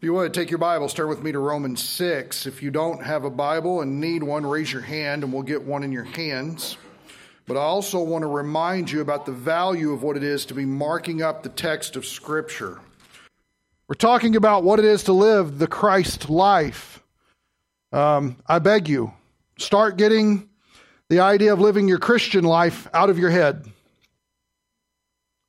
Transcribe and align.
If 0.00 0.04
you 0.04 0.14
want 0.14 0.32
to 0.32 0.40
take 0.40 0.50
your 0.50 0.56
Bible, 0.56 0.88
start 0.88 1.10
with 1.10 1.22
me 1.22 1.30
to 1.30 1.38
Romans 1.38 1.86
6. 1.86 2.46
If 2.46 2.62
you 2.62 2.70
don't 2.70 3.04
have 3.04 3.24
a 3.24 3.30
Bible 3.30 3.82
and 3.82 4.00
need 4.00 4.22
one, 4.22 4.46
raise 4.46 4.72
your 4.72 4.80
hand 4.80 5.22
and 5.22 5.30
we'll 5.30 5.42
get 5.42 5.62
one 5.62 5.82
in 5.82 5.92
your 5.92 6.04
hands. 6.04 6.78
But 7.46 7.58
I 7.58 7.60
also 7.60 8.02
want 8.02 8.22
to 8.22 8.26
remind 8.26 8.90
you 8.90 9.02
about 9.02 9.26
the 9.26 9.32
value 9.32 9.92
of 9.92 10.02
what 10.02 10.16
it 10.16 10.24
is 10.24 10.46
to 10.46 10.54
be 10.54 10.64
marking 10.64 11.20
up 11.20 11.42
the 11.42 11.50
text 11.50 11.96
of 11.96 12.06
Scripture. 12.06 12.80
We're 13.88 13.94
talking 13.94 14.36
about 14.36 14.64
what 14.64 14.78
it 14.78 14.86
is 14.86 15.04
to 15.04 15.12
live 15.12 15.58
the 15.58 15.66
Christ 15.66 16.30
life. 16.30 17.02
Um, 17.92 18.38
I 18.46 18.58
beg 18.58 18.88
you, 18.88 19.12
start 19.58 19.98
getting 19.98 20.48
the 21.10 21.20
idea 21.20 21.52
of 21.52 21.60
living 21.60 21.88
your 21.88 21.98
Christian 21.98 22.44
life 22.44 22.88
out 22.94 23.10
of 23.10 23.18
your 23.18 23.28
head. 23.28 23.70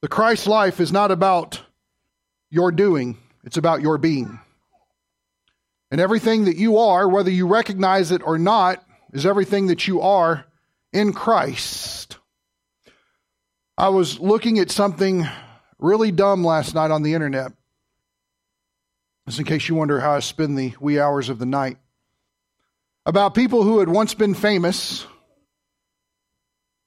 The 0.02 0.10
Christ 0.10 0.46
life 0.46 0.82
is 0.82 0.92
not 0.92 1.10
about 1.10 1.62
your 2.50 2.74
doing, 2.74 3.18
it's 3.44 3.58
about 3.58 3.82
your 3.82 3.98
being. 3.98 4.39
And 5.90 6.00
everything 6.00 6.45
that 6.45 6.58
you 6.58 6.77
are, 6.77 7.08
whether 7.08 7.30
you 7.30 7.48
recognize 7.48 8.12
it 8.12 8.22
or 8.23 8.38
not, 8.38 8.84
is 9.14 9.26
everything 9.26 9.67
that 9.67 9.88
you 9.88 10.02
are 10.02 10.45
in 10.94 11.12
Christ. 11.14 12.17
I 13.77 13.90
was 13.90 14.20
looking 14.20 14.59
at 14.59 14.72
something 14.72 15.27
really 15.80 16.12
dumb 16.12 16.45
last 16.45 16.76
night 16.76 16.91
on 16.91 17.04
the 17.04 17.14
internet. 17.14 17.52
Just 19.27 19.40
in 19.40 19.45
case 19.45 19.67
you 19.67 19.76
wonder 19.76 20.00
how 20.00 20.14
I 20.14 20.20
spend 20.20 20.58
the 20.58 20.73
wee 20.80 21.00
hours 21.00 21.30
of 21.30 21.39
the 21.39 21.45
night. 21.45 21.78
About 23.05 23.34
people 23.34 23.64
who 23.64 23.80
had 23.80 23.89
once 23.89 24.14
been 24.14 24.34
famous, 24.34 25.05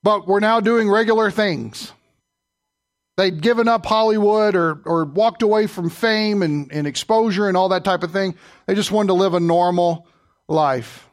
but 0.03 0.27
were 0.29 0.41
now 0.41 0.61
doing 0.61 0.89
regular 0.89 1.31
things. 1.31 1.93
They'd 3.17 3.41
given 3.41 3.69
up 3.69 3.87
Hollywood 3.87 4.57
or, 4.57 4.81
or 4.85 5.05
walked 5.05 5.43
away 5.43 5.69
from 5.69 5.89
fame 5.89 6.43
and, 6.43 6.73
and 6.73 6.87
exposure 6.87 7.49
and 7.49 7.57
all 7.57 7.69
that 7.69 7.85
type 7.85 8.03
of 8.03 8.13
thing. 8.13 8.35
They 8.67 8.75
just 8.75 8.91
wanted 8.91 9.09
to 9.09 9.15
live 9.15 9.35
a 9.35 9.41
normal 9.41 10.09
life. 10.49 11.09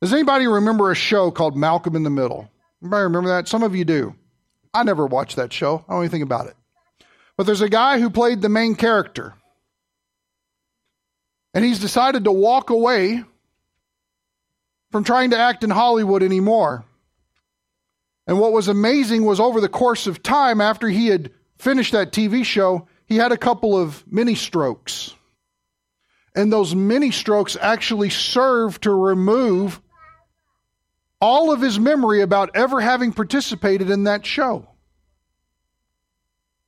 Does 0.00 0.12
anybody 0.12 0.46
remember 0.46 0.90
a 0.90 0.94
show 0.94 1.30
called 1.30 1.56
Malcolm 1.56 1.96
in 1.96 2.04
the 2.04 2.10
Middle? 2.10 2.48
Anybody 2.82 3.02
remember 3.04 3.30
that? 3.30 3.48
Some 3.48 3.62
of 3.62 3.74
you 3.74 3.84
do. 3.84 4.14
I 4.72 4.84
never 4.84 5.06
watched 5.06 5.36
that 5.36 5.52
show. 5.52 5.76
I 5.76 5.78
don't 5.78 5.88
know 5.90 6.00
anything 6.00 6.22
about 6.22 6.46
it. 6.46 6.54
But 7.36 7.46
there's 7.46 7.62
a 7.62 7.68
guy 7.68 7.98
who 7.98 8.10
played 8.10 8.40
the 8.40 8.48
main 8.48 8.76
character. 8.76 9.34
And 11.52 11.64
he's 11.64 11.80
decided 11.80 12.24
to 12.24 12.32
walk 12.32 12.70
away 12.70 13.24
from 14.92 15.04
trying 15.04 15.30
to 15.30 15.38
act 15.38 15.64
in 15.64 15.70
Hollywood 15.70 16.22
anymore. 16.22 16.84
And 18.26 18.40
what 18.40 18.52
was 18.52 18.68
amazing 18.68 19.24
was 19.24 19.40
over 19.40 19.60
the 19.60 19.68
course 19.68 20.06
of 20.06 20.22
time, 20.22 20.60
after 20.60 20.88
he 20.88 21.08
had 21.08 21.30
finished 21.58 21.92
that 21.92 22.12
TV 22.12 22.44
show, 22.44 22.88
he 23.06 23.16
had 23.16 23.32
a 23.32 23.36
couple 23.36 23.76
of 23.76 24.04
mini 24.10 24.34
strokes. 24.34 25.14
And 26.34 26.52
those 26.52 26.74
mini 26.74 27.10
strokes 27.10 27.56
actually 27.60 28.10
served 28.10 28.82
to 28.82 28.90
remove 28.90 29.80
all 31.20 31.52
of 31.52 31.60
his 31.60 31.78
memory 31.78 32.22
about 32.22 32.50
ever 32.54 32.80
having 32.80 33.12
participated 33.12 33.90
in 33.90 34.04
that 34.04 34.26
show. 34.26 34.68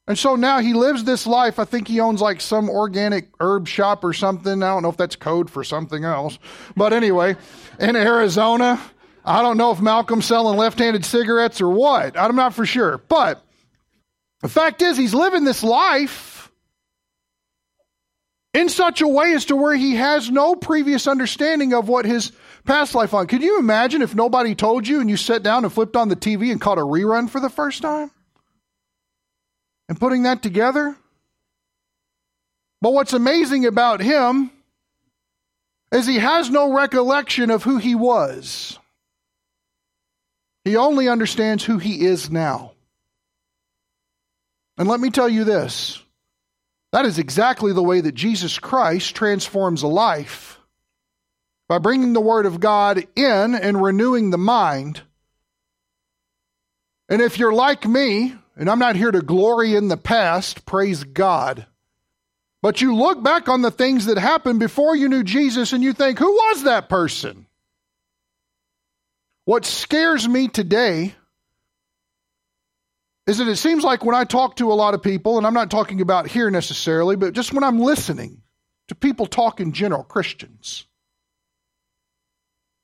And 0.08 0.16
so 0.16 0.36
now 0.36 0.60
he 0.60 0.72
lives 0.72 1.02
this 1.02 1.26
life. 1.26 1.58
I 1.58 1.64
think 1.64 1.88
he 1.88 1.98
owns 1.98 2.20
like 2.20 2.40
some 2.40 2.70
organic 2.70 3.28
herb 3.40 3.66
shop 3.66 4.04
or 4.04 4.12
something. 4.12 4.62
I 4.62 4.68
don't 4.68 4.84
know 4.84 4.88
if 4.88 4.96
that's 4.96 5.16
code 5.16 5.50
for 5.50 5.64
something 5.64 6.04
else. 6.04 6.38
But 6.76 6.92
anyway, 6.92 7.36
in 7.80 7.96
Arizona, 7.96 8.80
I 9.26 9.42
don't 9.42 9.56
know 9.56 9.72
if 9.72 9.80
Malcolm's 9.80 10.24
selling 10.24 10.56
left 10.56 10.78
handed 10.78 11.04
cigarettes 11.04 11.60
or 11.60 11.68
what. 11.68 12.16
I'm 12.16 12.36
not 12.36 12.54
for 12.54 12.64
sure. 12.64 12.98
But 12.98 13.42
the 14.40 14.48
fact 14.48 14.82
is, 14.82 14.96
he's 14.96 15.14
living 15.14 15.42
this 15.42 15.64
life 15.64 16.52
in 18.54 18.68
such 18.68 19.00
a 19.00 19.08
way 19.08 19.32
as 19.34 19.46
to 19.46 19.56
where 19.56 19.74
he 19.74 19.96
has 19.96 20.30
no 20.30 20.54
previous 20.54 21.08
understanding 21.08 21.74
of 21.74 21.88
what 21.88 22.04
his 22.04 22.30
past 22.64 22.94
life 22.94 23.14
on. 23.14 23.26
Could 23.26 23.42
you 23.42 23.58
imagine 23.58 24.00
if 24.00 24.14
nobody 24.14 24.54
told 24.54 24.86
you 24.86 25.00
and 25.00 25.10
you 25.10 25.16
sat 25.16 25.42
down 25.42 25.64
and 25.64 25.72
flipped 25.72 25.96
on 25.96 26.08
the 26.08 26.16
TV 26.16 26.52
and 26.52 26.60
caught 26.60 26.78
a 26.78 26.82
rerun 26.82 27.28
for 27.28 27.40
the 27.40 27.50
first 27.50 27.82
time? 27.82 28.12
And 29.88 29.98
putting 29.98 30.22
that 30.22 30.42
together? 30.42 30.96
But 32.80 32.92
what's 32.92 33.12
amazing 33.12 33.66
about 33.66 34.00
him 34.00 34.52
is 35.90 36.06
he 36.06 36.18
has 36.18 36.48
no 36.48 36.72
recollection 36.72 37.50
of 37.50 37.64
who 37.64 37.78
he 37.78 37.96
was. 37.96 38.78
He 40.66 40.74
only 40.74 41.08
understands 41.08 41.62
who 41.62 41.78
he 41.78 42.04
is 42.04 42.28
now. 42.28 42.72
And 44.76 44.88
let 44.88 44.98
me 44.98 45.10
tell 45.10 45.28
you 45.28 45.44
this 45.44 46.02
that 46.90 47.06
is 47.06 47.20
exactly 47.20 47.72
the 47.72 47.84
way 47.84 48.00
that 48.00 48.16
Jesus 48.16 48.58
Christ 48.58 49.14
transforms 49.14 49.84
a 49.84 49.86
life 49.86 50.58
by 51.68 51.78
bringing 51.78 52.14
the 52.14 52.20
Word 52.20 52.46
of 52.46 52.58
God 52.58 53.06
in 53.14 53.54
and 53.54 53.80
renewing 53.80 54.30
the 54.30 54.38
mind. 54.38 55.02
And 57.08 57.22
if 57.22 57.38
you're 57.38 57.52
like 57.52 57.86
me, 57.86 58.34
and 58.56 58.68
I'm 58.68 58.80
not 58.80 58.96
here 58.96 59.12
to 59.12 59.22
glory 59.22 59.76
in 59.76 59.86
the 59.86 59.96
past, 59.96 60.66
praise 60.66 61.04
God. 61.04 61.64
But 62.60 62.80
you 62.80 62.96
look 62.96 63.22
back 63.22 63.48
on 63.48 63.62
the 63.62 63.70
things 63.70 64.06
that 64.06 64.18
happened 64.18 64.58
before 64.58 64.96
you 64.96 65.08
knew 65.08 65.22
Jesus 65.22 65.72
and 65.72 65.84
you 65.84 65.92
think, 65.92 66.18
who 66.18 66.32
was 66.32 66.64
that 66.64 66.88
person? 66.88 67.45
What 69.46 69.64
scares 69.64 70.28
me 70.28 70.48
today 70.48 71.14
is 73.28 73.38
that 73.38 73.46
it 73.46 73.56
seems 73.56 73.84
like 73.84 74.04
when 74.04 74.16
I 74.16 74.24
talk 74.24 74.56
to 74.56 74.72
a 74.72 74.74
lot 74.74 74.94
of 74.94 75.04
people, 75.04 75.38
and 75.38 75.46
I'm 75.46 75.54
not 75.54 75.70
talking 75.70 76.00
about 76.00 76.26
here 76.26 76.50
necessarily, 76.50 77.14
but 77.14 77.32
just 77.32 77.52
when 77.52 77.62
I'm 77.62 77.78
listening 77.78 78.42
to 78.88 78.96
people 78.96 79.24
talk 79.24 79.60
in 79.60 79.72
general, 79.72 80.02
Christians, 80.02 80.84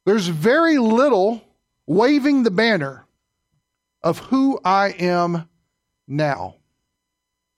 there's 0.06 0.28
very 0.28 0.78
little 0.78 1.43
waving 1.89 2.45
the 2.45 2.51
banner 2.53 3.06
of 4.01 4.21
who 4.21 4.61
I 4.65 4.91
am 4.91 5.49
now 6.06 6.59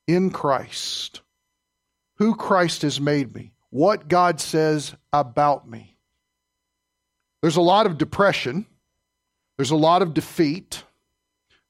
in 0.07 0.31
Christ, 0.31 1.21
who 2.17 2.35
Christ 2.35 2.81
has 2.83 2.99
made 2.99 3.35
me, 3.35 3.53
what 3.69 4.09
God 4.09 4.41
says 4.41 4.95
about 5.13 5.69
me. 5.69 5.99
There's 7.43 7.57
a 7.57 7.61
lot 7.61 7.85
of 7.85 7.99
depression 7.99 8.65
there's 9.57 9.71
a 9.71 9.77
lot 9.77 10.03
of 10.03 10.15
defeat. 10.15 10.85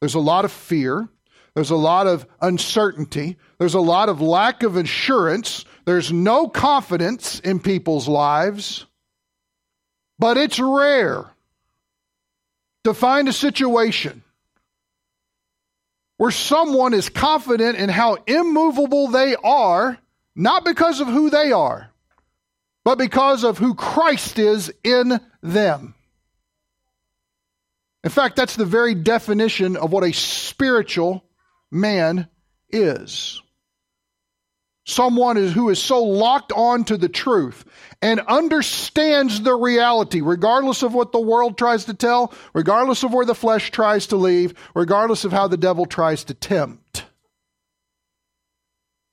There's 0.01 0.15
a 0.15 0.21
lot 0.21 0.45
of 0.45 0.53
fear. 0.53 1.09
There's 1.55 1.71
a 1.71 1.77
lot 1.77 2.07
of 2.07 2.27
uncertainty. 2.41 3.37
There's 3.59 3.75
a 3.75 3.81
lot 3.81 4.09
of 4.09 4.21
lack 4.21 4.63
of 4.63 4.77
assurance. 4.77 5.65
There's 5.85 6.13
no 6.13 6.49
confidence 6.49 7.41
in 7.41 7.61
people's 7.61 8.09
lives. 8.09 8.87
But 10.19 10.37
it's 10.37 10.59
rare 10.59 11.27
to 12.85 12.95
find 12.95 13.29
a 13.29 13.33
situation 13.33 14.23
where 16.17 16.31
someone 16.31 16.95
is 16.95 17.09
confident 17.09 17.77
in 17.77 17.89
how 17.89 18.19
immovable 18.27 19.09
they 19.09 19.37
are, 19.37 19.99
not 20.37 20.65
because 20.65 21.01
of 21.01 21.09
who 21.09 21.31
they 21.31 21.53
are, 21.53 21.91
but 22.85 22.99
because 22.99 23.45
of 23.45 23.59
who 23.59 23.75
Christ 23.75 24.39
is 24.39 24.73
in 24.85 25.21
them. 25.43 25.95
In 28.05 28.11
fact, 28.11 28.37
that's 28.37 28.55
the 28.55 28.67
very 28.67 28.95
definition 28.95 29.77
of 29.77 29.91
what 29.91 30.05
a 30.05 30.13
spiritual 30.13 31.25
man 31.71 32.29
is. 32.69 33.41
Someone 34.87 35.39
is, 35.39 35.55
who 35.55 35.71
is 35.71 35.79
so 35.79 36.03
locked 36.05 36.53
on 36.53 36.85
to 36.85 36.99
the 36.99 37.09
truth 37.09 37.65
and 38.03 38.21
understands 38.21 39.41
the 39.41 39.55
reality, 39.55 40.21
regardless 40.21 40.83
of 40.83 40.93
what 40.93 41.13
the 41.13 41.21
world 41.21 41.57
tries 41.57 41.87
to 41.87 41.95
tell, 41.95 42.35
regardless 42.53 43.03
of 43.03 43.15
where 43.15 43.25
the 43.25 43.35
flesh 43.35 43.71
tries 43.71 44.09
to 44.09 44.17
leave, 44.17 44.53
regardless 44.75 45.25
of 45.25 45.33
how 45.33 45.49
the 45.49 45.57
devil 45.57 45.87
tries 45.87 46.25
to 46.25 46.35
tempt. 46.35 47.07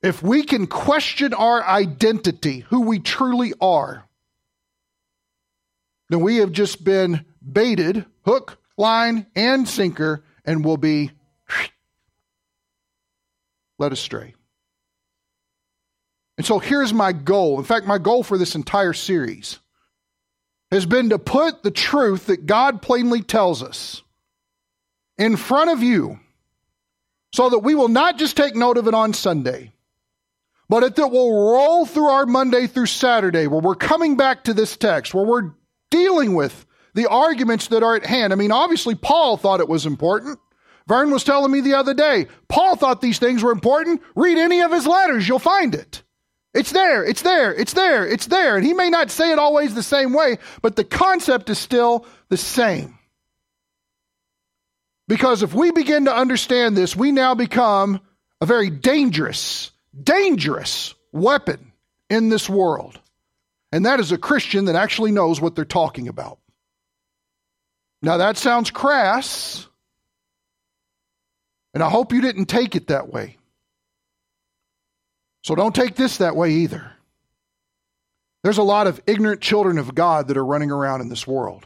If 0.02 0.22
we 0.22 0.42
can 0.42 0.66
question 0.66 1.32
our 1.32 1.64
identity, 1.64 2.60
who 2.68 2.82
we 2.82 2.98
truly 2.98 3.54
are, 3.58 4.06
then 6.10 6.20
we 6.20 6.38
have 6.38 6.52
just 6.52 6.84
been 6.84 7.24
baited, 7.40 8.04
hook, 8.26 8.58
line, 8.76 9.26
and 9.34 9.68
sinker, 9.68 10.24
and 10.44 10.64
will 10.64 10.76
be 10.76 11.10
led 13.78 13.92
astray. 13.92 14.34
And 16.38 16.46
so 16.46 16.58
here's 16.58 16.92
my 16.92 17.12
goal. 17.12 17.58
In 17.58 17.64
fact, 17.64 17.86
my 17.86 17.98
goal 17.98 18.22
for 18.22 18.38
this 18.38 18.54
entire 18.54 18.92
series 18.92 19.58
has 20.70 20.86
been 20.86 21.10
to 21.10 21.18
put 21.18 21.62
the 21.62 21.70
truth 21.70 22.26
that 22.26 22.46
God 22.46 22.80
plainly 22.80 23.22
tells 23.22 23.62
us 23.62 24.02
in 25.18 25.36
front 25.36 25.70
of 25.70 25.82
you 25.82 26.18
so 27.32 27.50
that 27.50 27.58
we 27.58 27.74
will 27.74 27.88
not 27.88 28.18
just 28.18 28.36
take 28.36 28.54
note 28.54 28.78
of 28.78 28.88
it 28.88 28.94
on 28.94 29.12
Sunday, 29.12 29.72
but 30.68 30.80
that 30.80 30.98
it 30.98 31.10
will 31.10 31.52
roll 31.52 31.84
through 31.84 32.08
our 32.08 32.26
Monday 32.26 32.66
through 32.66 32.86
Saturday 32.86 33.46
where 33.46 33.60
we're 33.60 33.74
coming 33.74 34.16
back 34.16 34.44
to 34.44 34.54
this 34.54 34.76
text, 34.76 35.12
where 35.12 35.26
we're 35.26 35.52
dealing 35.90 36.34
with 36.34 36.66
the 36.94 37.08
arguments 37.08 37.68
that 37.68 37.82
are 37.82 37.96
at 37.96 38.06
hand. 38.06 38.32
I 38.32 38.36
mean, 38.36 38.52
obviously, 38.52 38.94
Paul 38.94 39.36
thought 39.36 39.60
it 39.60 39.68
was 39.68 39.86
important. 39.86 40.38
Vern 40.86 41.10
was 41.10 41.24
telling 41.24 41.52
me 41.52 41.60
the 41.60 41.74
other 41.74 41.94
day, 41.94 42.26
Paul 42.48 42.76
thought 42.76 43.00
these 43.00 43.18
things 43.18 43.42
were 43.42 43.52
important. 43.52 44.02
Read 44.14 44.38
any 44.38 44.60
of 44.62 44.72
his 44.72 44.86
letters, 44.86 45.26
you'll 45.26 45.38
find 45.38 45.74
it. 45.74 46.02
It's 46.54 46.72
there, 46.72 47.02
it's 47.04 47.22
there, 47.22 47.54
it's 47.54 47.72
there, 47.72 48.06
it's 48.06 48.26
there. 48.26 48.56
And 48.56 48.66
he 48.66 48.74
may 48.74 48.90
not 48.90 49.10
say 49.10 49.32
it 49.32 49.38
always 49.38 49.74
the 49.74 49.82
same 49.82 50.12
way, 50.12 50.38
but 50.60 50.76
the 50.76 50.84
concept 50.84 51.48
is 51.48 51.58
still 51.58 52.06
the 52.28 52.36
same. 52.36 52.98
Because 55.08 55.42
if 55.42 55.54
we 55.54 55.70
begin 55.70 56.04
to 56.06 56.14
understand 56.14 56.76
this, 56.76 56.94
we 56.94 57.10
now 57.10 57.34
become 57.34 58.00
a 58.40 58.46
very 58.46 58.70
dangerous, 58.70 59.70
dangerous 60.00 60.94
weapon 61.12 61.72
in 62.10 62.28
this 62.28 62.48
world. 62.48 63.00
And 63.72 63.86
that 63.86 64.00
is 64.00 64.12
a 64.12 64.18
Christian 64.18 64.66
that 64.66 64.76
actually 64.76 65.12
knows 65.12 65.40
what 65.40 65.54
they're 65.54 65.64
talking 65.64 66.08
about. 66.08 66.38
Now, 68.02 68.16
that 68.18 68.36
sounds 68.36 68.70
crass, 68.70 69.66
and 71.72 71.82
I 71.82 71.88
hope 71.88 72.12
you 72.12 72.20
didn't 72.20 72.46
take 72.46 72.74
it 72.74 72.88
that 72.88 73.12
way. 73.12 73.38
So 75.44 75.54
don't 75.54 75.74
take 75.74 75.94
this 75.94 76.18
that 76.18 76.36
way 76.36 76.50
either. 76.50 76.92
There's 78.42 78.58
a 78.58 78.62
lot 78.62 78.86
of 78.88 79.00
ignorant 79.06 79.40
children 79.40 79.78
of 79.78 79.94
God 79.94 80.28
that 80.28 80.36
are 80.36 80.44
running 80.44 80.70
around 80.70 81.00
in 81.00 81.08
this 81.08 81.26
world. 81.26 81.64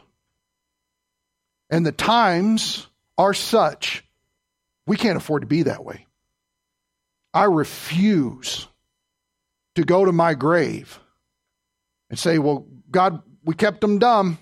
And 1.69 1.85
the 1.85 1.91
times 1.91 2.87
are 3.17 3.33
such, 3.33 4.03
we 4.85 4.95
can't 4.95 5.17
afford 5.17 5.41
to 5.41 5.47
be 5.47 5.63
that 5.63 5.83
way. 5.83 6.05
I 7.33 7.45
refuse 7.45 8.67
to 9.75 9.83
go 9.83 10.05
to 10.05 10.11
my 10.11 10.33
grave 10.33 10.99
and 12.09 12.17
say, 12.17 12.39
Well, 12.39 12.65
God, 12.89 13.21
we 13.43 13.53
kept 13.53 13.81
them 13.81 13.99
dumb. 13.99 14.37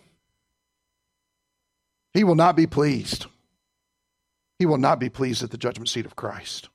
He 2.16 2.24
will 2.24 2.36
not 2.36 2.56
be 2.56 2.66
pleased. 2.66 3.26
He 4.58 4.66
will 4.66 4.78
not 4.78 5.00
be 5.00 5.10
pleased 5.10 5.44
at 5.44 5.52
the 5.52 5.58
judgment 5.58 5.90
seat 5.90 6.06
of 6.06 6.16
Christ. 6.16 6.70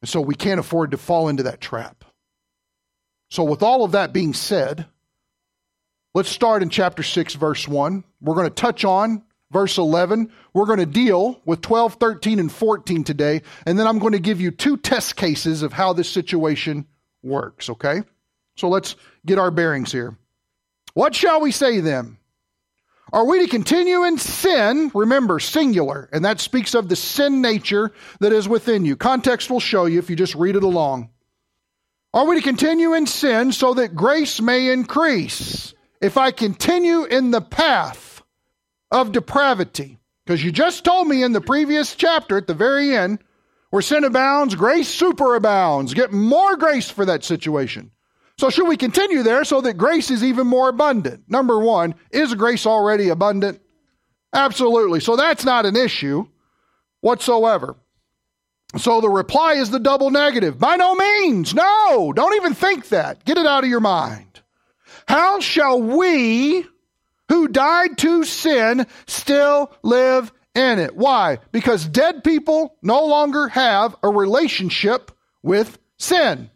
And 0.00 0.08
so 0.08 0.20
we 0.20 0.36
can't 0.36 0.60
afford 0.60 0.92
to 0.92 0.96
fall 0.96 1.28
into 1.28 1.42
that 1.42 1.60
trap. 1.60 2.04
So, 3.30 3.42
with 3.42 3.64
all 3.64 3.84
of 3.84 3.92
that 3.92 4.12
being 4.12 4.32
said, 4.32 4.86
let's 6.14 6.28
start 6.28 6.62
in 6.62 6.70
chapter 6.70 7.02
6, 7.02 7.34
verse 7.34 7.66
1. 7.66 8.04
We're 8.20 8.34
going 8.34 8.48
to 8.48 8.54
touch 8.54 8.84
on 8.84 9.24
verse 9.50 9.76
11. 9.76 10.30
We're 10.54 10.66
going 10.66 10.78
to 10.78 10.86
deal 10.86 11.40
with 11.44 11.60
12, 11.60 11.94
13, 11.94 12.38
and 12.38 12.50
14 12.50 13.02
today. 13.02 13.42
And 13.66 13.76
then 13.76 13.88
I'm 13.88 13.98
going 13.98 14.12
to 14.12 14.20
give 14.20 14.40
you 14.40 14.52
two 14.52 14.76
test 14.76 15.16
cases 15.16 15.62
of 15.62 15.72
how 15.72 15.92
this 15.94 16.08
situation 16.08 16.86
works, 17.24 17.68
okay? 17.70 18.02
So, 18.56 18.68
let's 18.68 18.94
get 19.26 19.40
our 19.40 19.50
bearings 19.50 19.90
here. 19.90 20.16
What 20.94 21.16
shall 21.16 21.40
we 21.40 21.50
say 21.50 21.80
then? 21.80 22.18
Are 23.12 23.24
we 23.24 23.40
to 23.40 23.50
continue 23.50 24.04
in 24.04 24.18
sin? 24.18 24.90
Remember, 24.94 25.40
singular, 25.40 26.08
and 26.12 26.24
that 26.24 26.40
speaks 26.40 26.74
of 26.74 26.88
the 26.88 26.96
sin 26.96 27.40
nature 27.40 27.92
that 28.20 28.32
is 28.32 28.48
within 28.48 28.84
you. 28.84 28.96
Context 28.96 29.50
will 29.50 29.60
show 29.60 29.86
you 29.86 29.98
if 29.98 30.10
you 30.10 30.16
just 30.16 30.34
read 30.34 30.56
it 30.56 30.62
along. 30.62 31.10
Are 32.12 32.26
we 32.26 32.36
to 32.36 32.42
continue 32.42 32.94
in 32.94 33.06
sin 33.06 33.52
so 33.52 33.74
that 33.74 33.94
grace 33.94 34.40
may 34.40 34.72
increase? 34.72 35.74
If 36.00 36.16
I 36.16 36.30
continue 36.30 37.04
in 37.04 37.30
the 37.30 37.40
path 37.40 38.22
of 38.90 39.12
depravity, 39.12 39.98
because 40.24 40.42
you 40.44 40.52
just 40.52 40.84
told 40.84 41.08
me 41.08 41.22
in 41.22 41.32
the 41.32 41.40
previous 41.40 41.94
chapter 41.94 42.36
at 42.36 42.46
the 42.46 42.54
very 42.54 42.96
end, 42.96 43.18
where 43.70 43.82
sin 43.82 44.04
abounds, 44.04 44.54
grace 44.54 44.94
superabounds. 44.94 45.94
Get 45.94 46.12
more 46.12 46.56
grace 46.56 46.90
for 46.90 47.04
that 47.04 47.24
situation. 47.24 47.90
So, 48.40 48.48
should 48.48 48.68
we 48.68 48.78
continue 48.78 49.22
there 49.22 49.44
so 49.44 49.60
that 49.60 49.76
grace 49.76 50.10
is 50.10 50.24
even 50.24 50.46
more 50.46 50.70
abundant? 50.70 51.24
Number 51.28 51.60
one, 51.60 51.94
is 52.10 52.34
grace 52.34 52.64
already 52.64 53.10
abundant? 53.10 53.60
Absolutely. 54.32 55.00
So, 55.00 55.14
that's 55.14 55.44
not 55.44 55.66
an 55.66 55.76
issue 55.76 56.26
whatsoever. 57.02 57.76
So, 58.78 59.02
the 59.02 59.10
reply 59.10 59.56
is 59.56 59.68
the 59.68 59.78
double 59.78 60.08
negative. 60.08 60.58
By 60.58 60.76
no 60.76 60.94
means. 60.94 61.52
No, 61.52 62.14
don't 62.16 62.34
even 62.36 62.54
think 62.54 62.88
that. 62.88 63.26
Get 63.26 63.36
it 63.36 63.44
out 63.44 63.64
of 63.64 63.68
your 63.68 63.78
mind. 63.78 64.40
How 65.06 65.40
shall 65.40 65.82
we 65.82 66.64
who 67.28 67.46
died 67.46 67.98
to 67.98 68.24
sin 68.24 68.86
still 69.06 69.70
live 69.82 70.32
in 70.54 70.78
it? 70.78 70.96
Why? 70.96 71.40
Because 71.52 71.86
dead 71.86 72.24
people 72.24 72.74
no 72.80 73.04
longer 73.04 73.48
have 73.48 73.96
a 74.02 74.08
relationship 74.08 75.12
with 75.42 75.78
sin. 75.98 76.48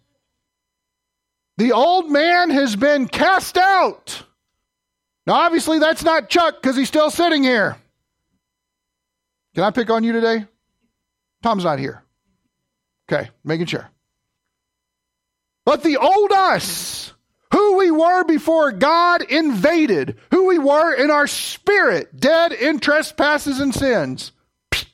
The 1.56 1.72
old 1.72 2.10
man 2.10 2.50
has 2.50 2.74
been 2.74 3.06
cast 3.08 3.56
out. 3.56 4.24
Now, 5.26 5.34
obviously, 5.34 5.78
that's 5.78 6.02
not 6.02 6.28
Chuck 6.28 6.60
because 6.60 6.76
he's 6.76 6.88
still 6.88 7.10
sitting 7.10 7.42
here. 7.42 7.76
Can 9.54 9.64
I 9.64 9.70
pick 9.70 9.88
on 9.88 10.02
you 10.04 10.12
today? 10.12 10.46
Tom's 11.42 11.64
not 11.64 11.78
here. 11.78 12.02
Okay, 13.10 13.30
making 13.44 13.66
sure. 13.66 13.88
But 15.64 15.82
the 15.82 15.96
old 15.96 16.32
us, 16.32 17.12
who 17.52 17.76
we 17.76 17.90
were 17.90 18.24
before 18.24 18.72
God 18.72 19.22
invaded, 19.22 20.18
who 20.30 20.46
we 20.46 20.58
were 20.58 20.92
in 20.92 21.10
our 21.10 21.26
spirit, 21.26 22.18
dead 22.18 22.52
in 22.52 22.80
trespasses 22.80 23.60
and 23.60 23.74
sins, 23.74 24.32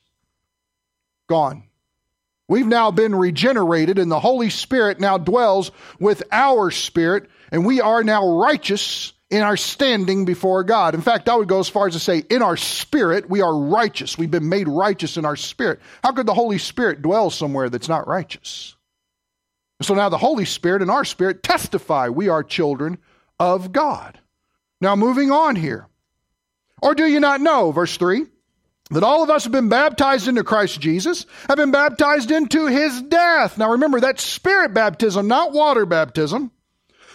gone. 1.29 1.65
We've 2.51 2.67
now 2.67 2.91
been 2.91 3.15
regenerated, 3.15 3.97
and 3.97 4.11
the 4.11 4.19
Holy 4.19 4.51
Spirit 4.51 4.99
now 4.99 5.19
dwells 5.19 5.71
with 6.01 6.25
our 6.33 6.73
spirit, 6.73 7.31
and 7.53 7.65
we 7.65 7.81
are 7.81 8.03
now 8.03 8.41
righteous 8.41 9.13
in 9.31 9.43
our 9.43 9.57
standing 9.57 10.25
before 10.25 10.65
God. 10.65 10.97
In 10.97 11.01
fact, 11.01 11.29
I 11.29 11.37
would 11.37 11.47
go 11.47 11.61
as 11.61 11.69
far 11.69 11.87
as 11.87 11.93
to 11.93 12.01
say, 12.01 12.25
in 12.29 12.43
our 12.43 12.57
spirit, 12.57 13.31
we 13.31 13.41
are 13.41 13.57
righteous. 13.57 14.19
We've 14.19 14.33
been 14.33 14.49
made 14.49 14.67
righteous 14.67 15.17
in 15.17 15.25
our 15.25 15.37
spirit. 15.37 15.79
How 16.03 16.11
could 16.11 16.27
the 16.27 16.35
Holy 16.35 16.59
Spirit 16.59 17.03
dwell 17.03 17.31
somewhere 17.31 17.71
that's 17.71 17.89
not 17.89 18.09
righteous? 18.09 18.75
So 19.83 19.95
now 19.95 20.09
the 20.09 20.19
Holy 20.19 20.45
Spirit 20.45 20.83
and 20.83 20.91
our 20.91 21.05
spirit 21.05 21.45
testify 21.45 22.09
we 22.09 22.31
are 22.31 22.43
children 22.43 22.99
of 23.39 23.71
God. 23.71 24.19
Now, 24.81 24.97
moving 24.97 25.31
on 25.31 25.55
here. 25.55 25.87
Or 26.83 26.97
do 26.97 27.07
you 27.07 27.21
not 27.21 27.41
know, 27.41 27.71
verse 27.71 27.97
3? 27.97 28.27
That 28.91 29.03
all 29.03 29.23
of 29.23 29.31
us 29.31 29.45
have 29.45 29.53
been 29.53 29.69
baptized 29.69 30.29
into 30.29 30.45
Christ 30.45 30.81
Jesus, 30.81 31.27
have 31.49 31.57
been 31.57 31.71
baptized 31.71 32.31
into 32.31 32.67
his 32.67 33.01
death. 33.03 33.57
Now 33.57 33.71
remember, 33.71 34.01
that's 34.01 34.23
spirit 34.23 34.75
baptism, 34.75 35.29
not 35.29 35.53
water 35.53 35.87
baptism. 35.87 36.51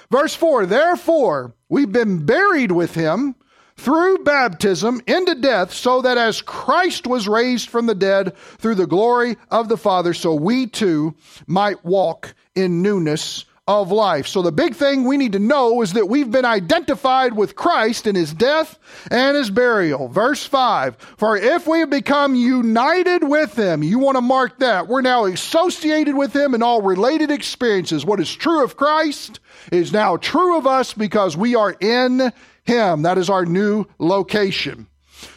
Verse 0.10 0.34
4 0.36 0.66
Therefore, 0.66 1.54
we've 1.70 1.92
been 1.92 2.26
buried 2.26 2.72
with 2.72 2.96
him 2.96 3.36
through 3.78 4.20
baptism 4.20 5.02
into 5.06 5.36
death, 5.36 5.74
so 5.74 6.02
that 6.02 6.18
as 6.18 6.42
Christ 6.42 7.08
was 7.08 7.28
raised 7.28 7.70
from 7.70 7.88
the 7.88 7.96
dead 7.96 8.38
through 8.58 8.76
the 8.76 8.88
glory 8.88 9.36
of 9.52 9.68
the 9.68 9.78
Father, 9.78 10.14
so 10.14 10.34
we 10.34 10.68
too 10.68 11.16
might 11.46 11.84
walk 11.84 12.34
in 12.56 12.82
newness 12.82 13.46
of 13.68 13.92
life. 13.92 14.28
So 14.28 14.44
the 14.44 14.52
big 14.52 14.76
thing 14.76 15.06
we 15.06 15.18
need 15.18 15.32
to 15.32 15.40
know 15.40 15.82
is 15.82 15.94
that 15.94 16.08
we've 16.08 16.30
been 16.30 16.46
identified 16.46 17.36
with 17.36 17.56
Christ 17.56 18.06
in 18.06 18.14
his 18.14 18.32
death 18.32 18.78
and 19.10 19.36
his 19.36 19.50
burial. 19.50 20.08
Verse 20.08 20.46
5 20.46 20.96
For 21.18 21.36
if 21.36 21.66
we 21.66 21.80
have 21.80 21.90
become 21.90 22.36
united 22.36 23.24
with 23.24 23.58
him, 23.58 23.82
you 23.82 23.98
want 23.98 24.18
to 24.18 24.22
mark 24.22 24.60
that. 24.60 24.88
We're 24.88 25.02
now 25.02 25.26
associated 25.26 26.16
with 26.16 26.36
him 26.36 26.54
in 26.54 26.62
all 26.62 26.84
related 26.84 27.32
experiences. 27.32 28.06
What 28.06 28.20
is 28.20 28.34
true 28.34 28.64
of 28.64 28.78
Christ 28.78 29.40
is 29.72 29.92
now 29.92 30.18
true 30.18 30.58
of 30.60 30.68
us 30.68 30.94
because 30.94 31.36
we 31.36 31.56
are 31.56 31.76
in 31.80 32.32
him. 32.66 33.02
That 33.02 33.18
is 33.18 33.32
our 33.32 33.48
new 33.48 33.86
location. 33.98 34.86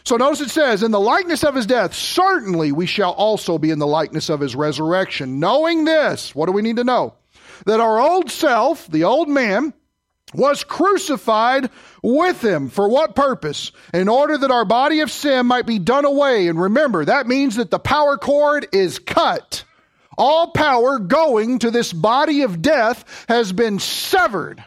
So 0.05 0.17
notice 0.19 0.43
it 0.43 0.50
says, 0.50 0.83
In 0.83 0.91
the 0.91 1.00
likeness 1.00 1.45
of 1.45 1.55
his 1.55 1.64
death, 1.64 1.95
certainly 1.95 2.73
we 2.73 2.85
shall 2.85 3.12
also 3.12 3.57
be 3.57 3.71
in 3.71 3.79
the 3.79 3.87
likeness 3.87 4.29
of 4.29 4.41
his 4.41 4.55
resurrection. 4.55 5.41
Knowing 5.41 5.87
this, 5.87 6.35
what 6.35 6.45
do 6.45 6.52
we 6.52 6.61
need 6.61 6.76
to 6.76 6.85
know? 6.85 7.14
That 7.67 7.81
our 7.81 8.00
old 8.00 8.31
self, 8.31 8.87
the 8.88 9.05
old 9.05 9.29
man, 9.29 9.73
was 10.35 10.65
crucified 10.65 11.71
with 12.03 12.45
him. 12.45 12.69
For 12.69 12.88
what 12.88 13.15
purpose? 13.15 13.73
In 13.95 14.09
order 14.09 14.37
that 14.38 14.50
our 14.50 14.65
body 14.65 15.00
of 15.00 15.11
sin 15.11 15.47
might 15.47 15.67
be 15.67 15.79
done 15.79 16.05
away. 16.05 16.49
And 16.49 16.61
remember, 16.61 17.05
that 17.05 17.27
means 17.27 17.57
that 17.57 17.71
the 17.71 17.79
power 17.79 18.19
cord 18.19 18.69
is 18.73 18.99
cut. 18.99 19.65
All 20.17 20.50
power 20.50 20.99
going 20.99 21.61
to 21.61 21.71
this 21.71 21.93
body 21.93 22.43
of 22.43 22.61
death 22.61 23.25
has 23.29 23.53
been 23.53 23.79
severed. 23.79 24.62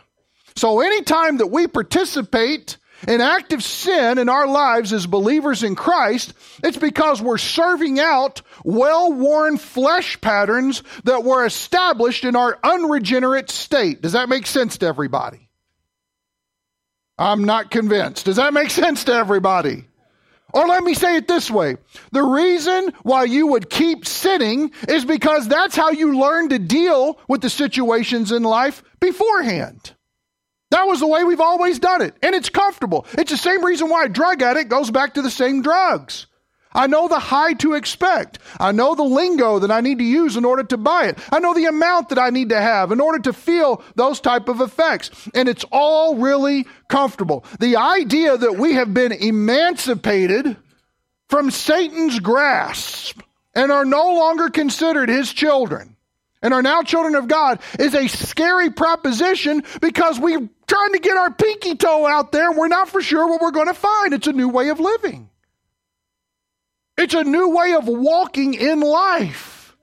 So 0.55 0.81
anytime 0.81 1.37
that 1.37 1.47
we 1.47 1.67
participate 1.67 2.77
in 3.07 3.21
active 3.21 3.63
sin 3.63 4.17
in 4.17 4.29
our 4.29 4.47
lives 4.47 4.93
as 4.93 5.05
believers 5.07 5.63
in 5.63 5.75
Christ, 5.75 6.33
it's 6.63 6.77
because 6.77 7.21
we're 7.21 7.37
serving 7.37 7.99
out 7.99 8.41
well 8.63 9.11
worn 9.11 9.57
flesh 9.57 10.19
patterns 10.21 10.83
that 11.03 11.23
were 11.23 11.45
established 11.45 12.23
in 12.25 12.35
our 12.35 12.57
unregenerate 12.63 13.49
state. 13.49 14.01
Does 14.01 14.13
that 14.13 14.29
make 14.29 14.47
sense 14.47 14.77
to 14.79 14.85
everybody? 14.85 15.49
I'm 17.17 17.43
not 17.43 17.69
convinced. 17.69 18.25
Does 18.25 18.37
that 18.37 18.53
make 18.53 18.69
sense 18.71 19.03
to 19.05 19.13
everybody? 19.13 19.85
Or 20.53 20.67
let 20.67 20.83
me 20.83 20.93
say 20.93 21.15
it 21.15 21.27
this 21.27 21.49
way. 21.49 21.77
The 22.11 22.23
reason 22.23 22.93
why 23.03 23.23
you 23.23 23.47
would 23.47 23.69
keep 23.69 24.05
sinning 24.05 24.71
is 24.87 25.05
because 25.05 25.47
that's 25.47 25.75
how 25.75 25.91
you 25.91 26.19
learn 26.19 26.49
to 26.49 26.59
deal 26.59 27.19
with 27.27 27.41
the 27.41 27.49
situations 27.49 28.31
in 28.31 28.43
life 28.43 28.83
beforehand. 28.99 29.93
That 30.71 30.87
was 30.87 30.99
the 30.99 31.07
way 31.07 31.23
we've 31.23 31.41
always 31.41 31.79
done 31.79 32.01
it. 32.01 32.15
And 32.23 32.33
it's 32.33 32.49
comfortable. 32.49 33.05
It's 33.13 33.31
the 33.31 33.37
same 33.37 33.63
reason 33.63 33.89
why 33.89 34.05
a 34.05 34.09
drug 34.09 34.41
addict 34.41 34.69
goes 34.69 34.89
back 34.89 35.13
to 35.13 35.21
the 35.21 35.29
same 35.29 35.61
drugs. 35.61 36.27
I 36.73 36.87
know 36.87 37.09
the 37.09 37.19
high 37.19 37.53
to 37.55 37.73
expect. 37.73 38.39
I 38.57 38.71
know 38.71 38.95
the 38.95 39.03
lingo 39.03 39.59
that 39.59 39.71
I 39.71 39.81
need 39.81 39.97
to 39.97 40.05
use 40.05 40.37
in 40.37 40.45
order 40.45 40.63
to 40.63 40.77
buy 40.77 41.07
it. 41.07 41.19
I 41.29 41.39
know 41.39 41.53
the 41.53 41.65
amount 41.65 42.09
that 42.09 42.19
I 42.19 42.29
need 42.29 42.49
to 42.49 42.61
have 42.61 42.93
in 42.93 43.01
order 43.01 43.19
to 43.23 43.33
feel 43.33 43.83
those 43.95 44.21
type 44.21 44.47
of 44.47 44.61
effects. 44.61 45.11
And 45.33 45.49
it's 45.49 45.65
all 45.71 46.15
really 46.15 46.65
comfortable. 46.87 47.43
The 47.59 47.75
idea 47.75 48.37
that 48.37 48.55
we 48.57 48.73
have 48.73 48.93
been 48.93 49.11
emancipated 49.11 50.55
from 51.27 51.51
Satan's 51.51 52.19
grasp 52.21 53.19
and 53.53 53.71
are 53.71 53.85
no 53.85 54.15
longer 54.15 54.49
considered 54.49 55.09
his 55.09 55.33
children 55.33 55.90
and 56.41 56.53
are 56.53 56.61
now 56.61 56.81
children 56.81 57.15
of 57.15 57.27
God 57.27 57.59
is 57.79 57.93
a 57.93 58.07
scary 58.07 58.71
proposition 58.71 59.63
because 59.79 60.19
we're 60.19 60.49
trying 60.67 60.93
to 60.93 60.99
get 60.99 61.17
our 61.17 61.31
pinky 61.31 61.75
toe 61.75 62.07
out 62.07 62.31
there 62.31 62.49
and 62.49 62.57
we're 62.57 62.67
not 62.67 62.89
for 62.89 63.01
sure 63.01 63.27
what 63.27 63.41
we're 63.41 63.51
going 63.51 63.67
to 63.67 63.73
find. 63.73 64.13
It's 64.13 64.27
a 64.27 64.33
new 64.33 64.49
way 64.49 64.69
of 64.69 64.79
living. 64.79 65.29
It's 66.97 67.13
a 67.13 67.23
new 67.23 67.49
way 67.49 67.73
of 67.73 67.87
walking 67.87 68.53
in 68.53 68.79
life. 68.79 69.75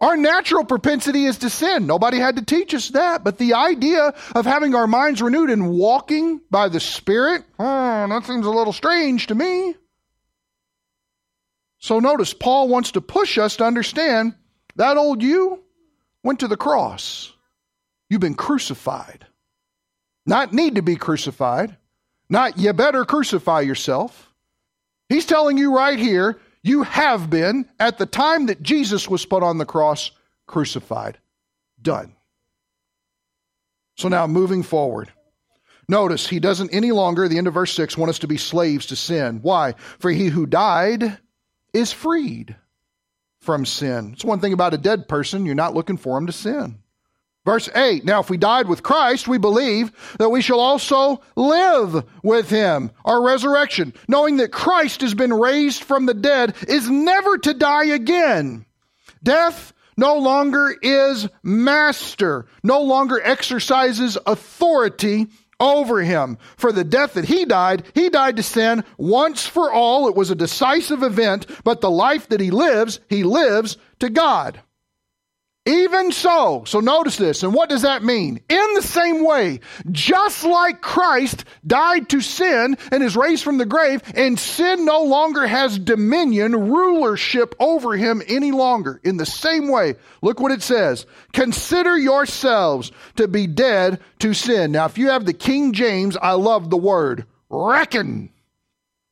Our 0.00 0.16
natural 0.16 0.64
propensity 0.64 1.26
is 1.26 1.38
to 1.38 1.50
sin. 1.50 1.86
Nobody 1.86 2.18
had 2.18 2.34
to 2.34 2.44
teach 2.44 2.74
us 2.74 2.88
that. 2.88 3.22
But 3.22 3.38
the 3.38 3.54
idea 3.54 4.12
of 4.34 4.46
having 4.46 4.74
our 4.74 4.88
minds 4.88 5.22
renewed 5.22 5.48
and 5.48 5.70
walking 5.70 6.40
by 6.50 6.68
the 6.68 6.80
Spirit, 6.80 7.44
oh, 7.58 8.08
that 8.08 8.24
seems 8.24 8.44
a 8.44 8.50
little 8.50 8.72
strange 8.72 9.28
to 9.28 9.36
me. 9.36 9.76
So 11.78 12.00
notice, 12.00 12.34
Paul 12.34 12.68
wants 12.68 12.92
to 12.92 13.00
push 13.00 13.38
us 13.38 13.56
to 13.56 13.64
understand 13.64 14.34
that 14.76 14.96
old 14.96 15.22
you 15.22 15.62
went 16.22 16.40
to 16.40 16.48
the 16.48 16.56
cross. 16.56 17.32
You've 18.08 18.20
been 18.20 18.34
crucified. 18.34 19.26
Not 20.26 20.52
need 20.52 20.76
to 20.76 20.82
be 20.82 20.96
crucified. 20.96 21.76
Not 22.28 22.58
you 22.58 22.72
better 22.72 23.04
crucify 23.04 23.60
yourself. 23.60 24.32
He's 25.08 25.26
telling 25.26 25.58
you 25.58 25.76
right 25.76 25.98
here, 25.98 26.38
you 26.62 26.84
have 26.84 27.28
been, 27.28 27.68
at 27.80 27.98
the 27.98 28.06
time 28.06 28.46
that 28.46 28.62
Jesus 28.62 29.08
was 29.08 29.26
put 29.26 29.42
on 29.42 29.58
the 29.58 29.66
cross, 29.66 30.12
crucified. 30.46 31.18
Done. 31.80 32.14
So 33.96 34.08
now 34.08 34.26
moving 34.26 34.62
forward. 34.62 35.12
Notice 35.88 36.26
he 36.26 36.38
doesn't 36.38 36.72
any 36.72 36.92
longer, 36.92 37.28
the 37.28 37.38
end 37.38 37.48
of 37.48 37.54
verse 37.54 37.72
6, 37.72 37.98
want 37.98 38.10
us 38.10 38.20
to 38.20 38.28
be 38.28 38.36
slaves 38.36 38.86
to 38.86 38.96
sin. 38.96 39.40
Why? 39.42 39.74
For 39.98 40.10
he 40.10 40.28
who 40.28 40.46
died 40.46 41.18
is 41.74 41.92
freed 41.92 42.56
from 43.42 43.66
sin. 43.66 44.12
It's 44.12 44.24
one 44.24 44.40
thing 44.40 44.52
about 44.52 44.74
a 44.74 44.78
dead 44.78 45.08
person, 45.08 45.44
you're 45.44 45.54
not 45.54 45.74
looking 45.74 45.96
for 45.96 46.16
him 46.16 46.26
to 46.26 46.32
sin. 46.32 46.78
Verse 47.44 47.68
8 47.74 48.04
Now, 48.04 48.20
if 48.20 48.30
we 48.30 48.36
died 48.36 48.68
with 48.68 48.82
Christ, 48.82 49.26
we 49.26 49.38
believe 49.38 49.90
that 50.18 50.30
we 50.30 50.42
shall 50.42 50.60
also 50.60 51.20
live 51.36 52.04
with 52.22 52.48
him. 52.48 52.92
Our 53.04 53.22
resurrection, 53.22 53.94
knowing 54.08 54.36
that 54.36 54.52
Christ 54.52 55.00
has 55.00 55.14
been 55.14 55.32
raised 55.32 55.82
from 55.82 56.06
the 56.06 56.14
dead, 56.14 56.54
is 56.68 56.88
never 56.88 57.38
to 57.38 57.54
die 57.54 57.86
again. 57.86 58.64
Death 59.22 59.72
no 59.96 60.18
longer 60.18 60.74
is 60.80 61.28
master, 61.42 62.46
no 62.62 62.82
longer 62.82 63.20
exercises 63.22 64.16
authority 64.24 65.26
over 65.62 66.02
him. 66.02 66.36
For 66.56 66.72
the 66.72 66.84
death 66.84 67.14
that 67.14 67.26
he 67.26 67.44
died, 67.46 67.84
he 67.94 68.10
died 68.10 68.36
to 68.36 68.42
sin 68.42 68.84
once 68.98 69.46
for 69.46 69.72
all. 69.72 70.08
It 70.08 70.16
was 70.16 70.30
a 70.30 70.34
decisive 70.34 71.02
event, 71.02 71.46
but 71.64 71.80
the 71.80 71.90
life 71.90 72.28
that 72.28 72.40
he 72.40 72.50
lives, 72.50 73.00
he 73.08 73.22
lives 73.22 73.78
to 74.00 74.10
God. 74.10 74.60
Even 75.64 76.10
so, 76.10 76.64
so 76.66 76.80
notice 76.80 77.16
this, 77.16 77.44
and 77.44 77.54
what 77.54 77.68
does 77.68 77.82
that 77.82 78.02
mean? 78.02 78.40
In 78.48 78.74
the 78.74 78.82
same 78.82 79.24
way, 79.24 79.60
just 79.92 80.42
like 80.42 80.80
Christ 80.80 81.44
died 81.64 82.08
to 82.08 82.20
sin 82.20 82.76
and 82.90 83.02
is 83.02 83.14
raised 83.14 83.44
from 83.44 83.58
the 83.58 83.66
grave, 83.66 84.02
and 84.16 84.38
sin 84.38 84.84
no 84.84 85.04
longer 85.04 85.46
has 85.46 85.78
dominion, 85.78 86.70
rulership 86.70 87.54
over 87.60 87.96
him 87.96 88.22
any 88.26 88.50
longer. 88.50 89.00
In 89.04 89.18
the 89.18 89.26
same 89.26 89.68
way, 89.68 89.94
look 90.20 90.40
what 90.40 90.50
it 90.50 90.62
says. 90.62 91.06
Consider 91.32 91.96
yourselves 91.96 92.90
to 93.16 93.28
be 93.28 93.46
dead 93.46 94.00
to 94.18 94.34
sin. 94.34 94.72
Now, 94.72 94.86
if 94.86 94.98
you 94.98 95.10
have 95.10 95.26
the 95.26 95.32
King 95.32 95.74
James, 95.74 96.16
I 96.16 96.32
love 96.32 96.70
the 96.70 96.76
word 96.76 97.24
reckon. 97.52 98.30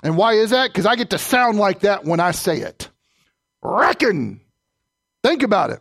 And 0.03 0.17
why 0.17 0.35
is 0.35 0.51
that? 0.51 0.71
Because 0.71 0.87
I 0.87 0.97
get 0.97 1.11
to 1.11 1.19
sound 1.19 1.59
like 1.59 1.81
that 1.81 2.05
when 2.05 2.21
I 2.21 2.31
say 2.31 2.59
it. 2.59 2.89
Reckon. 3.63 4.41
Think 5.23 5.43
about 5.43 5.71
it. 5.71 5.81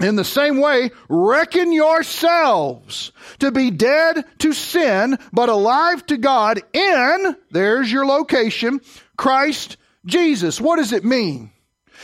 In 0.00 0.16
the 0.16 0.24
same 0.24 0.58
way, 0.58 0.90
reckon 1.08 1.72
yourselves 1.72 3.12
to 3.38 3.50
be 3.50 3.70
dead 3.70 4.24
to 4.40 4.52
sin, 4.52 5.18
but 5.32 5.48
alive 5.48 6.04
to 6.06 6.18
God 6.18 6.60
in, 6.74 7.36
there's 7.50 7.90
your 7.90 8.04
location, 8.04 8.82
Christ 9.16 9.78
Jesus. 10.04 10.60
What 10.60 10.76
does 10.76 10.92
it 10.92 11.04
mean? 11.04 11.50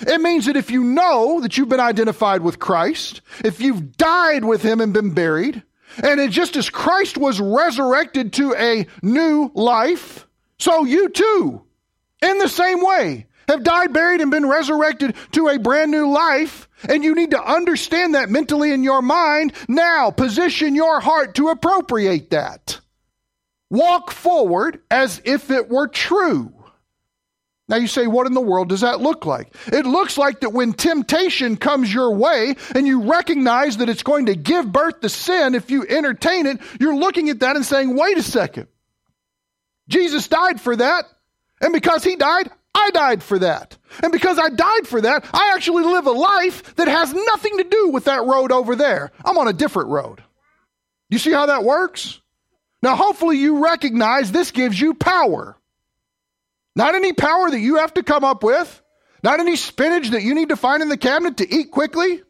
It 0.00 0.22
means 0.22 0.46
that 0.46 0.56
if 0.56 0.70
you 0.70 0.84
know 0.84 1.40
that 1.42 1.58
you've 1.58 1.68
been 1.68 1.80
identified 1.80 2.40
with 2.40 2.58
Christ, 2.58 3.20
if 3.44 3.60
you've 3.60 3.96
died 3.98 4.42
with 4.42 4.62
Him 4.62 4.80
and 4.80 4.94
been 4.94 5.12
buried, 5.12 5.62
and 6.02 6.32
just 6.32 6.56
as 6.56 6.70
Christ 6.70 7.18
was 7.18 7.40
resurrected 7.40 8.32
to 8.34 8.54
a 8.54 8.86
new 9.02 9.50
life, 9.54 10.26
so 10.58 10.84
you 10.84 11.10
too, 11.10 11.62
in 12.22 12.38
the 12.38 12.48
same 12.48 12.82
way, 12.82 13.26
have 13.48 13.64
died, 13.64 13.92
buried, 13.92 14.20
and 14.20 14.30
been 14.30 14.48
resurrected 14.48 15.14
to 15.32 15.48
a 15.48 15.58
brand 15.58 15.90
new 15.90 16.10
life, 16.10 16.68
and 16.88 17.04
you 17.04 17.14
need 17.14 17.32
to 17.32 17.42
understand 17.42 18.14
that 18.14 18.30
mentally 18.30 18.72
in 18.72 18.82
your 18.82 19.02
mind. 19.02 19.52
Now, 19.68 20.10
position 20.10 20.74
your 20.74 21.00
heart 21.00 21.34
to 21.36 21.48
appropriate 21.48 22.30
that. 22.30 22.80
Walk 23.70 24.10
forward 24.10 24.80
as 24.90 25.20
if 25.24 25.50
it 25.50 25.68
were 25.68 25.88
true. 25.88 26.52
Now 27.68 27.76
you 27.76 27.86
say, 27.86 28.06
what 28.06 28.26
in 28.26 28.34
the 28.34 28.40
world 28.40 28.68
does 28.68 28.82
that 28.82 29.00
look 29.00 29.24
like? 29.24 29.54
It 29.66 29.86
looks 29.86 30.18
like 30.18 30.40
that 30.40 30.50
when 30.50 30.74
temptation 30.74 31.56
comes 31.56 31.92
your 31.92 32.14
way 32.14 32.54
and 32.74 32.86
you 32.86 33.10
recognize 33.10 33.78
that 33.78 33.88
it's 33.88 34.02
going 34.02 34.26
to 34.26 34.34
give 34.34 34.70
birth 34.70 35.00
to 35.00 35.08
sin 35.08 35.54
if 35.54 35.70
you 35.70 35.86
entertain 35.88 36.44
it, 36.46 36.60
you're 36.78 36.96
looking 36.96 37.30
at 37.30 37.40
that 37.40 37.56
and 37.56 37.64
saying, 37.64 37.96
wait 37.96 38.18
a 38.18 38.22
second. 38.22 38.66
Jesus 39.88 40.28
died 40.28 40.60
for 40.60 40.76
that. 40.76 41.06
And 41.62 41.72
because 41.72 42.04
he 42.04 42.16
died, 42.16 42.50
I 42.74 42.90
died 42.90 43.22
for 43.22 43.38
that. 43.38 43.76
And 44.02 44.12
because 44.12 44.38
I 44.38 44.48
died 44.48 44.86
for 44.86 45.00
that, 45.02 45.28
I 45.32 45.52
actually 45.54 45.84
live 45.84 46.06
a 46.06 46.12
life 46.12 46.74
that 46.76 46.88
has 46.88 47.12
nothing 47.12 47.58
to 47.58 47.64
do 47.64 47.88
with 47.90 48.04
that 48.04 48.24
road 48.24 48.50
over 48.50 48.74
there. 48.74 49.12
I'm 49.24 49.38
on 49.38 49.48
a 49.48 49.52
different 49.52 49.90
road. 49.90 50.22
You 51.10 51.18
see 51.18 51.32
how 51.32 51.46
that 51.46 51.64
works? 51.64 52.20
Now, 52.82 52.96
hopefully, 52.96 53.38
you 53.38 53.62
recognize 53.62 54.32
this 54.32 54.50
gives 54.50 54.80
you 54.80 54.94
power. 54.94 55.56
Not 56.74 56.94
any 56.94 57.12
power 57.12 57.50
that 57.50 57.60
you 57.60 57.76
have 57.76 57.94
to 57.94 58.02
come 58.02 58.24
up 58.24 58.42
with, 58.42 58.82
not 59.22 59.38
any 59.38 59.56
spinach 59.56 60.10
that 60.10 60.22
you 60.22 60.34
need 60.34 60.48
to 60.48 60.56
find 60.56 60.82
in 60.82 60.88
the 60.88 60.96
cabinet 60.96 61.36
to 61.36 61.54
eat 61.54 61.70
quickly. 61.70 62.22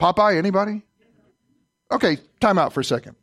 Popeye, 0.00 0.36
anybody? 0.36 0.82
Okay, 1.90 2.18
time 2.40 2.58
out 2.58 2.72
for 2.72 2.80
a 2.80 2.84
second. 2.84 3.16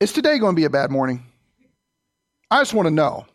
Is 0.00 0.12
today 0.12 0.38
going 0.38 0.56
to 0.56 0.60
be 0.60 0.64
a 0.64 0.70
bad 0.70 0.90
morning? 0.90 1.22
I 2.50 2.60
just 2.60 2.74
want 2.74 2.86
to 2.86 2.90
know. 2.90 3.26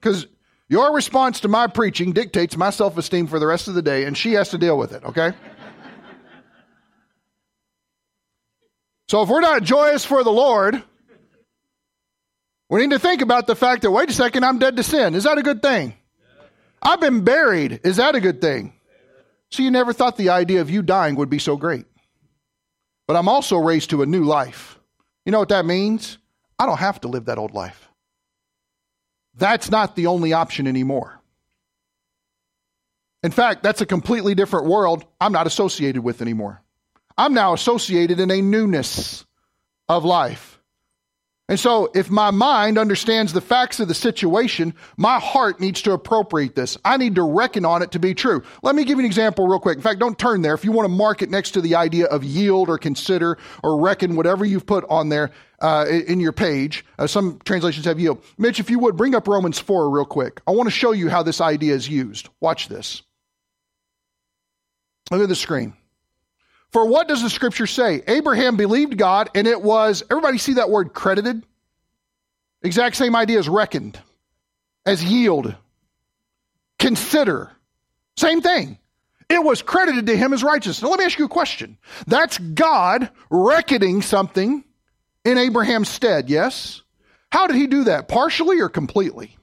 Because 0.00 0.26
your 0.68 0.94
response 0.94 1.40
to 1.40 1.48
my 1.48 1.66
preaching 1.66 2.12
dictates 2.12 2.56
my 2.56 2.70
self 2.70 2.96
esteem 2.98 3.26
for 3.26 3.38
the 3.38 3.46
rest 3.46 3.68
of 3.68 3.74
the 3.74 3.82
day, 3.82 4.04
and 4.04 4.16
she 4.16 4.34
has 4.34 4.50
to 4.50 4.58
deal 4.58 4.76
with 4.78 4.92
it, 4.92 5.04
okay? 5.04 5.32
so 9.08 9.22
if 9.22 9.28
we're 9.28 9.40
not 9.40 9.62
joyous 9.62 10.04
for 10.04 10.22
the 10.22 10.30
Lord, 10.30 10.82
we 12.68 12.80
need 12.80 12.90
to 12.90 12.98
think 12.98 13.22
about 13.22 13.46
the 13.46 13.56
fact 13.56 13.82
that, 13.82 13.90
wait 13.90 14.10
a 14.10 14.12
second, 14.12 14.44
I'm 14.44 14.58
dead 14.58 14.76
to 14.76 14.82
sin. 14.82 15.14
Is 15.14 15.24
that 15.24 15.38
a 15.38 15.42
good 15.42 15.62
thing? 15.62 15.94
I've 16.82 17.00
been 17.00 17.24
buried. 17.24 17.80
Is 17.82 17.96
that 17.96 18.14
a 18.14 18.20
good 18.20 18.40
thing? 18.40 18.74
So 19.50 19.62
you 19.62 19.70
never 19.70 19.92
thought 19.92 20.16
the 20.16 20.28
idea 20.28 20.60
of 20.60 20.70
you 20.70 20.82
dying 20.82 21.16
would 21.16 21.30
be 21.30 21.38
so 21.38 21.56
great. 21.56 21.86
But 23.06 23.16
I'm 23.16 23.28
also 23.28 23.56
raised 23.56 23.90
to 23.90 24.02
a 24.02 24.06
new 24.06 24.24
life. 24.24 24.78
You 25.24 25.32
know 25.32 25.38
what 25.38 25.48
that 25.48 25.64
means? 25.64 26.18
I 26.58 26.66
don't 26.66 26.78
have 26.78 27.00
to 27.00 27.08
live 27.08 27.24
that 27.24 27.38
old 27.38 27.54
life. 27.54 27.87
That's 29.38 29.70
not 29.70 29.96
the 29.96 30.08
only 30.08 30.32
option 30.32 30.66
anymore. 30.66 31.20
In 33.22 33.30
fact, 33.30 33.62
that's 33.62 33.80
a 33.80 33.86
completely 33.86 34.34
different 34.34 34.66
world 34.66 35.04
I'm 35.20 35.32
not 35.32 35.46
associated 35.46 36.02
with 36.02 36.20
anymore. 36.22 36.62
I'm 37.16 37.34
now 37.34 37.52
associated 37.52 38.20
in 38.20 38.30
a 38.30 38.40
newness 38.40 39.24
of 39.88 40.04
life. 40.04 40.60
And 41.50 41.58
so, 41.58 41.90
if 41.94 42.10
my 42.10 42.30
mind 42.30 42.76
understands 42.76 43.32
the 43.32 43.40
facts 43.40 43.80
of 43.80 43.88
the 43.88 43.94
situation, 43.94 44.74
my 44.98 45.18
heart 45.18 45.60
needs 45.60 45.80
to 45.82 45.92
appropriate 45.92 46.54
this. 46.54 46.76
I 46.84 46.98
need 46.98 47.14
to 47.14 47.22
reckon 47.22 47.64
on 47.64 47.80
it 47.80 47.92
to 47.92 47.98
be 47.98 48.14
true. 48.14 48.42
Let 48.62 48.74
me 48.74 48.84
give 48.84 48.98
you 48.98 49.00
an 49.00 49.06
example 49.06 49.48
real 49.48 49.58
quick. 49.58 49.76
In 49.76 49.82
fact, 49.82 49.98
don't 49.98 50.18
turn 50.18 50.42
there. 50.42 50.52
If 50.52 50.62
you 50.62 50.72
want 50.72 50.84
to 50.84 50.94
mark 50.94 51.22
it 51.22 51.30
next 51.30 51.52
to 51.52 51.62
the 51.62 51.74
idea 51.76 52.04
of 52.06 52.22
yield 52.22 52.68
or 52.68 52.76
consider 52.76 53.38
or 53.62 53.80
reckon, 53.80 54.14
whatever 54.14 54.44
you've 54.44 54.66
put 54.66 54.84
on 54.90 55.08
there 55.08 55.30
uh, 55.60 55.86
in 55.88 56.20
your 56.20 56.32
page, 56.32 56.84
uh, 56.98 57.06
some 57.06 57.40
translations 57.44 57.86
have 57.86 57.98
yield. 58.00 58.22
Mitch, 58.38 58.60
if 58.60 58.70
you 58.70 58.78
would, 58.78 58.96
bring 58.96 59.14
up 59.14 59.28
Romans 59.28 59.58
4 59.58 59.90
real 59.90 60.04
quick. 60.04 60.40
I 60.46 60.52
want 60.52 60.66
to 60.66 60.70
show 60.70 60.92
you 60.92 61.08
how 61.08 61.22
this 61.22 61.40
idea 61.40 61.74
is 61.74 61.88
used. 61.88 62.28
Watch 62.40 62.68
this. 62.68 63.02
Look 65.10 65.22
at 65.22 65.28
the 65.28 65.34
screen. 65.34 65.74
For 66.70 66.86
what 66.86 67.08
does 67.08 67.22
the 67.22 67.30
scripture 67.30 67.66
say? 67.66 68.02
Abraham 68.06 68.56
believed 68.56 68.98
God 68.98 69.30
and 69.34 69.46
it 69.46 69.62
was, 69.62 70.02
everybody 70.10 70.38
see 70.38 70.54
that 70.54 70.70
word 70.70 70.92
credited? 70.92 71.42
Exact 72.62 72.96
same 72.96 73.16
idea 73.16 73.38
as 73.38 73.48
reckoned. 73.48 73.98
as 74.86 75.02
yield. 75.04 75.54
Consider. 76.78 77.50
Same 78.16 78.40
thing. 78.40 78.78
It 79.28 79.44
was 79.44 79.62
credited 79.62 80.06
to 80.06 80.16
him 80.16 80.32
as 80.32 80.42
righteousness. 80.42 80.82
Now, 80.82 80.88
let 80.88 81.00
me 81.00 81.04
ask 81.04 81.18
you 81.18 81.26
a 81.26 81.28
question. 81.28 81.76
That's 82.06 82.38
God 82.38 83.10
reckoning 83.30 84.00
something 84.02 84.64
in 85.28 85.38
Abraham's 85.38 85.88
stead, 85.88 86.30
yes? 86.30 86.82
How 87.30 87.46
did 87.46 87.56
he 87.56 87.66
do 87.66 87.84
that? 87.84 88.08
Partially 88.08 88.60
or 88.60 88.68
completely? 88.68 89.36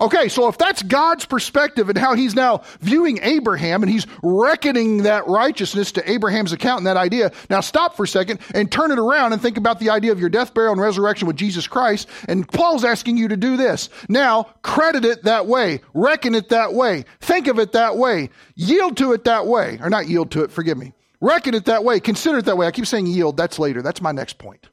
Okay, 0.00 0.28
so 0.28 0.48
if 0.48 0.56
that's 0.56 0.82
God's 0.82 1.26
perspective 1.26 1.90
and 1.90 1.98
how 1.98 2.14
he's 2.14 2.34
now 2.34 2.62
viewing 2.80 3.18
Abraham 3.22 3.82
and 3.82 3.92
he's 3.92 4.06
reckoning 4.22 5.02
that 5.02 5.26
righteousness 5.28 5.92
to 5.92 6.10
Abraham's 6.10 6.52
account 6.52 6.78
and 6.78 6.86
that 6.86 6.96
idea, 6.96 7.32
now 7.50 7.60
stop 7.60 7.96
for 7.96 8.04
a 8.04 8.08
second 8.08 8.40
and 8.54 8.72
turn 8.72 8.92
it 8.92 8.98
around 8.98 9.34
and 9.34 9.42
think 9.42 9.58
about 9.58 9.78
the 9.78 9.90
idea 9.90 10.10
of 10.10 10.18
your 10.18 10.30
death, 10.30 10.54
burial, 10.54 10.72
and 10.72 10.80
resurrection 10.80 11.28
with 11.28 11.36
Jesus 11.36 11.66
Christ. 11.66 12.08
And 12.28 12.48
Paul's 12.48 12.84
asking 12.84 13.18
you 13.18 13.28
to 13.28 13.36
do 13.36 13.58
this. 13.58 13.90
Now, 14.08 14.44
credit 14.62 15.04
it 15.04 15.24
that 15.24 15.46
way, 15.46 15.82
reckon 15.92 16.34
it 16.34 16.48
that 16.48 16.72
way, 16.72 17.04
think 17.20 17.46
of 17.46 17.58
it 17.58 17.72
that 17.72 17.98
way, 17.98 18.30
yield 18.54 18.96
to 18.96 19.12
it 19.12 19.24
that 19.24 19.46
way, 19.46 19.78
or 19.82 19.90
not 19.90 20.08
yield 20.08 20.30
to 20.30 20.42
it, 20.42 20.50
forgive 20.50 20.78
me. 20.78 20.94
Reckon 21.20 21.52
it 21.52 21.66
that 21.66 21.84
way, 21.84 22.00
consider 22.00 22.38
it 22.38 22.46
that 22.46 22.56
way. 22.56 22.66
I 22.66 22.70
keep 22.70 22.86
saying 22.86 23.06
yield, 23.06 23.36
that's 23.36 23.58
later. 23.58 23.82
That's 23.82 24.00
my 24.00 24.12
next 24.12 24.38
point. 24.38 24.66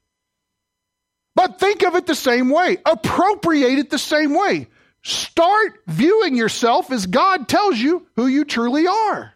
But 1.38 1.60
think 1.60 1.84
of 1.84 1.94
it 1.94 2.08
the 2.08 2.15
same 2.15 2.50
way, 2.50 2.79
appropriate 2.84 3.77
it 3.77 3.91
the 3.91 4.00
same 4.00 4.34
way. 4.34 4.65
Start 5.03 5.79
viewing 5.86 6.36
yourself 6.36 6.91
as 6.91 7.06
God 7.06 7.48
tells 7.48 7.77
you 7.77 8.08
who 8.15 8.25
you 8.25 8.44
truly 8.44 8.88
are. 8.88 9.34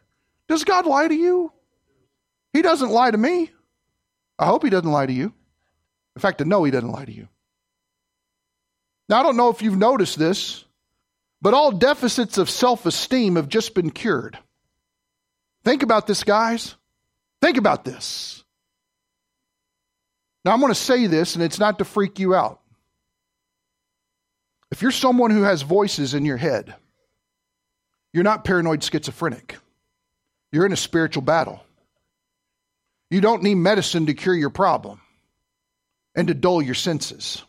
Does 0.47 0.63
God 0.63 0.87
lie 0.87 1.07
to 1.07 1.13
you? 1.13 1.53
He 2.53 2.63
doesn't 2.63 2.89
lie 2.89 3.11
to 3.11 3.17
me. 3.19 3.51
I 4.39 4.47
hope 4.47 4.63
He 4.63 4.71
doesn't 4.71 4.91
lie 4.91 5.05
to 5.05 5.13
you. 5.13 5.31
In 6.15 6.21
fact, 6.21 6.41
I 6.41 6.45
know 6.45 6.63
He 6.63 6.71
doesn't 6.71 6.91
lie 6.91 7.05
to 7.05 7.13
you. 7.13 7.27
Now, 9.07 9.19
I 9.19 9.23
don't 9.23 9.37
know 9.37 9.49
if 9.49 9.61
you've 9.61 9.77
noticed 9.77 10.17
this, 10.17 10.65
but 11.39 11.53
all 11.53 11.71
deficits 11.71 12.39
of 12.39 12.49
self 12.49 12.87
esteem 12.87 13.35
have 13.35 13.47
just 13.47 13.75
been 13.75 13.91
cured. 13.91 14.39
Think 15.63 15.83
about 15.83 16.07
this, 16.07 16.23
guys. 16.23 16.73
Think 17.41 17.57
about 17.57 17.85
this. 17.85 18.40
Now, 20.43 20.51
I'm 20.51 20.59
going 20.59 20.71
to 20.71 20.79
say 20.79 21.07
this, 21.07 21.35
and 21.35 21.43
it's 21.43 21.59
not 21.59 21.79
to 21.79 21.85
freak 21.85 22.19
you 22.19 22.33
out. 22.33 22.59
If 24.71 24.81
you're 24.81 24.91
someone 24.91 25.31
who 25.31 25.43
has 25.43 25.61
voices 25.61 26.13
in 26.13 26.25
your 26.25 26.37
head, 26.37 26.75
you're 28.13 28.23
not 28.23 28.43
paranoid 28.43 28.83
schizophrenic. 28.83 29.57
You're 30.51 30.65
in 30.65 30.71
a 30.71 30.77
spiritual 30.77 31.23
battle. 31.23 31.61
You 33.09 33.21
don't 33.21 33.43
need 33.43 33.55
medicine 33.55 34.05
to 34.05 34.13
cure 34.13 34.35
your 34.35 34.49
problem 34.49 35.01
and 36.15 36.27
to 36.29 36.33
dull 36.33 36.61
your 36.61 36.75
senses. 36.75 37.43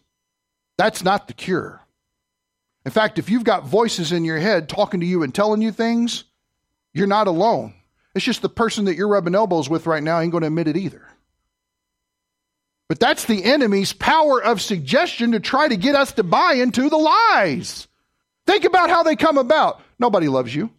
That's 0.76 1.04
not 1.04 1.28
the 1.28 1.34
cure. 1.34 1.80
In 2.84 2.90
fact, 2.90 3.18
if 3.18 3.30
you've 3.30 3.44
got 3.44 3.64
voices 3.66 4.10
in 4.10 4.24
your 4.24 4.38
head 4.38 4.68
talking 4.68 5.00
to 5.00 5.06
you 5.06 5.22
and 5.22 5.34
telling 5.34 5.62
you 5.62 5.70
things, 5.70 6.24
you're 6.92 7.06
not 7.06 7.28
alone. 7.28 7.74
It's 8.14 8.24
just 8.24 8.42
the 8.42 8.48
person 8.48 8.86
that 8.86 8.96
you're 8.96 9.08
rubbing 9.08 9.34
elbows 9.34 9.70
with 9.70 9.86
right 9.86 10.02
now 10.02 10.18
ain't 10.18 10.32
going 10.32 10.42
to 10.42 10.48
admit 10.48 10.68
it 10.68 10.76
either. 10.76 11.06
But 12.92 13.00
that's 13.00 13.24
the 13.24 13.42
enemy's 13.42 13.94
power 13.94 14.44
of 14.44 14.60
suggestion 14.60 15.32
to 15.32 15.40
try 15.40 15.66
to 15.66 15.78
get 15.78 15.94
us 15.94 16.12
to 16.12 16.22
buy 16.22 16.56
into 16.56 16.90
the 16.90 16.98
lies. 16.98 17.88
Think 18.46 18.64
about 18.64 18.90
how 18.90 19.02
they 19.02 19.16
come 19.16 19.38
about. 19.38 19.80
Nobody 19.98 20.28
loves 20.28 20.54
you. 20.54 20.70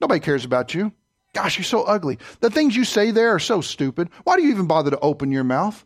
Nobody 0.00 0.20
cares 0.20 0.44
about 0.44 0.74
you. 0.74 0.92
Gosh, 1.34 1.58
you're 1.58 1.64
so 1.64 1.82
ugly. 1.82 2.20
The 2.38 2.50
things 2.50 2.76
you 2.76 2.84
say 2.84 3.10
there 3.10 3.34
are 3.34 3.40
so 3.40 3.62
stupid. 3.62 4.10
Why 4.22 4.36
do 4.36 4.44
you 4.44 4.50
even 4.50 4.68
bother 4.68 4.92
to 4.92 5.00
open 5.00 5.32
your 5.32 5.42
mouth? 5.42 5.84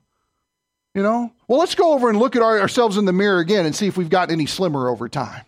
You 0.94 1.02
know? 1.02 1.32
Well, 1.48 1.60
let's 1.60 1.74
go 1.74 1.94
over 1.94 2.10
and 2.10 2.18
look 2.18 2.36
at 2.36 2.42
our, 2.42 2.60
ourselves 2.60 2.98
in 2.98 3.06
the 3.06 3.14
mirror 3.14 3.38
again 3.38 3.64
and 3.64 3.74
see 3.74 3.86
if 3.86 3.96
we've 3.96 4.10
gotten 4.10 4.34
any 4.34 4.44
slimmer 4.44 4.90
over 4.90 5.08
time. 5.08 5.46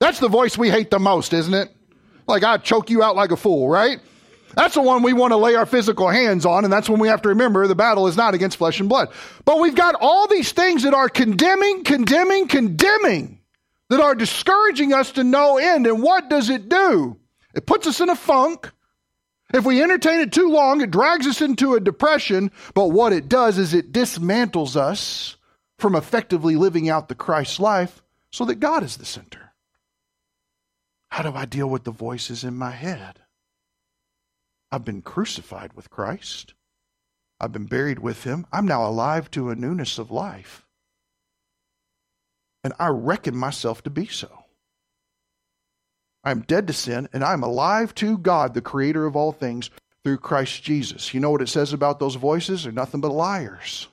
That's 0.00 0.18
the 0.18 0.26
voice 0.26 0.58
we 0.58 0.70
hate 0.70 0.90
the 0.90 0.98
most, 0.98 1.32
isn't 1.32 1.54
it? 1.54 1.72
Like, 2.26 2.42
I'd 2.42 2.64
choke 2.64 2.90
you 2.90 3.04
out 3.04 3.14
like 3.14 3.30
a 3.30 3.36
fool, 3.36 3.68
right? 3.68 4.00
That's 4.54 4.74
the 4.74 4.82
one 4.82 5.02
we 5.02 5.12
want 5.12 5.32
to 5.32 5.36
lay 5.36 5.54
our 5.54 5.66
physical 5.66 6.08
hands 6.08 6.44
on, 6.44 6.64
and 6.64 6.72
that's 6.72 6.88
when 6.88 7.00
we 7.00 7.08
have 7.08 7.22
to 7.22 7.30
remember 7.30 7.66
the 7.66 7.74
battle 7.74 8.06
is 8.08 8.16
not 8.16 8.34
against 8.34 8.56
flesh 8.56 8.80
and 8.80 8.88
blood. 8.88 9.10
But 9.44 9.60
we've 9.60 9.74
got 9.74 9.94
all 10.00 10.26
these 10.26 10.52
things 10.52 10.82
that 10.82 10.94
are 10.94 11.08
condemning, 11.08 11.84
condemning, 11.84 12.48
condemning, 12.48 13.40
that 13.88 14.00
are 14.00 14.14
discouraging 14.14 14.92
us 14.92 15.12
to 15.12 15.24
no 15.24 15.58
end. 15.58 15.86
And 15.86 16.02
what 16.02 16.28
does 16.28 16.50
it 16.50 16.68
do? 16.68 17.16
It 17.54 17.66
puts 17.66 17.86
us 17.86 18.00
in 18.00 18.08
a 18.08 18.16
funk. 18.16 18.70
If 19.52 19.64
we 19.64 19.82
entertain 19.82 20.20
it 20.20 20.32
too 20.32 20.48
long, 20.48 20.80
it 20.80 20.92
drags 20.92 21.26
us 21.26 21.40
into 21.40 21.74
a 21.74 21.80
depression. 21.80 22.52
But 22.74 22.88
what 22.88 23.12
it 23.12 23.28
does 23.28 23.58
is 23.58 23.74
it 23.74 23.92
dismantles 23.92 24.76
us 24.76 25.36
from 25.78 25.96
effectively 25.96 26.56
living 26.56 26.88
out 26.88 27.08
the 27.08 27.14
Christ 27.14 27.58
life 27.58 28.02
so 28.30 28.44
that 28.44 28.60
God 28.60 28.84
is 28.84 28.96
the 28.96 29.04
center. 29.04 29.52
How 31.08 31.24
do 31.24 31.36
I 31.36 31.44
deal 31.44 31.68
with 31.68 31.82
the 31.82 31.90
voices 31.90 32.44
in 32.44 32.54
my 32.54 32.70
head? 32.70 33.18
I've 34.72 34.84
been 34.84 35.02
crucified 35.02 35.72
with 35.72 35.90
Christ. 35.90 36.54
I've 37.40 37.52
been 37.52 37.66
buried 37.66 37.98
with 37.98 38.24
him. 38.24 38.46
I'm 38.52 38.66
now 38.66 38.86
alive 38.86 39.30
to 39.32 39.50
a 39.50 39.56
newness 39.56 39.98
of 39.98 40.10
life. 40.10 40.66
And 42.62 42.74
I 42.78 42.88
reckon 42.88 43.36
myself 43.36 43.82
to 43.84 43.90
be 43.90 44.06
so. 44.06 44.44
I'm 46.22 46.42
dead 46.42 46.66
to 46.66 46.74
sin, 46.74 47.08
and 47.14 47.24
I'm 47.24 47.42
alive 47.42 47.94
to 47.96 48.18
God, 48.18 48.52
the 48.52 48.60
creator 48.60 49.06
of 49.06 49.16
all 49.16 49.32
things, 49.32 49.70
through 50.04 50.18
Christ 50.18 50.62
Jesus. 50.62 51.14
You 51.14 51.20
know 51.20 51.30
what 51.30 51.42
it 51.42 51.48
says 51.48 51.72
about 51.72 51.98
those 51.98 52.16
voices? 52.16 52.64
They're 52.64 52.72
nothing 52.72 53.00
but 53.00 53.12
liars. 53.12 53.88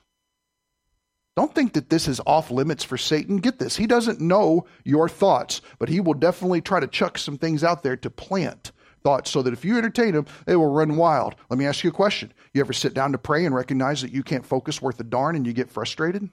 Don't 1.36 1.54
think 1.54 1.72
that 1.74 1.88
this 1.88 2.08
is 2.08 2.20
off 2.26 2.50
limits 2.50 2.84
for 2.84 2.98
Satan. 2.98 3.38
Get 3.38 3.58
this. 3.58 3.76
He 3.76 3.86
doesn't 3.86 4.20
know 4.20 4.66
your 4.84 5.08
thoughts, 5.08 5.60
but 5.78 5.88
he 5.88 6.00
will 6.00 6.14
definitely 6.14 6.60
try 6.60 6.80
to 6.80 6.86
chuck 6.86 7.16
some 7.16 7.38
things 7.38 7.64
out 7.64 7.82
there 7.82 7.96
to 7.96 8.10
plant 8.10 8.72
thoughts 9.02 9.30
so 9.30 9.42
that 9.42 9.52
if 9.52 9.64
you 9.64 9.78
entertain 9.78 10.12
them, 10.14 10.26
they 10.46 10.56
will 10.56 10.70
run 10.70 10.96
wild. 10.96 11.34
Let 11.50 11.58
me 11.58 11.66
ask 11.66 11.82
you 11.84 11.90
a 11.90 11.92
question. 11.92 12.32
You 12.52 12.60
ever 12.60 12.72
sit 12.72 12.94
down 12.94 13.12
to 13.12 13.18
pray 13.18 13.44
and 13.44 13.54
recognize 13.54 14.02
that 14.02 14.12
you 14.12 14.22
can't 14.22 14.46
focus 14.46 14.82
worth 14.82 14.98
a 15.00 15.04
darn 15.04 15.36
and 15.36 15.46
you 15.46 15.52
get 15.52 15.70
frustrated? 15.70 16.28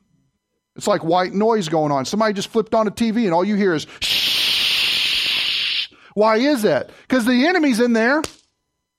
It's 0.75 0.88
like 0.88 1.04
white 1.04 1.34
noise 1.34 1.69
going 1.69 1.91
on. 1.91 2.06
Somebody 2.06 2.34
just 2.34 2.49
flipped 2.49 2.75
on 2.75 2.88
a 2.88 2.91
TV 2.91 3.25
and 3.25 3.34
all 3.34 3.45
you 3.45 3.56
hear 3.56 3.73
is 3.73 3.88
shh. 4.01 5.89
Why 6.13 6.38
is 6.38 6.63
that? 6.63 6.91
Because 7.08 7.25
the 7.25 7.47
enemy's 7.47 7.80
in 7.80 7.93
there. 7.93 8.21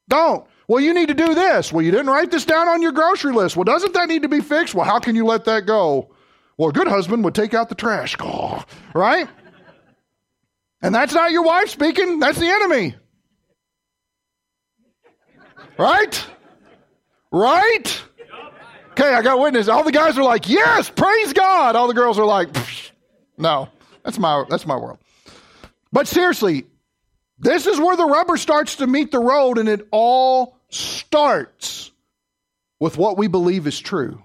Don't. 0.08 0.46
Well, 0.68 0.80
you 0.80 0.94
need 0.94 1.08
to 1.08 1.14
do 1.14 1.34
this. 1.34 1.72
Well, 1.72 1.84
you 1.84 1.90
didn't 1.90 2.08
write 2.08 2.30
this 2.30 2.44
down 2.44 2.68
on 2.68 2.82
your 2.82 2.92
grocery 2.92 3.32
list. 3.32 3.56
Well, 3.56 3.64
doesn't 3.64 3.94
that 3.94 4.08
need 4.08 4.22
to 4.22 4.28
be 4.28 4.40
fixed? 4.40 4.74
Well, 4.74 4.84
how 4.84 4.98
can 4.98 5.14
you 5.14 5.24
let 5.24 5.44
that 5.44 5.66
go? 5.66 6.14
Well, 6.58 6.70
a 6.70 6.72
good 6.72 6.88
husband 6.88 7.24
would 7.24 7.34
take 7.34 7.54
out 7.54 7.68
the 7.68 7.74
trash. 7.74 8.16
Oh, 8.20 8.64
right? 8.94 9.28
And 10.82 10.94
that's 10.94 11.14
not 11.14 11.30
your 11.30 11.42
wife 11.42 11.68
speaking, 11.68 12.18
that's 12.18 12.38
the 12.38 12.48
enemy. 12.48 12.94
Right? 15.78 16.26
Right? 17.30 18.02
Okay, 18.92 19.12
I 19.12 19.22
got 19.22 19.38
witness. 19.38 19.68
All 19.68 19.84
the 19.84 19.92
guys 19.92 20.16
are 20.16 20.24
like, 20.24 20.48
"Yes, 20.48 20.88
praise 20.88 21.32
God." 21.32 21.76
All 21.76 21.86
the 21.86 21.94
girls 21.94 22.18
are 22.18 22.24
like, 22.24 22.48
"No." 23.36 23.68
That's 24.06 24.18
my 24.20 24.44
that's 24.48 24.66
my 24.66 24.76
world. 24.76 24.98
But 25.92 26.06
seriously, 26.06 26.66
this 27.38 27.66
is 27.66 27.78
where 27.78 27.96
the 27.96 28.06
rubber 28.06 28.36
starts 28.36 28.76
to 28.76 28.86
meet 28.86 29.10
the 29.10 29.18
road 29.18 29.58
and 29.58 29.68
it 29.68 29.86
all 29.90 30.56
starts 30.68 31.90
with 32.78 32.96
what 32.96 33.18
we 33.18 33.26
believe 33.26 33.66
is 33.66 33.78
true. 33.78 34.22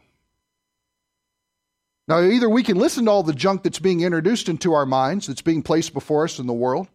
Now, 2.07 2.21
either 2.21 2.49
we 2.49 2.61
can 2.61 2.77
listen 2.77 3.05
to 3.05 3.11
all 3.11 3.23
the 3.23 3.33
junk 3.33 3.63
that's 3.63 3.79
being 3.79 4.01
introduced 4.01 4.49
into 4.49 4.73
our 4.73 4.85
minds, 4.85 5.27
that's 5.27 5.41
being 5.41 5.63
placed 5.63 5.93
before 5.93 6.25
us 6.25 6.39
in 6.39 6.45
the 6.45 6.53
world, 6.53 6.87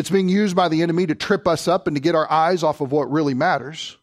that's 0.00 0.08
being 0.08 0.30
used 0.30 0.56
by 0.56 0.66
the 0.70 0.80
enemy 0.80 1.04
to 1.04 1.14
trip 1.14 1.46
us 1.46 1.68
up 1.68 1.86
and 1.86 1.94
to 1.94 2.00
get 2.00 2.14
our 2.14 2.30
eyes 2.32 2.62
off 2.62 2.80
of 2.80 2.90
what 2.90 3.12
really 3.12 3.34
matters. 3.34 3.98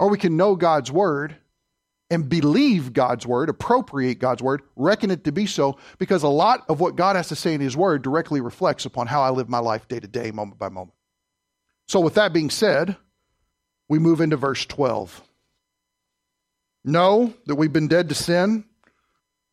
Or 0.00 0.08
we 0.08 0.18
can 0.18 0.36
know 0.36 0.56
God's 0.56 0.90
word 0.90 1.36
and 2.10 2.28
believe 2.28 2.92
God's 2.92 3.24
word, 3.24 3.48
appropriate 3.48 4.18
God's 4.18 4.42
word, 4.42 4.62
reckon 4.74 5.12
it 5.12 5.22
to 5.22 5.30
be 5.30 5.46
so, 5.46 5.78
because 5.98 6.24
a 6.24 6.28
lot 6.28 6.64
of 6.68 6.80
what 6.80 6.96
God 6.96 7.14
has 7.14 7.28
to 7.28 7.36
say 7.36 7.54
in 7.54 7.60
His 7.60 7.76
word 7.76 8.02
directly 8.02 8.40
reflects 8.40 8.86
upon 8.86 9.06
how 9.06 9.22
I 9.22 9.30
live 9.30 9.48
my 9.48 9.60
life 9.60 9.86
day 9.86 10.00
to 10.00 10.08
day, 10.08 10.32
moment 10.32 10.58
by 10.58 10.68
moment. 10.68 10.96
So, 11.86 12.00
with 12.00 12.14
that 12.14 12.32
being 12.32 12.50
said, 12.50 12.96
we 13.88 14.00
move 14.00 14.20
into 14.20 14.36
verse 14.36 14.66
12. 14.66 15.22
Know 16.84 17.32
that 17.46 17.54
we've 17.54 17.72
been 17.72 17.86
dead 17.86 18.08
to 18.08 18.16
sin. 18.16 18.64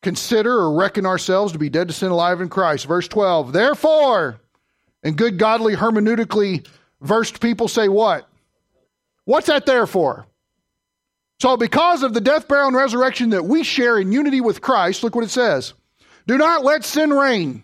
Consider 0.02 0.52
or 0.52 0.74
reckon 0.74 1.06
ourselves 1.06 1.54
to 1.54 1.60
be 1.60 1.70
dead 1.70 1.90
to 1.90 1.94
sin, 1.94 2.10
alive 2.10 2.42
in 2.42 2.50
Christ. 2.50 2.88
Verse 2.88 3.08
12. 3.08 3.54
Therefore, 3.54 4.41
and 5.04 5.18
good, 5.18 5.38
godly, 5.38 5.76
hermeneutically 5.76 6.66
versed 7.02 7.42
people 7.42 7.68
say 7.68 7.88
what? 7.88 8.28
What's 9.26 9.48
that 9.48 9.66
there 9.66 9.88
for? 9.88 10.26
So, 11.40 11.58
because 11.58 12.04
of 12.04 12.14
the 12.14 12.22
death, 12.22 12.48
burial, 12.48 12.68
and 12.68 12.76
resurrection 12.76 13.32
that 13.32 13.46
we 13.46 13.64
share 13.64 13.98
in 13.98 14.12
unity 14.12 14.42
with 14.42 14.62
Christ, 14.62 15.04
look 15.04 15.16
what 15.16 15.24
it 15.24 15.32
says. 15.32 15.74
Do 16.28 16.38
not 16.38 16.64
let 16.64 16.84
sin 16.84 17.12
reign. 17.12 17.64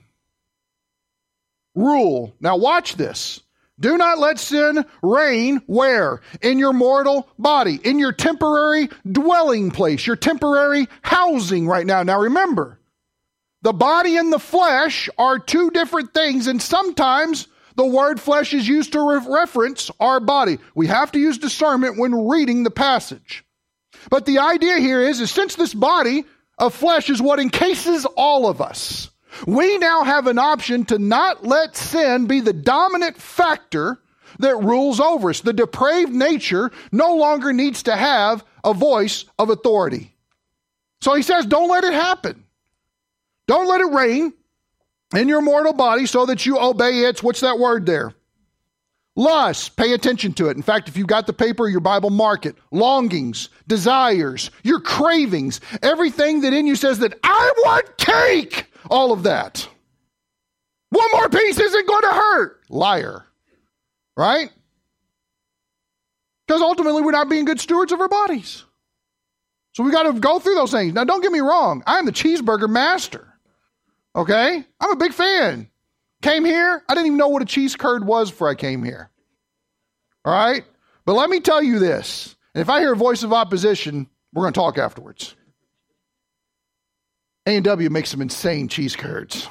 Rule. 1.76 2.34
Now, 2.40 2.58
watch 2.58 2.96
this. 2.96 3.40
Do 3.80 3.96
not 3.98 4.18
let 4.18 4.40
sin 4.40 4.84
reign 5.04 5.62
where? 5.68 6.22
In 6.42 6.58
your 6.58 6.74
mortal 6.74 7.30
body, 7.38 7.80
in 7.84 8.00
your 8.00 8.12
temporary 8.12 8.90
dwelling 9.10 9.70
place, 9.70 10.08
your 10.08 10.16
temporary 10.16 10.88
housing 11.04 11.68
right 11.68 11.86
now. 11.86 12.02
Now, 12.02 12.20
remember, 12.20 12.77
the 13.68 13.74
body 13.74 14.16
and 14.16 14.32
the 14.32 14.40
flesh 14.40 15.10
are 15.18 15.38
two 15.38 15.72
different 15.72 16.14
things, 16.14 16.48
and 16.48 16.62
sometimes 16.62 17.50
the 17.76 17.86
word 17.86 18.18
flesh 18.18 18.54
is 18.54 18.66
used 18.66 18.94
to 18.94 19.02
re- 19.02 19.20
reference 19.28 19.92
our 20.00 20.22
body. 20.22 20.58
We 20.74 20.88
have 20.88 21.12
to 21.12 21.20
use 21.20 21.38
discernment 21.38 22.00
when 22.00 22.30
reading 22.30 22.64
the 22.64 22.72
passage. 22.72 23.44
But 24.10 24.26
the 24.26 24.40
idea 24.40 24.78
here 24.78 25.02
is, 25.02 25.20
is 25.20 25.32
since 25.32 25.56
this 25.56 25.74
body 25.74 26.24
of 26.58 26.74
flesh 26.74 27.10
is 27.10 27.22
what 27.22 27.42
encases 27.42 28.06
all 28.16 28.48
of 28.48 28.62
us, 28.62 29.10
we 29.46 29.78
now 29.80 30.06
have 30.06 30.28
an 30.28 30.40
option 30.40 30.86
to 30.86 30.98
not 30.98 31.46
let 31.46 31.76
sin 31.76 32.26
be 32.26 32.40
the 32.40 32.54
dominant 32.54 33.18
factor 33.18 34.00
that 34.40 34.64
rules 34.64 35.02
over 35.02 35.32
us. 35.32 35.42
The 35.42 35.52
depraved 35.52 36.14
nature 36.14 36.72
no 36.94 37.16
longer 37.16 37.52
needs 37.52 37.84
to 37.84 37.98
have 37.98 38.46
a 38.64 38.74
voice 38.74 39.26
of 39.38 39.50
authority. 39.50 40.16
So 41.02 41.16
he 41.16 41.22
says, 41.22 41.46
don't 41.46 41.70
let 41.70 41.84
it 41.84 41.92
happen. 41.92 42.46
Don't 43.48 43.68
let 43.68 43.82
it 43.82 43.92
reign 43.92 44.34
in 45.16 45.28
your 45.28 45.42
mortal 45.42 45.74
body 45.74 46.06
so 46.06 46.26
that 46.26 46.46
you 46.46 46.60
obey 46.60 47.00
its, 47.00 47.24
what's 47.24 47.42
that 47.42 47.60
word 47.60 47.86
there? 47.86 48.14
Lust, 49.16 49.76
pay 49.78 49.94
attention 49.94 50.34
to 50.34 50.48
it. 50.50 50.58
In 50.58 50.62
fact, 50.62 50.88
if 50.90 50.96
you've 50.96 51.08
got 51.08 51.26
the 51.26 51.34
paper, 51.34 51.68
your 51.68 51.80
Bible, 51.80 52.12
mark 52.12 52.46
it. 52.46 52.56
Longings, 52.70 53.50
desires, 53.68 54.52
your 54.64 54.80
cravings, 54.80 55.60
everything 55.82 56.42
that 56.42 56.54
in 56.54 56.68
you 56.68 56.76
says 56.76 57.00
that 57.00 57.18
I 57.24 57.52
want 57.58 57.98
cake, 57.98 58.72
all 58.92 59.12
of 59.12 59.24
that. 59.24 59.68
One 60.90 61.12
more 61.14 61.30
piece 61.30 61.60
isn't 61.60 61.88
going 61.88 62.04
to 62.04 62.14
hurt. 62.14 62.62
Liar. 62.70 63.26
Right? 64.16 64.52
Because 66.46 66.62
ultimately, 66.62 67.02
we're 67.02 67.12
not 67.12 67.30
being 67.30 67.46
good 67.46 67.60
stewards 67.60 67.92
of 67.92 68.00
our 68.00 68.08
bodies. 68.08 68.64
So 69.74 69.84
we 69.84 69.92
got 69.92 70.04
to 70.04 70.14
go 70.14 70.40
through 70.40 70.56
those 70.56 70.72
things. 70.72 70.94
Now, 70.94 71.04
don't 71.04 71.22
get 71.22 71.32
me 71.32 71.40
wrong. 71.40 71.84
I'm 71.88 72.06
the 72.06 72.12
cheeseburger 72.12 72.70
master. 72.70 73.27
Okay? 74.18 74.66
I'm 74.80 74.92
a 74.92 74.96
big 74.96 75.14
fan. 75.14 75.70
Came 76.24 76.44
here, 76.44 76.84
I 76.90 76.96
didn't 76.96 77.06
even 77.06 77.18
know 77.18 77.28
what 77.28 77.44
a 77.44 77.46
cheese 77.46 77.76
curd 77.76 78.06
was 78.06 78.32
before 78.32 78.50
I 78.50 78.56
came 78.56 78.84
here. 78.84 79.12
All 80.26 80.34
right? 80.34 80.66
But 81.06 81.14
let 81.14 81.30
me 81.30 81.40
tell 81.40 81.62
you 81.62 81.78
this. 81.78 82.36
And 82.56 82.62
if 82.64 82.70
I 82.70 82.80
hear 82.80 82.94
a 82.94 82.98
voice 82.98 83.22
of 83.22 83.32
opposition, 83.32 84.10
we're 84.34 84.44
going 84.44 84.54
to 84.54 84.60
talk 84.60 84.80
afterwards. 84.80 85.36
A&W 87.46 87.90
makes 87.92 88.10
some 88.10 88.22
insane 88.22 88.68
cheese 88.68 88.96
curds. 88.96 89.48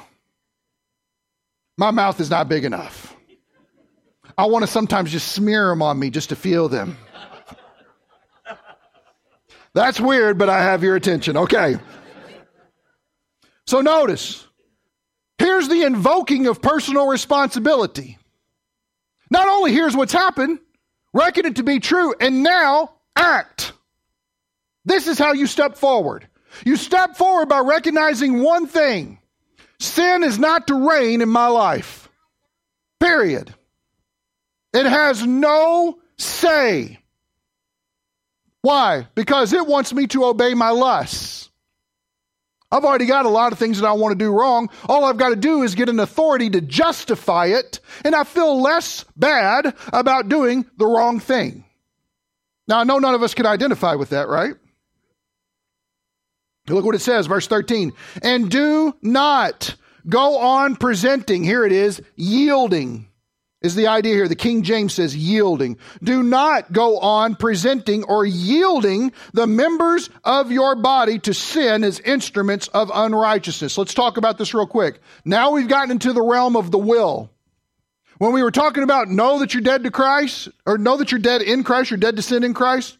My 1.77 1.91
mouth 1.91 2.19
is 2.19 2.29
not 2.29 2.49
big 2.49 2.65
enough. 2.65 3.15
I 4.37 4.45
want 4.47 4.63
to 4.63 4.67
sometimes 4.67 5.11
just 5.11 5.31
smear 5.31 5.69
them 5.69 5.81
on 5.81 5.97
me 5.97 6.09
just 6.09 6.29
to 6.29 6.35
feel 6.35 6.67
them. 6.69 6.97
That's 9.73 9.99
weird, 9.99 10.37
but 10.37 10.49
I 10.49 10.61
have 10.61 10.83
your 10.83 10.95
attention. 10.95 11.37
Okay. 11.37 11.77
So 13.65 13.81
notice, 13.81 14.46
here's 15.37 15.67
the 15.67 15.83
invoking 15.83 16.47
of 16.47 16.61
personal 16.61 17.07
responsibility. 17.07 18.17
Not 19.29 19.47
only 19.47 19.73
here's 19.73 19.95
what's 19.95 20.13
happened, 20.13 20.59
reckon 21.13 21.45
it 21.45 21.57
to 21.57 21.63
be 21.63 21.79
true, 21.79 22.13
and 22.19 22.43
now 22.43 22.93
act. 23.15 23.73
This 24.85 25.07
is 25.07 25.19
how 25.19 25.33
you 25.33 25.47
step 25.47 25.77
forward. 25.77 26.27
You 26.65 26.77
step 26.77 27.17
forward 27.17 27.49
by 27.49 27.59
recognizing 27.59 28.41
one 28.41 28.67
thing 28.67 29.19
sin 29.79 30.23
is 30.23 30.39
not 30.39 30.67
to 30.67 30.89
reign 30.89 31.21
in 31.21 31.29
my 31.29 31.47
life. 31.47 32.09
Period. 32.99 33.53
It 34.73 34.85
has 34.85 35.25
no 35.25 35.99
say. 36.17 36.99
Why? 38.61 39.07
Because 39.15 39.53
it 39.53 39.67
wants 39.67 39.93
me 39.93 40.07
to 40.07 40.25
obey 40.25 40.53
my 40.53 40.69
lusts. 40.69 41.46
I've 42.69 42.83
already 42.83 43.05
got 43.05 43.25
a 43.25 43.29
lot 43.29 43.53
of 43.53 43.59
things 43.59 43.79
that 43.79 43.87
I 43.87 43.93
want 43.93 44.17
to 44.17 44.23
do 44.23 44.31
wrong. 44.31 44.69
All 44.89 45.05
I've 45.05 45.17
got 45.17 45.29
to 45.29 45.35
do 45.37 45.63
is 45.63 45.75
get 45.75 45.87
an 45.87 45.99
authority 45.99 46.49
to 46.49 46.59
justify 46.59 47.47
it, 47.47 47.79
and 48.03 48.13
I 48.13 48.25
feel 48.25 48.61
less 48.61 49.05
bad 49.15 49.73
about 49.93 50.27
doing 50.27 50.65
the 50.77 50.85
wrong 50.85 51.19
thing. 51.19 51.63
Now, 52.67 52.79
I 52.79 52.83
know 52.83 52.99
none 52.99 53.15
of 53.15 53.23
us 53.23 53.33
can 53.33 53.45
identify 53.45 53.95
with 53.95 54.09
that, 54.09 54.27
right? 54.27 54.55
Look 56.67 56.83
what 56.83 56.95
it 56.95 56.99
says, 56.99 57.27
verse 57.27 57.47
13. 57.47 57.93
And 58.21 58.51
do 58.51 58.93
not 59.01 59.75
go 60.07 60.37
on 60.37 60.75
presenting, 60.75 61.45
here 61.45 61.65
it 61.65 61.71
is, 61.71 62.01
yielding 62.17 63.06
is 63.67 63.75
the 63.75 63.87
idea 63.87 64.15
here. 64.15 64.27
The 64.27 64.35
King 64.35 64.63
James 64.63 64.93
says 64.93 65.15
yielding. 65.15 65.77
Do 66.01 66.23
not 66.23 66.71
go 66.71 66.97
on 66.97 67.35
presenting 67.35 68.03
or 68.05 68.25
yielding 68.25 69.11
the 69.33 69.45
members 69.45 70.09
of 70.23 70.51
your 70.51 70.75
body 70.75 71.19
to 71.19 71.33
sin 71.33 71.83
as 71.83 71.99
instruments 71.99 72.67
of 72.69 72.91
unrighteousness. 72.93 73.77
Let's 73.77 73.93
talk 73.93 74.17
about 74.17 74.37
this 74.37 74.53
real 74.53 74.65
quick. 74.65 74.99
Now 75.23 75.51
we've 75.51 75.67
gotten 75.67 75.91
into 75.91 76.13
the 76.13 76.21
realm 76.21 76.55
of 76.55 76.71
the 76.71 76.79
will. 76.79 77.29
When 78.17 78.33
we 78.33 78.41
were 78.41 78.51
talking 78.51 78.81
about 78.81 79.09
know 79.09 79.39
that 79.39 79.53
you're 79.53 79.61
dead 79.61 79.83
to 79.83 79.91
Christ, 79.91 80.49
or 80.65 80.79
know 80.79 80.97
that 80.97 81.11
you're 81.11 81.19
dead 81.19 81.43
in 81.43 81.63
Christ, 81.63 81.91
you're 81.91 81.99
dead 81.99 82.15
to 82.15 82.23
sin 82.23 82.43
in 82.43 82.55
Christ, 82.55 82.96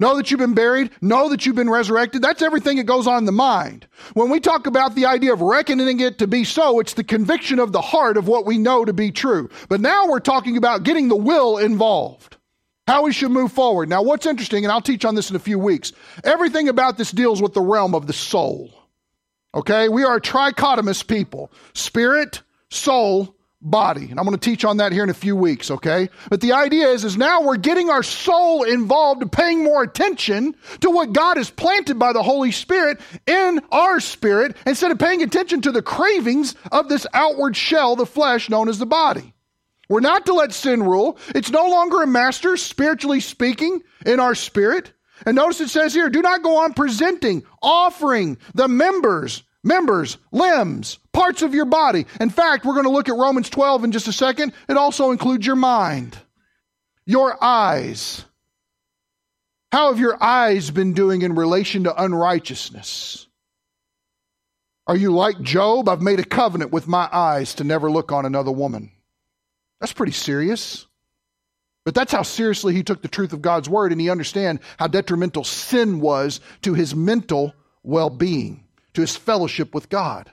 Know 0.00 0.16
that 0.16 0.30
you've 0.30 0.38
been 0.38 0.54
buried. 0.54 0.90
Know 1.00 1.28
that 1.28 1.44
you've 1.44 1.56
been 1.56 1.70
resurrected. 1.70 2.22
That's 2.22 2.42
everything 2.42 2.76
that 2.76 2.84
goes 2.84 3.08
on 3.08 3.18
in 3.18 3.24
the 3.24 3.32
mind. 3.32 3.86
When 4.14 4.30
we 4.30 4.38
talk 4.38 4.66
about 4.66 4.94
the 4.94 5.06
idea 5.06 5.32
of 5.32 5.40
reckoning 5.40 5.98
it 5.98 6.18
to 6.18 6.28
be 6.28 6.44
so, 6.44 6.78
it's 6.78 6.94
the 6.94 7.02
conviction 7.02 7.58
of 7.58 7.72
the 7.72 7.80
heart 7.80 8.16
of 8.16 8.28
what 8.28 8.46
we 8.46 8.58
know 8.58 8.84
to 8.84 8.92
be 8.92 9.10
true. 9.10 9.50
But 9.68 9.80
now 9.80 10.06
we're 10.06 10.20
talking 10.20 10.56
about 10.56 10.84
getting 10.84 11.08
the 11.08 11.16
will 11.16 11.58
involved. 11.58 12.36
How 12.86 13.02
we 13.02 13.12
should 13.12 13.32
move 13.32 13.52
forward. 13.52 13.88
Now, 13.88 14.02
what's 14.02 14.24
interesting, 14.24 14.64
and 14.64 14.72
I'll 14.72 14.80
teach 14.80 15.04
on 15.04 15.14
this 15.14 15.30
in 15.30 15.36
a 15.36 15.40
few 15.40 15.58
weeks, 15.58 15.92
everything 16.24 16.68
about 16.68 16.96
this 16.96 17.10
deals 17.10 17.42
with 17.42 17.52
the 17.52 17.60
realm 17.60 17.94
of 17.94 18.06
the 18.06 18.12
soul. 18.12 18.70
Okay? 19.54 19.88
We 19.88 20.04
are 20.04 20.20
trichotomous 20.20 21.06
people 21.06 21.50
spirit, 21.74 22.42
soul, 22.70 23.34
body. 23.60 24.08
And 24.10 24.18
I'm 24.18 24.24
going 24.24 24.38
to 24.38 24.50
teach 24.50 24.64
on 24.64 24.76
that 24.76 24.92
here 24.92 25.02
in 25.02 25.10
a 25.10 25.14
few 25.14 25.34
weeks, 25.34 25.70
okay? 25.70 26.08
But 26.30 26.40
the 26.40 26.52
idea 26.52 26.88
is, 26.88 27.04
is 27.04 27.16
now 27.16 27.42
we're 27.42 27.56
getting 27.56 27.90
our 27.90 28.02
soul 28.02 28.62
involved 28.62 29.30
paying 29.32 29.64
more 29.64 29.82
attention 29.82 30.54
to 30.80 30.90
what 30.90 31.12
God 31.12 31.36
has 31.36 31.50
planted 31.50 31.98
by 31.98 32.12
the 32.12 32.22
Holy 32.22 32.52
Spirit 32.52 33.00
in 33.26 33.60
our 33.72 33.98
spirit 34.00 34.56
instead 34.64 34.90
of 34.90 34.98
paying 34.98 35.22
attention 35.22 35.60
to 35.62 35.72
the 35.72 35.82
cravings 35.82 36.54
of 36.70 36.88
this 36.88 37.06
outward 37.12 37.56
shell, 37.56 37.96
the 37.96 38.06
flesh 38.06 38.48
known 38.48 38.68
as 38.68 38.78
the 38.78 38.86
body. 38.86 39.34
We're 39.88 40.00
not 40.00 40.26
to 40.26 40.34
let 40.34 40.52
sin 40.52 40.82
rule. 40.82 41.18
It's 41.34 41.50
no 41.50 41.68
longer 41.68 42.02
a 42.02 42.06
master, 42.06 42.56
spiritually 42.56 43.20
speaking, 43.20 43.82
in 44.04 44.20
our 44.20 44.34
spirit. 44.34 44.92
And 45.26 45.34
notice 45.34 45.60
it 45.60 45.68
says 45.68 45.94
here, 45.94 46.10
do 46.10 46.22
not 46.22 46.42
go 46.42 46.58
on 46.58 46.74
presenting, 46.74 47.42
offering 47.60 48.38
the 48.54 48.68
members 48.68 49.42
members, 49.68 50.18
limbs, 50.32 50.98
parts 51.12 51.42
of 51.42 51.54
your 51.54 51.66
body. 51.66 52.06
In 52.20 52.30
fact, 52.30 52.64
we're 52.64 52.74
going 52.74 52.86
to 52.86 52.90
look 52.90 53.08
at 53.08 53.14
Romans 53.14 53.48
12 53.48 53.84
in 53.84 53.92
just 53.92 54.08
a 54.08 54.12
second. 54.12 54.52
It 54.68 54.76
also 54.76 55.12
includes 55.12 55.46
your 55.46 55.56
mind, 55.56 56.18
your 57.06 57.42
eyes. 57.42 58.24
How 59.70 59.90
have 59.90 60.00
your 60.00 60.20
eyes 60.22 60.70
been 60.70 60.94
doing 60.94 61.22
in 61.22 61.34
relation 61.34 61.84
to 61.84 62.02
unrighteousness? 62.02 63.26
Are 64.86 64.96
you 64.96 65.12
like 65.12 65.40
Job? 65.42 65.88
I've 65.88 66.00
made 66.00 66.18
a 66.18 66.24
covenant 66.24 66.72
with 66.72 66.88
my 66.88 67.08
eyes 67.12 67.54
to 67.56 67.64
never 67.64 67.90
look 67.90 68.10
on 68.10 68.24
another 68.24 68.50
woman. 68.50 68.90
That's 69.80 69.92
pretty 69.92 70.12
serious. 70.12 70.86
But 71.84 71.94
that's 71.94 72.12
how 72.12 72.22
seriously 72.22 72.74
he 72.74 72.82
took 72.82 73.02
the 73.02 73.08
truth 73.08 73.32
of 73.32 73.42
God's 73.42 73.68
word, 73.68 73.92
and 73.92 74.00
he 74.00 74.10
understand 74.10 74.60
how 74.78 74.88
detrimental 74.88 75.44
sin 75.44 76.00
was 76.00 76.40
to 76.62 76.74
his 76.74 76.94
mental 76.94 77.54
well 77.82 78.10
being 78.10 78.64
to 78.98 79.02
his 79.02 79.16
fellowship 79.16 79.74
with 79.74 79.88
God. 79.88 80.32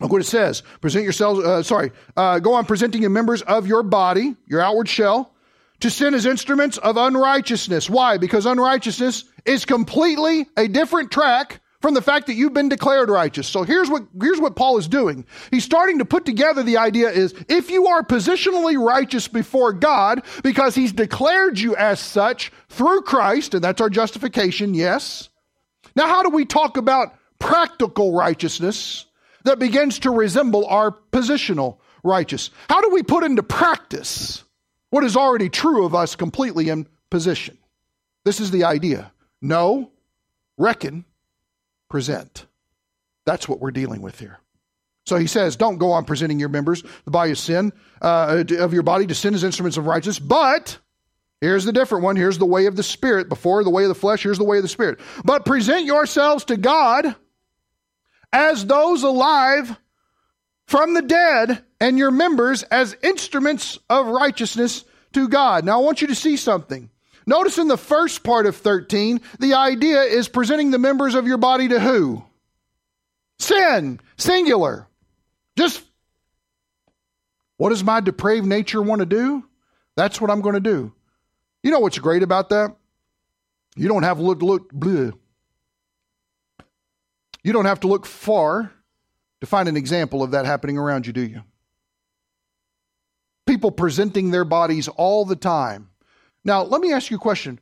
Look 0.00 0.10
what 0.10 0.22
it 0.22 0.24
says. 0.24 0.62
Present 0.80 1.04
yourselves, 1.04 1.44
uh, 1.44 1.62
sorry, 1.62 1.92
uh, 2.16 2.38
go 2.38 2.54
on 2.54 2.64
presenting 2.64 3.02
your 3.02 3.10
members 3.10 3.42
of 3.42 3.66
your 3.66 3.82
body, 3.82 4.34
your 4.46 4.62
outward 4.62 4.88
shell, 4.88 5.34
to 5.80 5.90
sin 5.90 6.14
as 6.14 6.24
instruments 6.24 6.78
of 6.78 6.96
unrighteousness. 6.96 7.90
Why? 7.90 8.16
Because 8.16 8.46
unrighteousness 8.46 9.24
is 9.44 9.66
completely 9.66 10.46
a 10.56 10.66
different 10.66 11.12
track 11.12 11.60
from 11.82 11.92
the 11.92 12.00
fact 12.00 12.28
that 12.28 12.34
you've 12.34 12.54
been 12.54 12.70
declared 12.70 13.10
righteous. 13.10 13.46
So 13.46 13.64
here's 13.64 13.90
what, 13.90 14.04
here's 14.18 14.40
what 14.40 14.56
Paul 14.56 14.78
is 14.78 14.88
doing. 14.88 15.26
He's 15.50 15.64
starting 15.64 15.98
to 15.98 16.06
put 16.06 16.24
together 16.24 16.62
the 16.62 16.78
idea 16.78 17.10
is 17.10 17.34
if 17.50 17.70
you 17.70 17.88
are 17.88 18.02
positionally 18.02 18.82
righteous 18.82 19.28
before 19.28 19.74
God 19.74 20.22
because 20.42 20.74
he's 20.74 20.92
declared 20.92 21.58
you 21.58 21.76
as 21.76 22.00
such 22.00 22.50
through 22.70 23.02
Christ, 23.02 23.52
and 23.52 23.62
that's 23.62 23.82
our 23.82 23.90
justification, 23.90 24.72
yes. 24.72 25.28
Now, 25.94 26.06
how 26.06 26.22
do 26.22 26.30
we 26.30 26.46
talk 26.46 26.78
about 26.78 27.14
practical 27.44 28.14
righteousness 28.14 29.04
that 29.44 29.58
begins 29.58 29.98
to 30.00 30.10
resemble 30.10 30.66
our 30.66 30.96
positional 31.12 31.76
righteous. 32.02 32.50
How 32.70 32.80
do 32.80 32.88
we 32.88 33.02
put 33.02 33.22
into 33.22 33.42
practice 33.42 34.42
what 34.88 35.04
is 35.04 35.14
already 35.14 35.50
true 35.50 35.84
of 35.84 35.94
us 35.94 36.16
completely 36.16 36.70
in 36.70 36.86
position? 37.10 37.58
This 38.24 38.40
is 38.40 38.50
the 38.50 38.64
idea. 38.64 39.12
Know, 39.42 39.90
reckon, 40.56 41.04
present. 41.90 42.46
That's 43.26 43.46
what 43.46 43.60
we're 43.60 43.72
dealing 43.72 44.00
with 44.00 44.18
here. 44.18 44.38
So 45.04 45.16
he 45.16 45.26
says, 45.26 45.56
don't 45.56 45.76
go 45.76 45.92
on 45.92 46.06
presenting 46.06 46.40
your 46.40 46.48
members, 46.48 46.82
the 47.04 47.10
body 47.10 47.32
of 47.32 47.38
sin, 47.38 47.74
uh, 48.00 48.44
of 48.58 48.72
your 48.72 48.82
body 48.82 49.06
to 49.06 49.14
sin 49.14 49.34
as 49.34 49.44
instruments 49.44 49.76
of 49.76 49.84
righteousness, 49.84 50.18
but 50.18 50.78
Here's 51.44 51.66
the 51.66 51.72
different 51.72 52.04
one. 52.04 52.16
Here's 52.16 52.38
the 52.38 52.46
way 52.46 52.64
of 52.64 52.74
the 52.74 52.82
Spirit. 52.82 53.28
Before 53.28 53.62
the 53.64 53.70
way 53.70 53.82
of 53.82 53.90
the 53.90 53.94
flesh, 53.94 54.22
here's 54.22 54.38
the 54.38 54.44
way 54.44 54.56
of 54.56 54.62
the 54.62 54.68
Spirit. 54.68 54.98
But 55.26 55.44
present 55.44 55.84
yourselves 55.84 56.46
to 56.46 56.56
God 56.56 57.14
as 58.34 58.66
those 58.66 59.04
alive 59.04 59.78
from 60.66 60.92
the 60.94 61.02
dead, 61.02 61.62
and 61.80 61.98
your 61.98 62.10
members 62.10 62.62
as 62.64 62.96
instruments 63.02 63.78
of 63.90 64.06
righteousness 64.06 64.84
to 65.12 65.28
God. 65.28 65.64
Now, 65.64 65.80
I 65.80 65.84
want 65.84 66.00
you 66.00 66.08
to 66.08 66.14
see 66.14 66.36
something. 66.36 66.90
Notice 67.26 67.58
in 67.58 67.68
the 67.68 67.76
first 67.76 68.22
part 68.22 68.46
of 68.46 68.56
13, 68.56 69.20
the 69.38 69.54
idea 69.54 70.02
is 70.02 70.28
presenting 70.28 70.70
the 70.70 70.78
members 70.78 71.14
of 71.14 71.26
your 71.26 71.38
body 71.38 71.68
to 71.68 71.78
who? 71.78 72.24
Sin, 73.38 74.00
singular. 74.16 74.86
Just 75.56 75.82
what 77.56 77.70
does 77.70 77.84
my 77.84 78.00
depraved 78.00 78.46
nature 78.46 78.82
want 78.82 79.00
to 79.00 79.06
do? 79.06 79.44
That's 79.96 80.20
what 80.20 80.30
I'm 80.30 80.40
going 80.40 80.54
to 80.54 80.60
do. 80.60 80.92
You 81.62 81.70
know 81.70 81.80
what's 81.80 81.98
great 81.98 82.22
about 82.22 82.48
that? 82.50 82.74
You 83.76 83.88
don't 83.88 84.02
have 84.02 84.18
look 84.18 84.42
look 84.42 84.72
bleh. 84.72 85.12
You 87.44 87.52
don't 87.52 87.66
have 87.66 87.80
to 87.80 87.86
look 87.86 88.06
far 88.06 88.72
to 89.40 89.46
find 89.46 89.68
an 89.68 89.76
example 89.76 90.22
of 90.22 90.32
that 90.32 90.46
happening 90.46 90.78
around 90.78 91.06
you, 91.06 91.12
do 91.12 91.20
you? 91.20 91.42
People 93.46 93.70
presenting 93.70 94.30
their 94.30 94.46
bodies 94.46 94.88
all 94.88 95.26
the 95.26 95.36
time. 95.36 95.90
Now, 96.42 96.62
let 96.62 96.80
me 96.80 96.92
ask 96.92 97.10
you 97.10 97.18
a 97.18 97.20
question. 97.20 97.60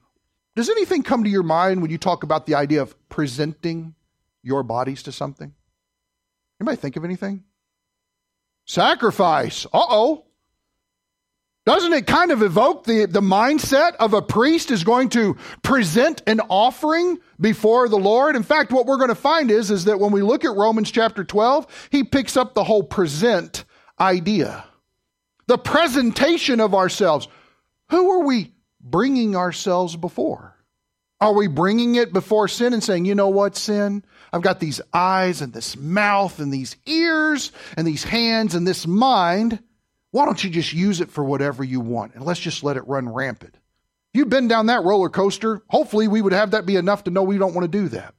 Does 0.55 0.71
anything 0.71 1.03
come 1.03 1.25
to 1.25 1.31
your 1.31 1.43
mind 1.43 1.83
when 1.83 1.91
you 1.91 1.99
talk 1.99 2.23
about 2.23 2.47
the 2.47 2.55
idea 2.55 2.83
of 2.83 2.95
presenting 3.09 3.95
your 4.43 4.63
bodies 4.63 5.03
to 5.05 5.13
something? 5.13 5.53
Anybody 6.61 6.77
think 6.77 6.97
of 6.97 7.05
anything? 7.05 7.43
Sacrifice. 8.67 9.67
Uh 9.67 9.85
oh. 9.89 10.27
Doesn't 11.65 11.93
it 11.93 12.09
kind 12.09 12.33
of 12.33 12.43
evoke 12.43 12.85
the, 12.85 13.07
the 13.07 13.21
mindset 13.21 13.95
of 13.97 14.15
a 14.15 14.23
priest 14.23 14.73
is 14.73 14.83
going 14.83 15.11
to 15.11 15.37
present 15.63 16.21
an 16.27 16.41
offering 16.49 17.19
before 17.41 17.89
the 17.89 17.99
Lord? 17.99 18.35
In 18.35 18.43
fact, 18.43 18.73
what 18.73 18.87
we're 18.87 18.97
going 18.97 19.11
to 19.11 19.15
find 19.15 19.49
is, 19.49 19.71
is 19.71 19.85
that 19.85 20.01
when 20.01 20.11
we 20.11 20.23
look 20.23 20.45
at 20.45 20.57
Romans 20.57 20.91
chapter 20.91 21.23
12, 21.23 21.89
he 21.91 22.03
picks 22.03 22.37
up 22.37 22.55
the 22.55 22.65
whole 22.65 22.83
present 22.83 23.65
idea. 24.01 24.65
The 25.47 25.59
presentation 25.59 26.59
of 26.59 26.75
ourselves. 26.75 27.29
Who 27.91 28.11
are 28.11 28.25
we 28.25 28.53
bringing 28.81 29.37
ourselves 29.37 29.95
before? 29.95 30.57
Are 31.21 31.33
we 31.35 31.47
bringing 31.47 31.95
it 31.95 32.13
before 32.13 32.49
sin 32.49 32.73
and 32.73 32.83
saying, 32.83 33.05
you 33.05 33.15
know 33.15 33.29
what, 33.29 33.55
sin? 33.55 34.05
I've 34.33 34.43
got 34.43 34.59
these 34.59 34.81
eyes 34.93 35.41
and 35.41 35.53
this 35.53 35.77
mouth 35.77 36.41
and 36.41 36.53
these 36.53 36.75
ears 36.87 37.53
and 37.77 37.87
these 37.87 38.03
hands 38.03 38.57
and 38.57 38.67
this 38.67 38.85
mind. 38.85 39.63
Why 40.13 40.27
don't 40.27 40.45
you 40.45 40.51
just 40.51 40.73
use 40.73 41.01
it 41.01 41.11
for 41.11 41.25
whatever 41.25 41.65
you 41.65 41.81
want 41.81 42.15
and 42.15 42.25
let's 42.25 42.39
just 42.39 42.63
let 42.63 42.77
it 42.77 42.87
run 42.87 43.09
rampant? 43.09 43.57
You've 44.15 44.29
been 44.29 44.47
down 44.47 44.67
that 44.67 44.85
roller 44.85 45.09
coaster, 45.09 45.63
hopefully 45.69 46.07
we 46.07 46.21
would 46.21 46.35
have 46.35 46.53
that 46.53 46.67
be 46.67 46.77
enough 46.77 47.05
to 47.05 47.11
know 47.11 47.23
we 47.23 47.39
don't 47.39 47.55
want 47.55 47.65
to 47.65 47.79
do 47.79 47.89
that. 47.89 48.15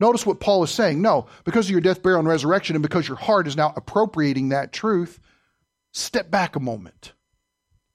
Notice 0.00 0.26
what 0.26 0.40
Paul 0.40 0.64
is 0.64 0.70
saying. 0.70 1.00
No, 1.00 1.26
because 1.44 1.66
of 1.66 1.70
your 1.70 1.80
death, 1.80 2.02
burial, 2.02 2.18
and 2.18 2.28
resurrection, 2.28 2.76
and 2.76 2.82
because 2.82 3.08
your 3.08 3.16
heart 3.16 3.46
is 3.46 3.56
now 3.56 3.72
appropriating 3.76 4.50
that 4.50 4.72
truth, 4.72 5.20
step 5.92 6.30
back 6.30 6.56
a 6.56 6.60
moment 6.60 7.12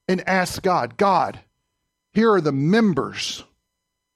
and 0.08 0.26
ask 0.26 0.62
God, 0.62 0.96
God, 0.96 1.38
here 2.12 2.32
are 2.32 2.40
the 2.40 2.52
members 2.52 3.44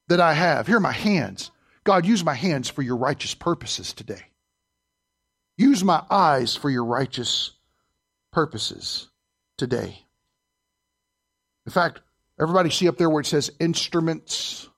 that 0.09 0.20
I 0.20 0.33
have. 0.33 0.66
Here 0.66 0.79
are 0.79 0.81
my 0.81 0.92
hands. 0.92 1.51
God, 1.85 2.07
use 2.07 2.25
my 2.25 2.35
hands 2.35 2.68
for 2.68 2.83
your 2.83 2.96
righteous 2.96 3.35
purposes 3.35 3.92
today. 3.92 4.22
Use 5.59 5.85
my 5.85 6.03
eyes 6.11 6.57
for 6.57 6.70
your 6.70 6.85
righteous 6.85 7.53
purposes 8.33 9.09
today. 9.57 10.07
In 11.66 11.73
fact, 11.73 12.01
everybody 12.40 12.71
see 12.71 12.88
up 12.88 12.97
there 12.97 13.11
where 13.11 13.21
it 13.21 13.27
says 13.27 13.51
instruments 13.59 14.69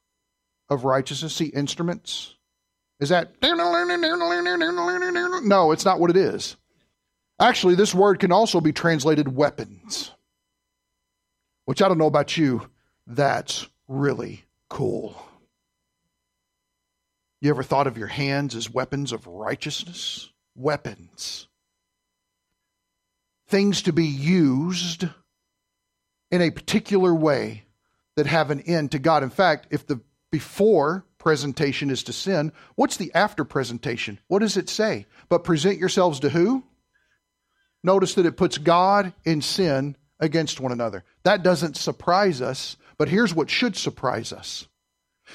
of 0.68 0.84
righteousness? 0.84 1.34
See 1.34 1.46
instruments? 1.46 2.34
Is 3.00 3.10
that. 3.10 3.32
No, 5.46 5.72
it's 5.72 5.84
not 5.84 6.00
what 6.00 6.10
it 6.10 6.16
is. 6.16 6.56
Actually, 7.40 7.76
this 7.76 7.94
word 7.94 8.18
can 8.18 8.32
also 8.32 8.60
be 8.60 8.72
translated 8.72 9.34
weapons, 9.34 10.10
which 11.66 11.80
I 11.80 11.88
don't 11.88 11.98
know 11.98 12.06
about 12.06 12.36
you, 12.36 12.68
that's 13.06 13.68
really 13.86 14.44
cool. 14.68 15.14
You 17.40 17.50
ever 17.50 17.62
thought 17.62 17.86
of 17.86 17.96
your 17.96 18.08
hands 18.08 18.56
as 18.56 18.68
weapons 18.68 19.12
of 19.12 19.28
righteousness? 19.28 20.30
Weapons 20.56 21.47
things 23.48 23.82
to 23.82 23.92
be 23.92 24.06
used 24.06 25.08
in 26.30 26.42
a 26.42 26.50
particular 26.50 27.14
way 27.14 27.64
that 28.16 28.26
have 28.26 28.50
an 28.50 28.60
end 28.60 28.92
to 28.92 28.98
God. 28.98 29.22
In 29.22 29.30
fact, 29.30 29.68
if 29.70 29.86
the 29.86 30.00
before 30.30 31.04
presentation 31.18 31.90
is 31.90 32.02
to 32.04 32.12
sin, 32.12 32.52
what's 32.74 32.96
the 32.96 33.12
after 33.14 33.44
presentation? 33.44 34.18
What 34.28 34.40
does 34.40 34.56
it 34.56 34.68
say? 34.68 35.06
But 35.28 35.44
present 35.44 35.78
yourselves 35.78 36.20
to 36.20 36.28
who? 36.28 36.64
Notice 37.82 38.14
that 38.14 38.26
it 38.26 38.36
puts 38.36 38.58
God 38.58 39.12
and 39.24 39.42
sin 39.42 39.96
against 40.20 40.60
one 40.60 40.72
another. 40.72 41.04
That 41.22 41.42
doesn't 41.42 41.76
surprise 41.76 42.42
us, 42.42 42.76
but 42.98 43.08
here's 43.08 43.34
what 43.34 43.50
should 43.50 43.76
surprise 43.76 44.32
us. 44.32 44.66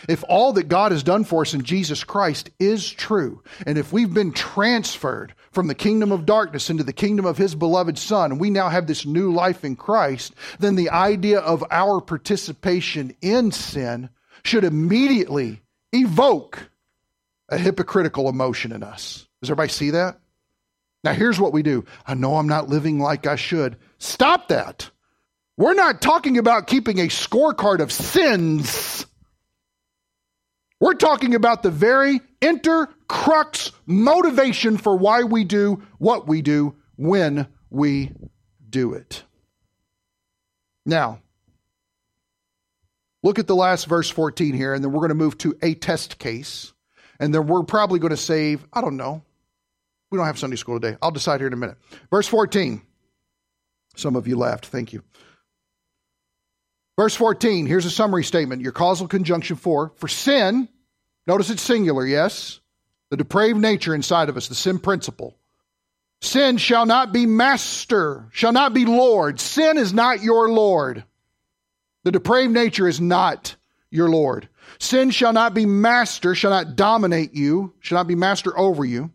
If 0.10 0.24
all 0.28 0.54
that 0.54 0.68
God 0.68 0.92
has 0.92 1.04
done 1.04 1.24
for 1.24 1.42
us 1.42 1.54
in 1.54 1.64
Jesus 1.64 2.04
Christ 2.04 2.50
is 2.60 2.90
true, 2.90 3.42
and 3.66 3.78
if 3.78 3.94
we've 3.94 4.14
been 4.14 4.32
transferred 4.32 5.34
from 5.52 5.68
the 5.68 5.76
kingdom 5.76 6.12
of 6.12 6.26
darkness 6.26 6.70
into 6.70 6.84
the 6.84 6.94
kingdom 6.94 7.26
of 7.26 7.38
His 7.38 7.56
beloved 7.56 7.98
Son, 7.98 8.32
and 8.32 8.42
we 8.42 8.50
now 8.50 8.70
have 8.70 8.88
this 8.88 9.06
new 9.06 9.32
life 9.32 9.64
in 9.64 9.76
Christ, 9.76 10.34
then 10.60 10.76
the 10.76 10.90
idea 10.90 11.40
of 11.40 11.64
our 11.72 12.02
participation 12.02 13.16
in 13.22 13.52
sin 13.52 14.10
should 14.44 14.64
immediately 14.64 15.62
evoke 15.92 16.70
a 17.50 17.58
hypocritical 17.58 18.30
emotion 18.30 18.72
in 18.72 18.84
us. 18.84 19.28
Does 19.42 19.50
everybody 19.50 19.72
see 19.72 19.92
that? 19.92 20.20
Now, 21.04 21.14
here's 21.14 21.40
what 21.40 21.54
we 21.54 21.64
do 21.64 21.86
I 22.06 22.14
know 22.14 22.38
I'm 22.38 22.48
not 22.48 22.70
living 22.70 23.00
like 23.00 23.28
I 23.28 23.36
should. 23.36 23.78
Stop 24.00 24.50
that. 24.50 24.90
We're 25.56 25.76
not 25.76 26.02
talking 26.02 26.38
about 26.38 26.68
keeping 26.68 27.00
a 27.00 27.08
scorecard 27.08 27.80
of 27.80 27.92
sins. 27.92 29.06
We're 30.84 30.96
talking 30.96 31.34
about 31.34 31.64
the 31.64 31.72
very 31.72 32.20
inter 32.42 32.90
crux 33.08 33.72
motivation 33.86 34.76
for 34.76 34.98
why 34.98 35.24
we 35.24 35.46
do 35.46 35.82
what 35.98 36.28
we 36.28 36.42
do 36.42 36.76
when 36.98 37.48
we 37.70 38.12
do 38.70 38.94
it. 38.94 39.24
Now, 40.86 41.22
look 43.24 43.40
at 43.40 43.48
the 43.48 43.56
last 43.56 43.86
verse 43.86 44.10
14 44.10 44.54
here, 44.54 44.74
and 44.74 44.84
then 44.84 44.92
we're 44.92 45.00
going 45.00 45.08
to 45.08 45.16
move 45.16 45.38
to 45.38 45.58
a 45.62 45.74
test 45.74 46.20
case. 46.20 46.74
And 47.18 47.34
then 47.34 47.48
we're 47.48 47.64
probably 47.64 48.00
going 48.00 48.12
to 48.12 48.18
save, 48.18 48.68
I 48.74 48.82
don't 48.82 48.98
know. 48.98 49.24
We 50.12 50.18
don't 50.18 50.28
have 50.28 50.38
Sunday 50.38 50.58
school 50.58 50.82
today. 50.82 50.98
I'll 51.02 51.12
decide 51.12 51.40
here 51.40 51.48
in 51.48 51.54
a 51.54 51.56
minute. 51.56 51.78
Verse 52.10 52.28
14. 52.28 52.82
Some 53.96 54.18
of 54.18 54.28
you 54.28 54.36
laughed. 54.36 54.66
Thank 54.66 54.92
you. 54.92 55.02
Verse 56.96 57.16
14, 57.16 57.66
here's 57.66 57.86
a 57.86 57.90
summary 57.90 58.24
statement. 58.24 58.62
Your 58.62 58.72
causal 58.72 59.08
conjunction 59.08 59.56
for, 59.56 59.94
for 59.96 60.08
sin, 60.08 60.70
notice 61.28 61.50
it's 61.50 61.62
singular, 61.62 62.06
yes? 62.06 62.60
The 63.10 63.18
depraved 63.18 63.60
nature 63.60 63.94
inside 63.94 64.30
of 64.30 64.38
us, 64.38 64.48
the 64.48 64.56
sin 64.56 64.80
principle. 64.80 65.36
Sin 66.22 66.58
shall 66.58 66.86
not 66.86 67.12
be 67.12 67.26
master, 67.26 68.30
shall 68.32 68.54
not 68.54 68.74
be 68.74 68.86
Lord. 68.86 69.40
Sin 69.40 69.78
is 69.78 69.94
not 69.94 70.24
your 70.24 70.50
Lord. 70.50 71.04
The 72.04 72.12
depraved 72.12 72.54
nature 72.54 72.88
is 72.88 73.02
not 73.02 73.56
your 73.92 74.10
Lord. 74.10 74.48
Sin 74.80 75.12
shall 75.12 75.34
not 75.34 75.54
be 75.54 75.66
master, 75.66 76.34
shall 76.34 76.52
not 76.52 76.76
dominate 76.76 77.34
you, 77.34 77.74
shall 77.80 77.98
not 77.98 78.08
be 78.08 78.16
master 78.16 78.58
over 78.58 78.84
you. 78.86 79.12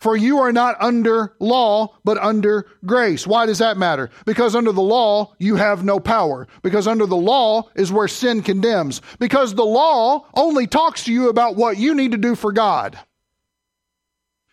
For 0.00 0.16
you 0.16 0.38
are 0.38 0.52
not 0.52 0.80
under 0.80 1.34
law, 1.40 1.96
but 2.04 2.18
under 2.18 2.66
grace. 2.86 3.26
Why 3.26 3.46
does 3.46 3.58
that 3.58 3.76
matter? 3.76 4.10
Because 4.26 4.54
under 4.54 4.70
the 4.70 4.80
law, 4.80 5.34
you 5.38 5.56
have 5.56 5.84
no 5.84 5.98
power. 5.98 6.46
Because 6.62 6.86
under 6.86 7.04
the 7.04 7.16
law 7.16 7.68
is 7.74 7.90
where 7.90 8.06
sin 8.06 8.42
condemns. 8.42 9.02
Because 9.18 9.54
the 9.54 9.64
law 9.64 10.26
only 10.34 10.68
talks 10.68 11.04
to 11.04 11.12
you 11.12 11.28
about 11.28 11.56
what 11.56 11.78
you 11.78 11.96
need 11.96 12.12
to 12.12 12.18
do 12.18 12.36
for 12.36 12.52
God. 12.52 12.96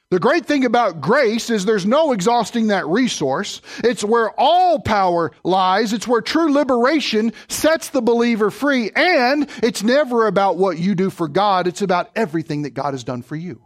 The 0.10 0.20
great 0.20 0.46
thing 0.46 0.66
about 0.66 1.02
grace 1.02 1.50
is 1.50 1.66
there's 1.66 1.86
no 1.86 2.12
exhausting 2.12 2.68
that 2.68 2.88
resource. 2.88 3.62
It's 3.84 4.04
where 4.04 4.32
all 4.40 4.80
power 4.80 5.32
lies. 5.44 5.94
It's 5.94 6.08
where 6.08 6.22
true 6.22 6.52
liberation 6.52 7.34
sets 7.50 7.90
the 7.90 8.02
believer 8.02 8.50
free. 8.50 8.92
And 8.96 9.48
it's 9.62 9.84
never 9.84 10.26
about 10.26 10.58
what 10.58 10.80
you 10.80 10.96
do 10.96 11.10
for 11.10 11.28
God. 11.28 11.68
It's 11.68 11.82
about 11.82 12.10
everything 12.16 12.64
that 12.64 12.74
God 12.74 12.94
has 12.94 13.04
done 13.04 13.22
for 13.24 13.36
you. 13.36 13.62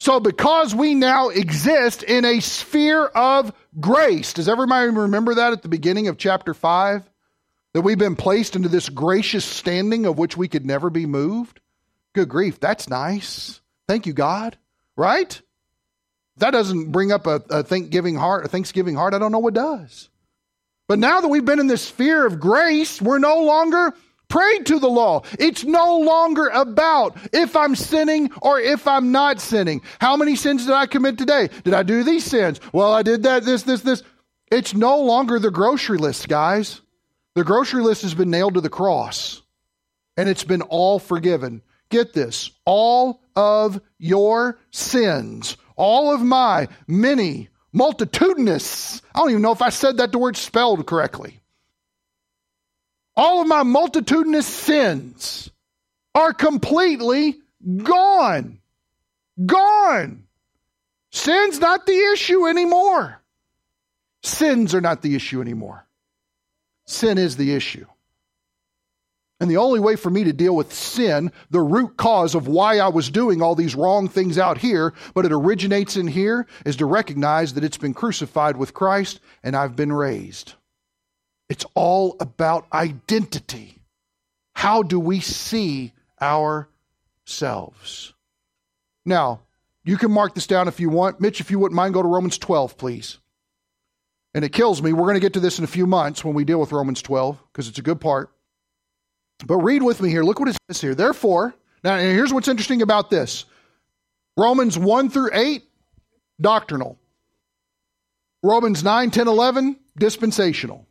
So, 0.00 0.20
because 0.20 0.74
we 0.74 0.94
now 0.94 1.28
exist 1.28 2.02
in 2.02 2.24
a 2.24 2.40
sphere 2.40 3.04
of 3.04 3.52
grace, 3.80 4.32
does 4.32 4.48
everybody 4.48 4.90
remember 4.90 5.34
that 5.34 5.52
at 5.52 5.62
the 5.62 5.68
beginning 5.68 6.08
of 6.08 6.18
chapter 6.18 6.54
5? 6.54 7.08
That 7.74 7.82
we've 7.82 7.98
been 7.98 8.16
placed 8.16 8.56
into 8.56 8.68
this 8.68 8.88
gracious 8.88 9.44
standing 9.44 10.06
of 10.06 10.16
which 10.16 10.36
we 10.36 10.48
could 10.48 10.64
never 10.64 10.88
be 10.88 11.04
moved? 11.04 11.60
Good 12.14 12.28
grief, 12.28 12.58
that's 12.58 12.88
nice. 12.88 13.60
Thank 13.86 14.06
you, 14.06 14.12
God. 14.12 14.56
Right? 14.96 15.40
that 16.38 16.50
doesn't 16.52 16.92
bring 16.92 17.12
up 17.12 17.26
a, 17.26 17.42
a 17.50 17.62
thanksgiving 17.62 18.14
heart, 18.14 18.44
a 18.44 18.48
Thanksgiving 18.48 18.94
heart, 18.94 19.14
I 19.14 19.18
don't 19.18 19.32
know 19.32 19.38
what 19.38 19.54
does. 19.54 20.08
But 20.86 20.98
now 20.98 21.20
that 21.20 21.28
we've 21.28 21.44
been 21.44 21.60
in 21.60 21.66
this 21.66 21.82
sphere 21.82 22.26
of 22.26 22.40
grace, 22.40 23.02
we're 23.02 23.18
no 23.18 23.42
longer 23.42 23.92
prayed 24.28 24.66
to 24.66 24.78
the 24.78 24.88
law. 24.88 25.22
It's 25.38 25.64
no 25.64 25.98
longer 25.98 26.48
about 26.48 27.16
if 27.32 27.56
I'm 27.56 27.74
sinning 27.74 28.30
or 28.42 28.60
if 28.60 28.86
I'm 28.86 29.12
not 29.12 29.40
sinning. 29.40 29.82
How 30.00 30.16
many 30.16 30.36
sins 30.36 30.66
did 30.66 30.74
I 30.74 30.86
commit 30.86 31.18
today? 31.18 31.48
Did 31.64 31.74
I 31.74 31.82
do 31.82 32.02
these 32.02 32.24
sins? 32.24 32.60
Well, 32.72 32.92
I 32.92 33.02
did 33.02 33.22
that, 33.24 33.44
this, 33.44 33.62
this, 33.62 33.82
this. 33.82 34.02
It's 34.50 34.74
no 34.74 35.00
longer 35.00 35.38
the 35.38 35.50
grocery 35.50 35.98
list, 35.98 36.28
guys. 36.28 36.80
The 37.34 37.44
grocery 37.44 37.82
list 37.82 38.02
has 38.02 38.14
been 38.14 38.30
nailed 38.30 38.54
to 38.54 38.60
the 38.60 38.70
cross 38.70 39.42
and 40.16 40.28
it's 40.28 40.44
been 40.44 40.62
all 40.62 40.98
forgiven. 40.98 41.62
Get 41.90 42.12
this 42.12 42.50
all 42.66 43.22
of 43.36 43.80
your 43.98 44.58
sins, 44.70 45.56
all 45.76 46.12
of 46.12 46.20
my 46.20 46.68
many, 46.86 47.48
multitudinous, 47.72 49.00
I 49.14 49.20
don't 49.20 49.30
even 49.30 49.42
know 49.42 49.52
if 49.52 49.62
I 49.62 49.70
said 49.70 49.98
that 49.98 50.12
the 50.12 50.18
word 50.18 50.36
spelled 50.36 50.86
correctly. 50.86 51.40
All 53.18 53.42
of 53.42 53.48
my 53.48 53.64
multitudinous 53.64 54.46
sins 54.46 55.50
are 56.14 56.32
completely 56.32 57.36
gone. 57.82 58.60
Gone. 59.44 60.22
Sin's 61.10 61.58
not 61.58 61.84
the 61.84 61.98
issue 62.12 62.46
anymore. 62.46 63.20
Sins 64.22 64.72
are 64.72 64.80
not 64.80 65.02
the 65.02 65.16
issue 65.16 65.40
anymore. 65.40 65.84
Sin 66.86 67.18
is 67.18 67.36
the 67.36 67.54
issue. 67.54 67.86
And 69.40 69.50
the 69.50 69.56
only 69.56 69.80
way 69.80 69.96
for 69.96 70.10
me 70.10 70.22
to 70.22 70.32
deal 70.32 70.54
with 70.54 70.72
sin, 70.72 71.32
the 71.50 71.60
root 71.60 71.96
cause 71.96 72.36
of 72.36 72.46
why 72.46 72.78
I 72.78 72.88
was 72.88 73.10
doing 73.10 73.42
all 73.42 73.56
these 73.56 73.74
wrong 73.74 74.08
things 74.08 74.38
out 74.38 74.58
here, 74.58 74.94
but 75.14 75.24
it 75.24 75.32
originates 75.32 75.96
in 75.96 76.06
here, 76.06 76.46
is 76.64 76.76
to 76.76 76.86
recognize 76.86 77.54
that 77.54 77.64
it's 77.64 77.78
been 77.78 77.94
crucified 77.94 78.56
with 78.56 78.74
Christ 78.74 79.18
and 79.42 79.56
I've 79.56 79.74
been 79.74 79.92
raised. 79.92 80.54
It's 81.48 81.64
all 81.74 82.16
about 82.20 82.66
identity. 82.72 83.78
How 84.54 84.82
do 84.82 84.98
we 85.00 85.20
see 85.20 85.92
ourselves? 86.20 88.12
Now, 89.04 89.40
you 89.84 89.96
can 89.96 90.10
mark 90.10 90.34
this 90.34 90.46
down 90.46 90.68
if 90.68 90.80
you 90.80 90.90
want. 90.90 91.20
Mitch, 91.20 91.40
if 91.40 91.50
you 91.50 91.58
wouldn't 91.58 91.76
mind, 91.76 91.94
go 91.94 92.02
to 92.02 92.08
Romans 92.08 92.36
12, 92.36 92.76
please. 92.76 93.18
And 94.34 94.44
it 94.44 94.52
kills 94.52 94.82
me. 94.82 94.92
We're 94.92 95.04
going 95.04 95.14
to 95.14 95.20
get 95.20 95.32
to 95.34 95.40
this 95.40 95.58
in 95.58 95.64
a 95.64 95.68
few 95.68 95.86
months 95.86 96.24
when 96.24 96.34
we 96.34 96.44
deal 96.44 96.60
with 96.60 96.72
Romans 96.72 97.00
12 97.00 97.38
because 97.52 97.68
it's 97.68 97.78
a 97.78 97.82
good 97.82 98.00
part. 98.00 98.30
But 99.46 99.58
read 99.58 99.82
with 99.82 100.02
me 100.02 100.10
here. 100.10 100.24
Look 100.24 100.40
what 100.40 100.48
it 100.48 100.58
says 100.68 100.80
here. 100.80 100.94
Therefore, 100.94 101.54
now 101.84 101.96
here's 101.96 102.32
what's 102.32 102.48
interesting 102.48 102.82
about 102.82 103.08
this 103.08 103.46
Romans 104.36 104.76
1 104.76 105.10
through 105.10 105.30
8, 105.32 105.62
doctrinal. 106.40 106.98
Romans 108.42 108.84
9, 108.84 109.10
10, 109.10 109.28
11, 109.28 109.76
dispensational. 109.96 110.87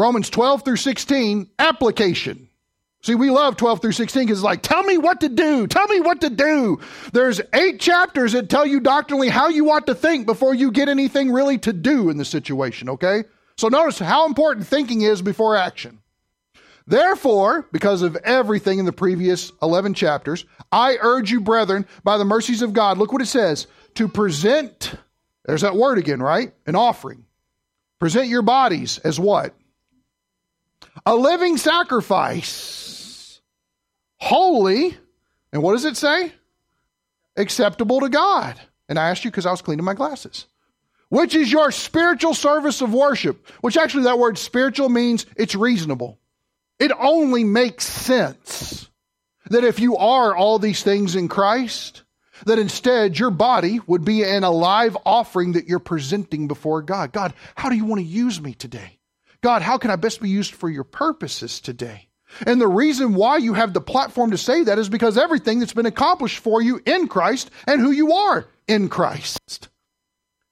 Romans 0.00 0.30
12 0.30 0.64
through 0.64 0.76
16, 0.76 1.50
application. 1.58 2.48
See, 3.02 3.14
we 3.14 3.28
love 3.28 3.58
12 3.58 3.82
through 3.82 3.92
16 3.92 4.22
because 4.22 4.38
it's 4.38 4.44
like, 4.44 4.62
tell 4.62 4.82
me 4.82 4.96
what 4.96 5.20
to 5.20 5.28
do. 5.28 5.66
Tell 5.66 5.86
me 5.88 6.00
what 6.00 6.22
to 6.22 6.30
do. 6.30 6.80
There's 7.12 7.42
eight 7.52 7.80
chapters 7.80 8.32
that 8.32 8.48
tell 8.48 8.64
you 8.64 8.80
doctrinally 8.80 9.28
how 9.28 9.48
you 9.48 9.70
ought 9.70 9.86
to 9.88 9.94
think 9.94 10.24
before 10.24 10.54
you 10.54 10.70
get 10.70 10.88
anything 10.88 11.30
really 11.30 11.58
to 11.58 11.74
do 11.74 12.08
in 12.08 12.16
the 12.16 12.24
situation, 12.24 12.88
okay? 12.88 13.24
So 13.58 13.68
notice 13.68 13.98
how 13.98 14.24
important 14.24 14.66
thinking 14.66 15.02
is 15.02 15.20
before 15.20 15.54
action. 15.54 15.98
Therefore, 16.86 17.68
because 17.70 18.00
of 18.00 18.16
everything 18.16 18.78
in 18.78 18.86
the 18.86 18.92
previous 18.92 19.52
11 19.60 19.92
chapters, 19.92 20.46
I 20.72 20.96
urge 21.02 21.30
you, 21.30 21.42
brethren, 21.42 21.86
by 22.04 22.16
the 22.16 22.24
mercies 22.24 22.62
of 22.62 22.72
God, 22.72 22.96
look 22.96 23.12
what 23.12 23.20
it 23.20 23.26
says, 23.26 23.66
to 23.96 24.08
present, 24.08 24.94
there's 25.44 25.60
that 25.60 25.76
word 25.76 25.98
again, 25.98 26.22
right? 26.22 26.54
An 26.66 26.74
offering. 26.74 27.26
Present 27.98 28.28
your 28.28 28.40
bodies 28.40 28.96
as 28.98 29.20
what? 29.20 29.54
A 31.06 31.14
living 31.14 31.56
sacrifice, 31.56 33.40
holy, 34.18 34.96
and 35.52 35.62
what 35.62 35.72
does 35.72 35.84
it 35.84 35.96
say? 35.96 36.32
Acceptable 37.36 38.00
to 38.00 38.08
God. 38.08 38.60
And 38.88 38.98
I 38.98 39.10
asked 39.10 39.24
you 39.24 39.30
because 39.30 39.46
I 39.46 39.50
was 39.50 39.62
cleaning 39.62 39.84
my 39.84 39.94
glasses. 39.94 40.46
Which 41.08 41.34
is 41.34 41.50
your 41.50 41.72
spiritual 41.72 42.34
service 42.34 42.82
of 42.82 42.94
worship, 42.94 43.48
which 43.62 43.76
actually 43.76 44.04
that 44.04 44.18
word 44.18 44.38
spiritual 44.38 44.88
means 44.88 45.26
it's 45.36 45.54
reasonable. 45.54 46.18
It 46.78 46.92
only 46.98 47.44
makes 47.44 47.84
sense 47.84 48.88
that 49.46 49.64
if 49.64 49.80
you 49.80 49.96
are 49.96 50.36
all 50.36 50.58
these 50.58 50.82
things 50.82 51.16
in 51.16 51.28
Christ, 51.28 52.04
that 52.46 52.58
instead 52.58 53.18
your 53.18 53.30
body 53.30 53.80
would 53.86 54.04
be 54.04 54.22
an 54.22 54.44
alive 54.44 54.96
offering 55.04 55.52
that 55.52 55.66
you're 55.66 55.78
presenting 55.78 56.46
before 56.46 56.82
God. 56.82 57.12
God, 57.12 57.34
how 57.54 57.68
do 57.68 57.74
you 57.74 57.84
want 57.84 58.00
to 58.00 58.06
use 58.06 58.40
me 58.40 58.54
today? 58.54 58.99
God, 59.42 59.62
how 59.62 59.78
can 59.78 59.90
I 59.90 59.96
best 59.96 60.20
be 60.20 60.28
used 60.28 60.54
for 60.54 60.68
your 60.68 60.84
purposes 60.84 61.60
today? 61.60 62.08
And 62.46 62.60
the 62.60 62.68
reason 62.68 63.14
why 63.14 63.38
you 63.38 63.54
have 63.54 63.72
the 63.72 63.80
platform 63.80 64.30
to 64.30 64.38
say 64.38 64.64
that 64.64 64.78
is 64.78 64.88
because 64.88 65.18
everything 65.18 65.58
that's 65.58 65.72
been 65.72 65.86
accomplished 65.86 66.38
for 66.38 66.62
you 66.62 66.80
in 66.86 67.08
Christ 67.08 67.50
and 67.66 67.80
who 67.80 67.90
you 67.90 68.12
are 68.12 68.46
in 68.68 68.88
Christ. 68.88 69.68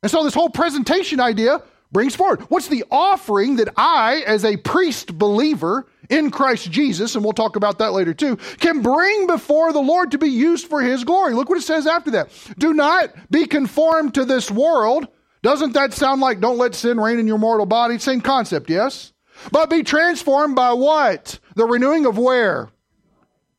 And 0.02 0.10
so 0.10 0.24
this 0.24 0.34
whole 0.34 0.50
presentation 0.50 1.20
idea 1.20 1.62
brings 1.92 2.16
forward 2.16 2.40
what's 2.50 2.68
the 2.68 2.84
offering 2.90 3.56
that 3.56 3.72
I, 3.76 4.22
as 4.26 4.44
a 4.44 4.56
priest 4.56 5.16
believer, 5.18 5.86
in 6.08 6.30
Christ 6.30 6.70
Jesus, 6.70 7.14
and 7.14 7.24
we'll 7.24 7.32
talk 7.32 7.56
about 7.56 7.78
that 7.78 7.92
later 7.92 8.14
too, 8.14 8.36
can 8.58 8.82
bring 8.82 9.26
before 9.26 9.72
the 9.72 9.80
Lord 9.80 10.12
to 10.12 10.18
be 10.18 10.28
used 10.28 10.66
for 10.66 10.80
His 10.80 11.04
glory. 11.04 11.34
Look 11.34 11.48
what 11.48 11.58
it 11.58 11.62
says 11.62 11.86
after 11.86 12.12
that. 12.12 12.30
Do 12.58 12.72
not 12.72 13.10
be 13.30 13.46
conformed 13.46 14.14
to 14.14 14.24
this 14.24 14.50
world. 14.50 15.08
Doesn't 15.42 15.72
that 15.74 15.92
sound 15.92 16.20
like 16.20 16.40
don't 16.40 16.58
let 16.58 16.74
sin 16.74 16.98
reign 16.98 17.18
in 17.18 17.26
your 17.26 17.38
mortal 17.38 17.66
body? 17.66 17.98
Same 17.98 18.20
concept, 18.20 18.70
yes? 18.70 19.12
But 19.52 19.70
be 19.70 19.82
transformed 19.82 20.56
by 20.56 20.72
what? 20.72 21.38
The 21.54 21.64
renewing 21.64 22.06
of 22.06 22.18
where? 22.18 22.68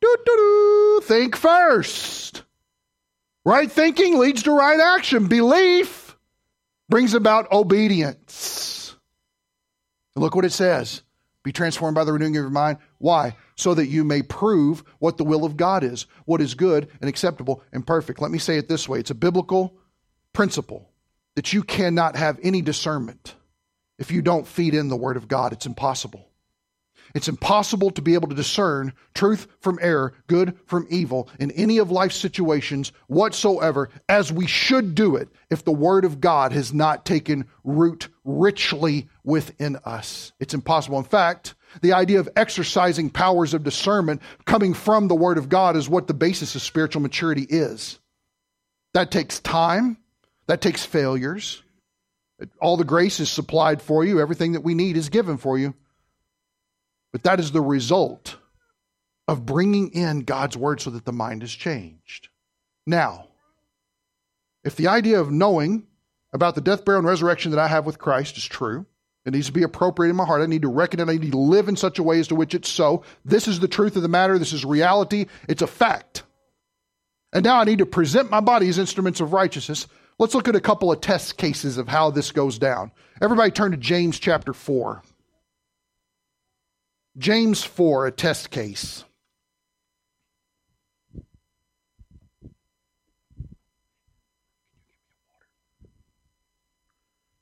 Doo-doo-doo. 0.00 1.00
Think 1.04 1.36
first. 1.36 2.42
Right 3.44 3.70
thinking 3.70 4.18
leads 4.18 4.42
to 4.42 4.52
right 4.52 4.78
action. 4.78 5.26
Belief 5.26 6.16
brings 6.88 7.14
about 7.14 7.50
obedience. 7.50 8.94
Look 10.16 10.34
what 10.34 10.44
it 10.44 10.52
says. 10.52 11.02
Be 11.42 11.52
transformed 11.52 11.94
by 11.94 12.04
the 12.04 12.12
renewing 12.12 12.36
of 12.36 12.42
your 12.42 12.50
mind. 12.50 12.78
Why? 12.98 13.36
So 13.56 13.72
that 13.74 13.86
you 13.86 14.04
may 14.04 14.20
prove 14.20 14.84
what 14.98 15.16
the 15.16 15.24
will 15.24 15.46
of 15.46 15.56
God 15.56 15.82
is, 15.82 16.06
what 16.26 16.42
is 16.42 16.52
good 16.52 16.88
and 17.00 17.08
acceptable 17.08 17.62
and 17.72 17.86
perfect. 17.86 18.20
Let 18.20 18.30
me 18.30 18.38
say 18.38 18.58
it 18.58 18.68
this 18.68 18.86
way 18.88 19.00
it's 19.00 19.10
a 19.10 19.14
biblical 19.14 19.74
principle 20.34 20.89
that 21.36 21.52
you 21.52 21.62
cannot 21.62 22.16
have 22.16 22.38
any 22.42 22.62
discernment 22.62 23.34
if 23.98 24.10
you 24.10 24.22
don't 24.22 24.46
feed 24.46 24.74
in 24.74 24.88
the 24.88 24.96
Word 24.96 25.16
of 25.16 25.28
God. 25.28 25.52
It's 25.52 25.66
impossible. 25.66 26.26
It's 27.14 27.28
impossible 27.28 27.90
to 27.92 28.02
be 28.02 28.14
able 28.14 28.28
to 28.28 28.34
discern 28.34 28.92
truth 29.14 29.48
from 29.60 29.78
error, 29.82 30.14
good 30.28 30.56
from 30.66 30.86
evil 30.90 31.28
in 31.40 31.50
any 31.52 31.78
of 31.78 31.90
life's 31.90 32.16
situations 32.16 32.92
whatsoever, 33.08 33.90
as 34.08 34.32
we 34.32 34.46
should 34.46 34.94
do 34.94 35.16
it 35.16 35.28
if 35.50 35.64
the 35.64 35.72
Word 35.72 36.04
of 36.04 36.20
God 36.20 36.52
has 36.52 36.72
not 36.72 37.04
taken 37.04 37.46
root 37.64 38.08
richly 38.24 39.08
within 39.24 39.76
us. 39.84 40.32
It's 40.38 40.54
impossible. 40.54 40.98
In 40.98 41.04
fact, 41.04 41.54
the 41.82 41.92
idea 41.92 42.20
of 42.20 42.28
exercising 42.36 43.10
powers 43.10 43.54
of 43.54 43.64
discernment 43.64 44.22
coming 44.44 44.74
from 44.74 45.08
the 45.08 45.14
Word 45.14 45.38
of 45.38 45.48
God 45.48 45.76
is 45.76 45.88
what 45.88 46.06
the 46.06 46.14
basis 46.14 46.54
of 46.54 46.62
spiritual 46.62 47.02
maturity 47.02 47.46
is. 47.48 47.98
That 48.94 49.10
takes 49.10 49.40
time, 49.40 49.96
that 50.50 50.60
takes 50.60 50.84
failures. 50.84 51.62
All 52.60 52.76
the 52.76 52.84
grace 52.84 53.20
is 53.20 53.30
supplied 53.30 53.80
for 53.80 54.04
you, 54.04 54.20
everything 54.20 54.52
that 54.52 54.62
we 54.62 54.74
need 54.74 54.96
is 54.96 55.08
given 55.08 55.36
for 55.36 55.58
you. 55.58 55.74
But 57.12 57.22
that 57.24 57.38
is 57.38 57.52
the 57.52 57.60
result 57.60 58.36
of 59.28 59.46
bringing 59.46 59.90
in 59.90 60.20
God's 60.20 60.56
word 60.56 60.80
so 60.80 60.90
that 60.90 61.04
the 61.04 61.12
mind 61.12 61.42
is 61.42 61.52
changed. 61.52 62.28
Now, 62.86 63.28
if 64.64 64.74
the 64.74 64.88
idea 64.88 65.20
of 65.20 65.30
knowing 65.30 65.86
about 66.32 66.54
the 66.54 66.60
death, 66.60 66.84
burial, 66.84 67.00
and 67.00 67.08
resurrection 67.08 67.52
that 67.52 67.60
I 67.60 67.68
have 67.68 67.86
with 67.86 67.98
Christ 67.98 68.36
is 68.36 68.44
true, 68.44 68.86
it 69.24 69.32
needs 69.32 69.46
to 69.46 69.52
be 69.52 69.62
appropriate 69.62 70.10
in 70.10 70.16
my 70.16 70.24
heart. 70.24 70.42
I 70.42 70.46
need 70.46 70.62
to 70.62 70.68
reckon 70.68 70.98
it. 70.98 71.08
I 71.08 71.16
need 71.16 71.32
to 71.32 71.38
live 71.38 71.68
in 71.68 71.76
such 71.76 71.98
a 71.98 72.02
way 72.02 72.18
as 72.18 72.28
to 72.28 72.34
which 72.34 72.54
it's 72.54 72.68
so. 72.68 73.04
This 73.24 73.46
is 73.46 73.60
the 73.60 73.68
truth 73.68 73.96
of 73.96 74.02
the 74.02 74.08
matter. 74.08 74.38
This 74.38 74.52
is 74.52 74.64
reality. 74.64 75.26
It's 75.48 75.62
a 75.62 75.66
fact. 75.66 76.24
And 77.32 77.44
now 77.44 77.60
I 77.60 77.64
need 77.64 77.78
to 77.78 77.86
present 77.86 78.30
my 78.30 78.40
body 78.40 78.68
as 78.68 78.78
instruments 78.78 79.20
of 79.20 79.32
righteousness. 79.32 79.86
Let's 80.20 80.34
look 80.34 80.48
at 80.48 80.54
a 80.54 80.60
couple 80.60 80.92
of 80.92 81.00
test 81.00 81.38
cases 81.38 81.78
of 81.78 81.88
how 81.88 82.10
this 82.10 82.30
goes 82.30 82.58
down. 82.58 82.92
Everybody 83.22 83.50
turn 83.50 83.70
to 83.70 83.78
James 83.78 84.18
chapter 84.18 84.52
4. 84.52 85.00
James 87.16 87.64
4, 87.64 88.08
a 88.08 88.12
test 88.12 88.50
case. 88.50 89.04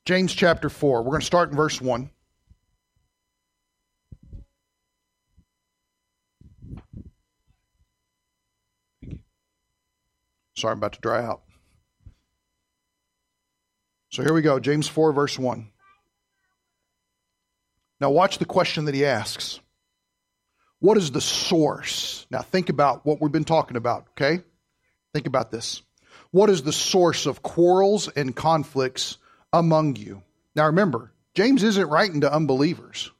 James 0.05 0.33
chapter 0.33 0.69
4. 0.69 1.03
We're 1.03 1.09
going 1.09 1.19
to 1.19 1.25
start 1.25 1.49
in 1.49 1.57
verse 1.57 1.81
1. 1.81 2.09
Sorry, 10.55 10.71
I'm 10.71 10.77
about 10.77 10.93
to 10.93 11.01
dry 11.01 11.25
out. 11.25 11.41
So 14.09 14.23
here 14.23 14.33
we 14.33 14.41
go. 14.41 14.59
James 14.59 14.87
4, 14.87 15.13
verse 15.13 15.37
1. 15.37 15.69
Now, 18.01 18.11
watch 18.11 18.37
the 18.37 18.45
question 18.45 18.85
that 18.85 18.95
he 18.95 19.05
asks 19.05 19.59
what 20.79 20.97
is 20.97 21.11
the 21.11 21.21
source? 21.21 22.25
Now, 22.31 22.39
think 22.41 22.69
about 22.69 23.05
what 23.05 23.21
we've 23.21 23.31
been 23.31 23.43
talking 23.43 23.75
about, 23.75 24.07
okay? 24.11 24.41
Think 25.13 25.27
about 25.27 25.51
this. 25.51 25.81
What 26.31 26.49
is 26.49 26.63
the 26.63 26.71
source 26.71 27.25
of 27.25 27.41
quarrels 27.41 28.07
and 28.07 28.35
conflicts 28.35 29.17
among 29.51 29.97
you? 29.97 30.23
Now, 30.55 30.67
remember, 30.67 31.11
James 31.33 31.63
isn't 31.63 31.89
writing 31.89 32.21
to 32.21 32.33
unbelievers. 32.33 33.11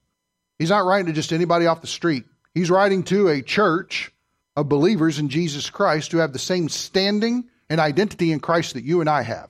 He's 0.57 0.69
not 0.69 0.85
writing 0.85 1.07
to 1.07 1.13
just 1.13 1.33
anybody 1.33 1.65
off 1.65 1.81
the 1.81 1.87
street. 1.87 2.25
He's 2.53 2.71
writing 2.71 3.03
to 3.05 3.27
a 3.27 3.41
church 3.41 4.11
of 4.55 4.69
believers 4.69 5.19
in 5.19 5.29
Jesus 5.29 5.69
Christ 5.69 6.11
who 6.11 6.19
have 6.19 6.33
the 6.33 6.39
same 6.39 6.69
standing 6.69 7.49
and 7.69 7.79
identity 7.79 8.31
in 8.31 8.39
Christ 8.39 8.73
that 8.73 8.83
you 8.83 9.01
and 9.01 9.09
I 9.09 9.21
have. 9.23 9.49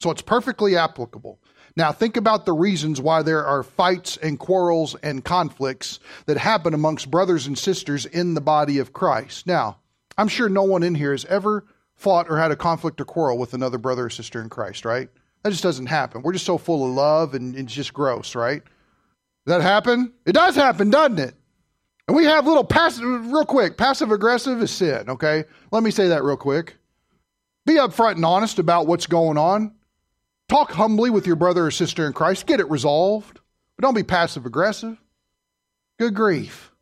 So 0.00 0.10
it's 0.10 0.22
perfectly 0.22 0.76
applicable. 0.76 1.40
Now, 1.76 1.92
think 1.92 2.16
about 2.16 2.44
the 2.44 2.52
reasons 2.52 3.00
why 3.00 3.22
there 3.22 3.44
are 3.44 3.62
fights 3.62 4.16
and 4.16 4.38
quarrels 4.38 4.94
and 4.96 5.24
conflicts 5.24 6.00
that 6.26 6.36
happen 6.36 6.74
amongst 6.74 7.10
brothers 7.10 7.46
and 7.46 7.56
sisters 7.56 8.06
in 8.06 8.34
the 8.34 8.40
body 8.40 8.78
of 8.78 8.92
Christ. 8.92 9.46
Now, 9.46 9.78
I'm 10.16 10.28
sure 10.28 10.48
no 10.48 10.64
one 10.64 10.82
in 10.82 10.94
here 10.94 11.12
has 11.12 11.24
ever 11.26 11.66
fought 11.94 12.28
or 12.28 12.38
had 12.38 12.50
a 12.50 12.56
conflict 12.56 13.00
or 13.00 13.04
quarrel 13.04 13.38
with 13.38 13.54
another 13.54 13.78
brother 13.78 14.06
or 14.06 14.10
sister 14.10 14.40
in 14.40 14.48
Christ, 14.48 14.84
right? 14.84 15.08
That 15.42 15.50
just 15.50 15.62
doesn't 15.62 15.86
happen. 15.86 16.22
We're 16.22 16.32
just 16.32 16.46
so 16.46 16.58
full 16.58 16.84
of 16.84 16.94
love 16.94 17.34
and 17.34 17.56
it's 17.56 17.72
just 17.72 17.94
gross, 17.94 18.34
right? 18.34 18.62
That 19.46 19.62
happen? 19.62 20.12
It 20.26 20.32
does 20.32 20.56
happen, 20.56 20.90
doesn't 20.90 21.18
it? 21.18 21.34
And 22.06 22.16
we 22.16 22.24
have 22.24 22.46
little 22.46 22.64
passive, 22.64 23.04
real 23.04 23.44
quick, 23.44 23.76
passive 23.76 24.10
aggressive 24.10 24.62
is 24.62 24.70
sin, 24.70 25.10
okay? 25.10 25.44
Let 25.70 25.82
me 25.82 25.90
say 25.90 26.08
that 26.08 26.24
real 26.24 26.36
quick. 26.36 26.76
Be 27.66 27.74
upfront 27.74 28.16
and 28.16 28.24
honest 28.24 28.58
about 28.58 28.86
what's 28.86 29.06
going 29.06 29.38
on. 29.38 29.74
Talk 30.48 30.72
humbly 30.72 31.10
with 31.10 31.26
your 31.26 31.36
brother 31.36 31.66
or 31.66 31.70
sister 31.70 32.06
in 32.06 32.12
Christ. 32.12 32.46
Get 32.46 32.60
it 32.60 32.70
resolved. 32.70 33.40
But 33.76 33.82
don't 33.82 33.94
be 33.94 34.02
passive 34.02 34.46
aggressive. 34.46 34.96
Good 35.98 36.14
grief. 36.14 36.72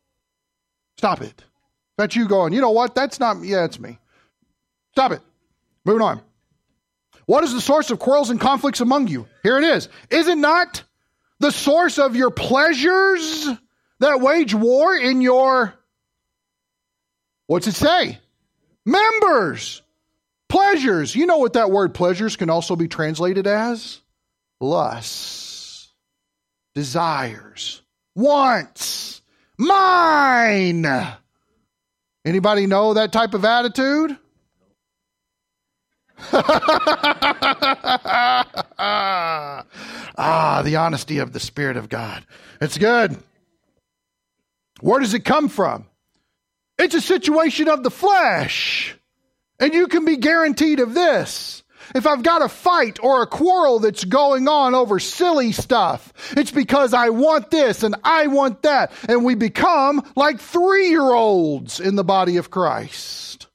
Stop 0.97 1.21
it. 1.21 1.43
That's 1.97 2.15
you 2.15 2.27
going, 2.27 2.53
you 2.53 2.61
know 2.61 2.71
what? 2.71 2.95
That's 2.95 3.19
not, 3.19 3.43
yeah, 3.43 3.65
it's 3.65 3.79
me. 3.79 3.99
Stop 4.91 5.11
it. 5.11 5.21
Moving 5.83 6.01
on. 6.01 6.21
What 7.25 7.43
is 7.43 7.53
the 7.53 7.61
source 7.61 7.91
of 7.91 7.99
quarrels 7.99 8.29
and 8.29 8.39
conflicts 8.39 8.79
among 8.79 9.07
you? 9.07 9.27
Here 9.43 9.57
it 9.57 9.63
is. 9.63 9.89
Is 10.09 10.27
it 10.27 10.37
not 10.37 10.83
the 11.39 11.51
source 11.51 11.99
of 11.99 12.15
your 12.15 12.31
pleasures 12.31 13.49
that 13.99 14.21
wage 14.21 14.53
war 14.53 14.95
in 14.95 15.21
your, 15.21 15.73
what's 17.47 17.67
it 17.67 17.75
say? 17.75 18.19
Members 18.85 19.81
pleasures. 20.49 21.15
You 21.15 21.25
know 21.25 21.37
what 21.37 21.53
that 21.53 21.71
word 21.71 21.93
pleasures 21.93 22.35
can 22.35 22.49
also 22.49 22.75
be 22.75 22.87
translated 22.87 23.47
as? 23.47 24.01
Lusts, 24.59 25.93
desires, 26.73 27.81
wants, 28.15 29.21
mine. 29.57 30.85
Anybody 32.25 32.65
know 32.65 32.95
that 32.95 33.13
type 33.13 33.33
of 33.33 33.45
attitude? 33.45 34.17
ah, 36.33 37.63
the 40.63 40.77
honesty 40.77 41.19
of 41.19 41.31
the 41.31 41.39
Spirit 41.39 41.77
of 41.77 41.89
God. 41.89 42.25
It's 42.59 42.77
good. 42.77 43.15
Where 44.81 44.99
does 44.99 45.13
it 45.13 45.25
come 45.25 45.47
from? 45.47 45.85
It's 46.77 46.95
a 46.95 47.01
situation 47.01 47.67
of 47.67 47.83
the 47.83 47.91
flesh. 47.91 48.96
And 49.59 49.73
you 49.73 49.87
can 49.87 50.05
be 50.05 50.17
guaranteed 50.17 50.79
of 50.79 50.93
this. 50.93 51.63
If 51.95 52.05
I've 52.05 52.23
got 52.23 52.41
a 52.41 52.49
fight 52.49 52.99
or 53.01 53.21
a 53.21 53.27
quarrel 53.27 53.79
that's 53.79 54.03
going 54.03 54.47
on 54.47 54.75
over 54.75 54.99
silly 54.99 55.51
stuff, 55.51 56.11
it's 56.35 56.51
because 56.51 56.93
I 56.93 57.09
want 57.09 57.49
this 57.49 57.83
and 57.83 57.95
I 58.03 58.27
want 58.27 58.63
that. 58.63 58.91
And 59.07 59.23
we 59.23 59.35
become 59.35 60.03
like 60.15 60.39
three 60.39 60.89
year 60.89 61.01
olds 61.01 61.79
in 61.79 61.95
the 61.95 62.03
body 62.03 62.37
of 62.37 62.49
Christ. 62.49 63.47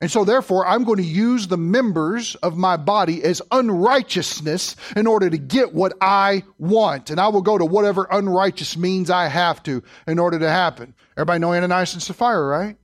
And 0.00 0.10
so, 0.10 0.24
therefore, 0.24 0.66
I'm 0.66 0.84
going 0.84 0.98
to 0.98 1.02
use 1.02 1.46
the 1.46 1.56
members 1.56 2.34
of 2.36 2.58
my 2.58 2.76
body 2.76 3.24
as 3.24 3.40
unrighteousness 3.50 4.76
in 4.96 5.06
order 5.06 5.30
to 5.30 5.38
get 5.38 5.72
what 5.72 5.94
I 5.98 6.42
want. 6.58 7.08
And 7.08 7.18
I 7.18 7.28
will 7.28 7.40
go 7.40 7.56
to 7.56 7.64
whatever 7.64 8.06
unrighteous 8.10 8.76
means 8.76 9.08
I 9.08 9.28
have 9.28 9.62
to 9.62 9.82
in 10.06 10.18
order 10.18 10.38
to 10.40 10.50
happen. 10.50 10.94
Everybody 11.16 11.38
know 11.38 11.54
Ananias 11.54 11.94
and 11.94 12.02
Sapphira, 12.02 12.44
right? 12.44 12.76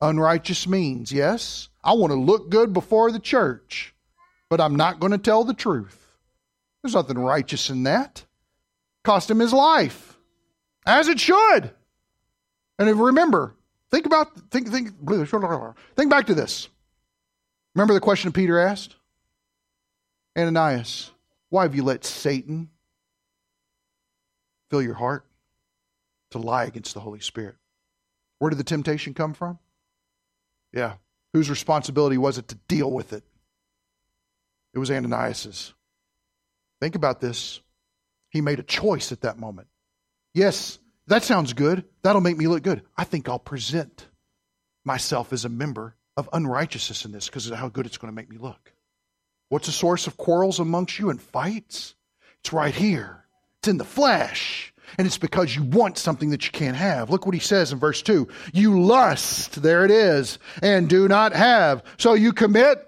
Unrighteous 0.00 0.66
means. 0.66 1.12
Yes, 1.12 1.68
I 1.82 1.92
want 1.92 2.12
to 2.12 2.18
look 2.18 2.50
good 2.50 2.72
before 2.72 3.12
the 3.12 3.18
church, 3.18 3.94
but 4.48 4.60
I'm 4.60 4.76
not 4.76 5.00
going 5.00 5.12
to 5.12 5.18
tell 5.18 5.44
the 5.44 5.54
truth. 5.54 6.06
There's 6.82 6.94
nothing 6.94 7.18
righteous 7.18 7.70
in 7.70 7.82
that. 7.84 8.24
Cost 9.02 9.30
him 9.30 9.38
his 9.38 9.52
life, 9.52 10.18
as 10.86 11.08
it 11.08 11.20
should. 11.20 11.70
And 12.78 13.00
remember, 13.00 13.54
think 13.90 14.06
about 14.06 14.28
think 14.50 14.68
think 14.68 14.90
think 15.96 16.10
back 16.10 16.26
to 16.26 16.34
this. 16.34 16.68
Remember 17.74 17.94
the 17.94 18.00
question 18.00 18.32
Peter 18.32 18.58
asked? 18.58 18.96
Ananias, 20.36 21.10
why 21.48 21.62
have 21.62 21.74
you 21.74 21.82
let 21.82 22.04
Satan 22.04 22.70
fill 24.70 24.82
your 24.82 24.94
heart 24.94 25.24
to 26.30 26.38
lie 26.38 26.64
against 26.64 26.94
the 26.94 27.00
Holy 27.00 27.20
Spirit? 27.20 27.56
Where 28.38 28.50
did 28.50 28.58
the 28.58 28.64
temptation 28.64 29.12
come 29.12 29.34
from? 29.34 29.58
Yeah. 30.72 30.94
Whose 31.32 31.50
responsibility 31.50 32.18
was 32.18 32.38
it 32.38 32.48
to 32.48 32.54
deal 32.68 32.90
with 32.90 33.12
it? 33.12 33.24
It 34.74 34.78
was 34.78 34.90
Ananias's. 34.90 35.74
Think 36.80 36.94
about 36.94 37.20
this. 37.20 37.60
He 38.30 38.40
made 38.40 38.60
a 38.60 38.64
choice 38.64 39.12
at 39.12 39.22
that 39.22 39.38
moment. 39.38 39.68
Yes, 40.34 40.78
that 41.08 41.24
sounds 41.24 41.52
good. 41.52 41.84
That'll 42.02 42.20
make 42.20 42.36
me 42.36 42.46
look 42.46 42.62
good. 42.62 42.82
I 42.96 43.04
think 43.04 43.28
I'll 43.28 43.38
present 43.38 44.06
myself 44.84 45.32
as 45.32 45.44
a 45.44 45.48
member 45.48 45.96
of 46.16 46.28
unrighteousness 46.32 47.04
in 47.04 47.12
this 47.12 47.26
because 47.26 47.48
of 47.48 47.56
how 47.56 47.68
good 47.68 47.86
it's 47.86 47.98
going 47.98 48.12
to 48.12 48.16
make 48.16 48.30
me 48.30 48.38
look. 48.38 48.72
What's 49.48 49.66
the 49.66 49.72
source 49.72 50.06
of 50.06 50.16
quarrels 50.16 50.60
amongst 50.60 50.98
you 50.98 51.10
and 51.10 51.20
fights? 51.20 51.96
It's 52.40 52.52
right 52.52 52.74
here. 52.74 53.24
It's 53.58 53.68
in 53.68 53.78
the 53.78 53.84
flesh. 53.84 54.72
And 54.98 55.06
it's 55.06 55.18
because 55.18 55.54
you 55.54 55.62
want 55.62 55.98
something 55.98 56.30
that 56.30 56.44
you 56.44 56.52
can't 56.52 56.76
have. 56.76 57.10
Look 57.10 57.26
what 57.26 57.34
he 57.34 57.40
says 57.40 57.72
in 57.72 57.78
verse 57.78 58.02
2. 58.02 58.28
You 58.52 58.82
lust, 58.82 59.62
there 59.62 59.84
it 59.84 59.90
is, 59.90 60.38
and 60.62 60.88
do 60.88 61.08
not 61.08 61.32
have. 61.32 61.82
So 61.98 62.14
you 62.14 62.32
commit 62.32 62.86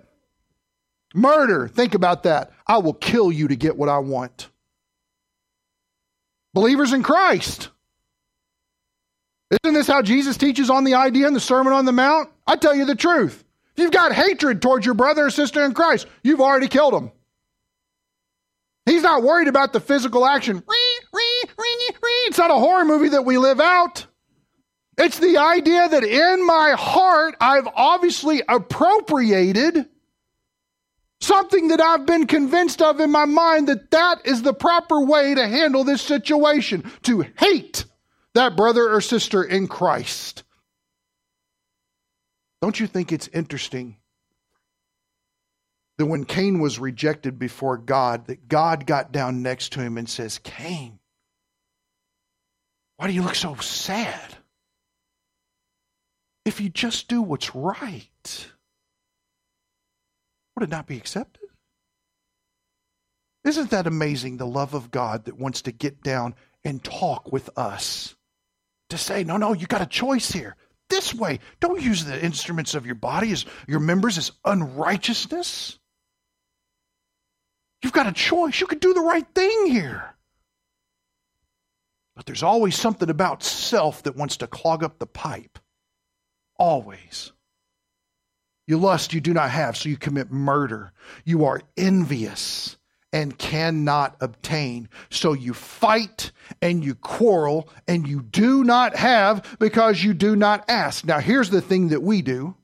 murder. 1.14 1.68
Think 1.68 1.94
about 1.94 2.24
that. 2.24 2.52
I 2.66 2.78
will 2.78 2.94
kill 2.94 3.30
you 3.30 3.48
to 3.48 3.56
get 3.56 3.76
what 3.76 3.88
I 3.88 3.98
want. 3.98 4.48
Believers 6.54 6.92
in 6.92 7.02
Christ. 7.02 7.70
Isn't 9.62 9.74
this 9.74 9.86
how 9.86 10.02
Jesus 10.02 10.36
teaches 10.36 10.70
on 10.70 10.84
the 10.84 10.94
idea 10.94 11.26
in 11.26 11.34
the 11.34 11.40
Sermon 11.40 11.72
on 11.72 11.84
the 11.84 11.92
Mount? 11.92 12.30
I 12.46 12.56
tell 12.56 12.74
you 12.74 12.84
the 12.84 12.94
truth. 12.94 13.44
If 13.76 13.82
you've 13.82 13.92
got 13.92 14.12
hatred 14.12 14.60
towards 14.60 14.84
your 14.84 14.94
brother 14.94 15.26
or 15.26 15.30
sister 15.30 15.64
in 15.64 15.74
Christ, 15.74 16.06
you've 16.22 16.40
already 16.40 16.68
killed 16.68 16.94
them. 16.94 17.12
He's 18.84 19.02
not 19.02 19.22
worried 19.22 19.48
about 19.48 19.72
the 19.72 19.80
physical 19.80 20.26
action. 20.26 20.62
It's 22.26 22.38
not 22.38 22.50
a 22.50 22.54
horror 22.54 22.84
movie 22.84 23.10
that 23.10 23.24
we 23.24 23.38
live 23.38 23.60
out. 23.60 24.06
It's 24.98 25.18
the 25.18 25.38
idea 25.38 25.88
that 25.88 26.04
in 26.04 26.46
my 26.46 26.74
heart, 26.78 27.36
I've 27.40 27.68
obviously 27.74 28.42
appropriated 28.48 29.86
something 31.20 31.68
that 31.68 31.80
I've 31.80 32.04
been 32.04 32.26
convinced 32.26 32.82
of 32.82 33.00
in 33.00 33.10
my 33.10 33.24
mind 33.24 33.68
that 33.68 33.90
that 33.92 34.26
is 34.26 34.42
the 34.42 34.52
proper 34.52 35.04
way 35.04 35.34
to 35.34 35.46
handle 35.46 35.84
this 35.84 36.02
situation 36.02 36.90
to 37.02 37.24
hate 37.38 37.84
that 38.34 38.56
brother 38.56 38.92
or 38.92 39.00
sister 39.00 39.42
in 39.42 39.68
Christ. 39.68 40.42
Don't 42.60 42.78
you 42.78 42.86
think 42.86 43.12
it's 43.12 43.28
interesting 43.28 43.96
that 45.98 46.06
when 46.06 46.24
Cain 46.24 46.60
was 46.60 46.78
rejected 46.78 47.38
before 47.38 47.76
God, 47.76 48.26
that 48.26 48.48
God 48.48 48.86
got 48.86 49.12
down 49.12 49.42
next 49.42 49.72
to 49.72 49.80
him 49.80 49.98
and 49.98 50.08
says, 50.08 50.38
Cain, 50.38 50.98
why 53.02 53.08
do 53.08 53.14
you 53.14 53.22
look 53.22 53.34
so 53.34 53.56
sad? 53.56 54.36
If 56.44 56.60
you 56.60 56.68
just 56.68 57.08
do 57.08 57.20
what's 57.20 57.52
right, 57.52 58.46
would 60.54 60.62
it 60.62 60.70
not 60.70 60.86
be 60.86 60.98
accepted? 60.98 61.48
Isn't 63.42 63.70
that 63.70 63.88
amazing, 63.88 64.36
the 64.36 64.46
love 64.46 64.74
of 64.74 64.92
God 64.92 65.24
that 65.24 65.36
wants 65.36 65.62
to 65.62 65.72
get 65.72 66.04
down 66.04 66.36
and 66.64 66.84
talk 66.84 67.32
with 67.32 67.50
us? 67.58 68.14
To 68.90 68.98
say, 68.98 69.24
no, 69.24 69.36
no, 69.36 69.52
you 69.52 69.66
got 69.66 69.82
a 69.82 69.86
choice 69.86 70.30
here. 70.30 70.54
This 70.88 71.12
way. 71.12 71.40
Don't 71.58 71.82
use 71.82 72.04
the 72.04 72.24
instruments 72.24 72.76
of 72.76 72.86
your 72.86 72.94
body 72.94 73.32
as 73.32 73.44
your 73.66 73.80
members 73.80 74.16
as 74.16 74.30
unrighteousness. 74.44 75.76
You've 77.82 77.92
got 77.92 78.06
a 78.06 78.12
choice. 78.12 78.60
You 78.60 78.68
could 78.68 78.78
do 78.78 78.94
the 78.94 79.00
right 79.00 79.26
thing 79.34 79.66
here. 79.66 80.14
But 82.14 82.26
there's 82.26 82.42
always 82.42 82.76
something 82.76 83.08
about 83.08 83.42
self 83.42 84.02
that 84.02 84.16
wants 84.16 84.38
to 84.38 84.46
clog 84.46 84.84
up 84.84 84.98
the 84.98 85.06
pipe. 85.06 85.58
Always. 86.58 87.32
You 88.66 88.78
lust, 88.78 89.12
you 89.12 89.20
do 89.20 89.34
not 89.34 89.50
have, 89.50 89.76
so 89.76 89.88
you 89.88 89.96
commit 89.96 90.30
murder. 90.30 90.92
You 91.24 91.46
are 91.46 91.60
envious 91.76 92.76
and 93.12 93.36
cannot 93.36 94.16
obtain. 94.20 94.88
So 95.10 95.32
you 95.32 95.52
fight 95.52 96.32
and 96.60 96.84
you 96.84 96.94
quarrel 96.94 97.68
and 97.88 98.06
you 98.06 98.22
do 98.22 98.64
not 98.64 98.96
have 98.96 99.56
because 99.58 100.02
you 100.02 100.14
do 100.14 100.36
not 100.36 100.64
ask. 100.68 101.04
Now, 101.04 101.18
here's 101.18 101.50
the 101.50 101.60
thing 101.60 101.88
that 101.88 102.02
we 102.02 102.22
do 102.22 102.54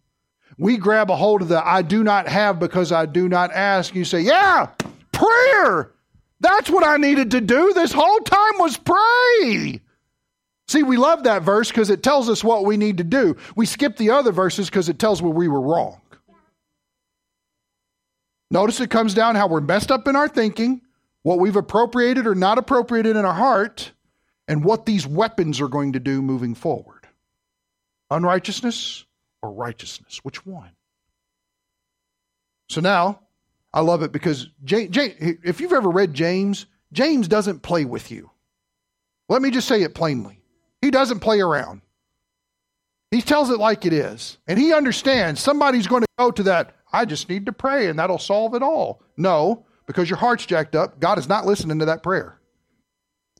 we 0.56 0.76
grab 0.76 1.10
a 1.10 1.16
hold 1.16 1.42
of 1.42 1.48
the 1.48 1.66
I 1.66 1.82
do 1.82 2.02
not 2.02 2.26
have 2.26 2.58
because 2.58 2.90
I 2.90 3.06
do 3.06 3.28
not 3.28 3.52
ask. 3.52 3.94
You 3.94 4.04
say, 4.04 4.20
Yeah, 4.20 4.70
prayer. 5.12 5.92
That's 6.40 6.70
what 6.70 6.84
I 6.84 6.96
needed 6.96 7.32
to 7.32 7.40
do 7.40 7.72
this 7.72 7.92
whole 7.92 8.20
time 8.20 8.58
was 8.58 8.76
pray. 8.76 9.80
See, 10.68 10.82
we 10.82 10.96
love 10.96 11.24
that 11.24 11.42
verse 11.42 11.68
because 11.68 11.90
it 11.90 12.02
tells 12.02 12.28
us 12.28 12.44
what 12.44 12.64
we 12.64 12.76
need 12.76 12.98
to 12.98 13.04
do. 13.04 13.36
We 13.56 13.66
skip 13.66 13.96
the 13.96 14.10
other 14.10 14.32
verses 14.32 14.68
because 14.68 14.88
it 14.88 14.98
tells 14.98 15.22
where 15.22 15.32
we 15.32 15.48
were 15.48 15.60
wrong. 15.60 16.00
Notice 18.50 18.80
it 18.80 18.90
comes 18.90 19.14
down 19.14 19.34
how 19.34 19.48
we're 19.48 19.60
messed 19.60 19.90
up 19.90 20.06
in 20.08 20.16
our 20.16 20.28
thinking, 20.28 20.82
what 21.22 21.38
we've 21.38 21.56
appropriated 21.56 22.26
or 22.26 22.34
not 22.34 22.58
appropriated 22.58 23.16
in 23.16 23.24
our 23.24 23.34
heart, 23.34 23.92
and 24.46 24.64
what 24.64 24.86
these 24.86 25.06
weapons 25.06 25.60
are 25.60 25.68
going 25.68 25.94
to 25.94 26.00
do 26.00 26.22
moving 26.22 26.54
forward. 26.54 27.06
Unrighteousness 28.10 29.04
or 29.42 29.52
righteousness? 29.52 30.20
Which 30.22 30.46
one? 30.46 30.70
So 32.70 32.80
now, 32.80 33.20
I 33.72 33.80
love 33.80 34.02
it 34.02 34.12
because 34.12 34.48
if 34.64 35.60
you've 35.60 35.72
ever 35.72 35.90
read 35.90 36.14
James, 36.14 36.66
James 36.92 37.28
doesn't 37.28 37.60
play 37.60 37.84
with 37.84 38.10
you. 38.10 38.30
Let 39.28 39.42
me 39.42 39.50
just 39.50 39.68
say 39.68 39.82
it 39.82 39.94
plainly. 39.94 40.40
He 40.80 40.90
doesn't 40.90 41.20
play 41.20 41.40
around. 41.40 41.82
He 43.10 43.20
tells 43.20 43.50
it 43.50 43.58
like 43.58 43.84
it 43.84 43.92
is. 43.92 44.38
And 44.46 44.58
he 44.58 44.72
understands 44.72 45.40
somebody's 45.40 45.86
going 45.86 46.02
to 46.02 46.08
go 46.18 46.30
to 46.30 46.42
that, 46.44 46.76
I 46.92 47.04
just 47.04 47.28
need 47.28 47.46
to 47.46 47.52
pray 47.52 47.88
and 47.88 47.98
that'll 47.98 48.18
solve 48.18 48.54
it 48.54 48.62
all. 48.62 49.02
No, 49.16 49.66
because 49.86 50.08
your 50.08 50.18
heart's 50.18 50.46
jacked 50.46 50.74
up. 50.74 51.00
God 51.00 51.18
is 51.18 51.28
not 51.28 51.46
listening 51.46 51.78
to 51.80 51.86
that 51.86 52.02
prayer. 52.02 52.38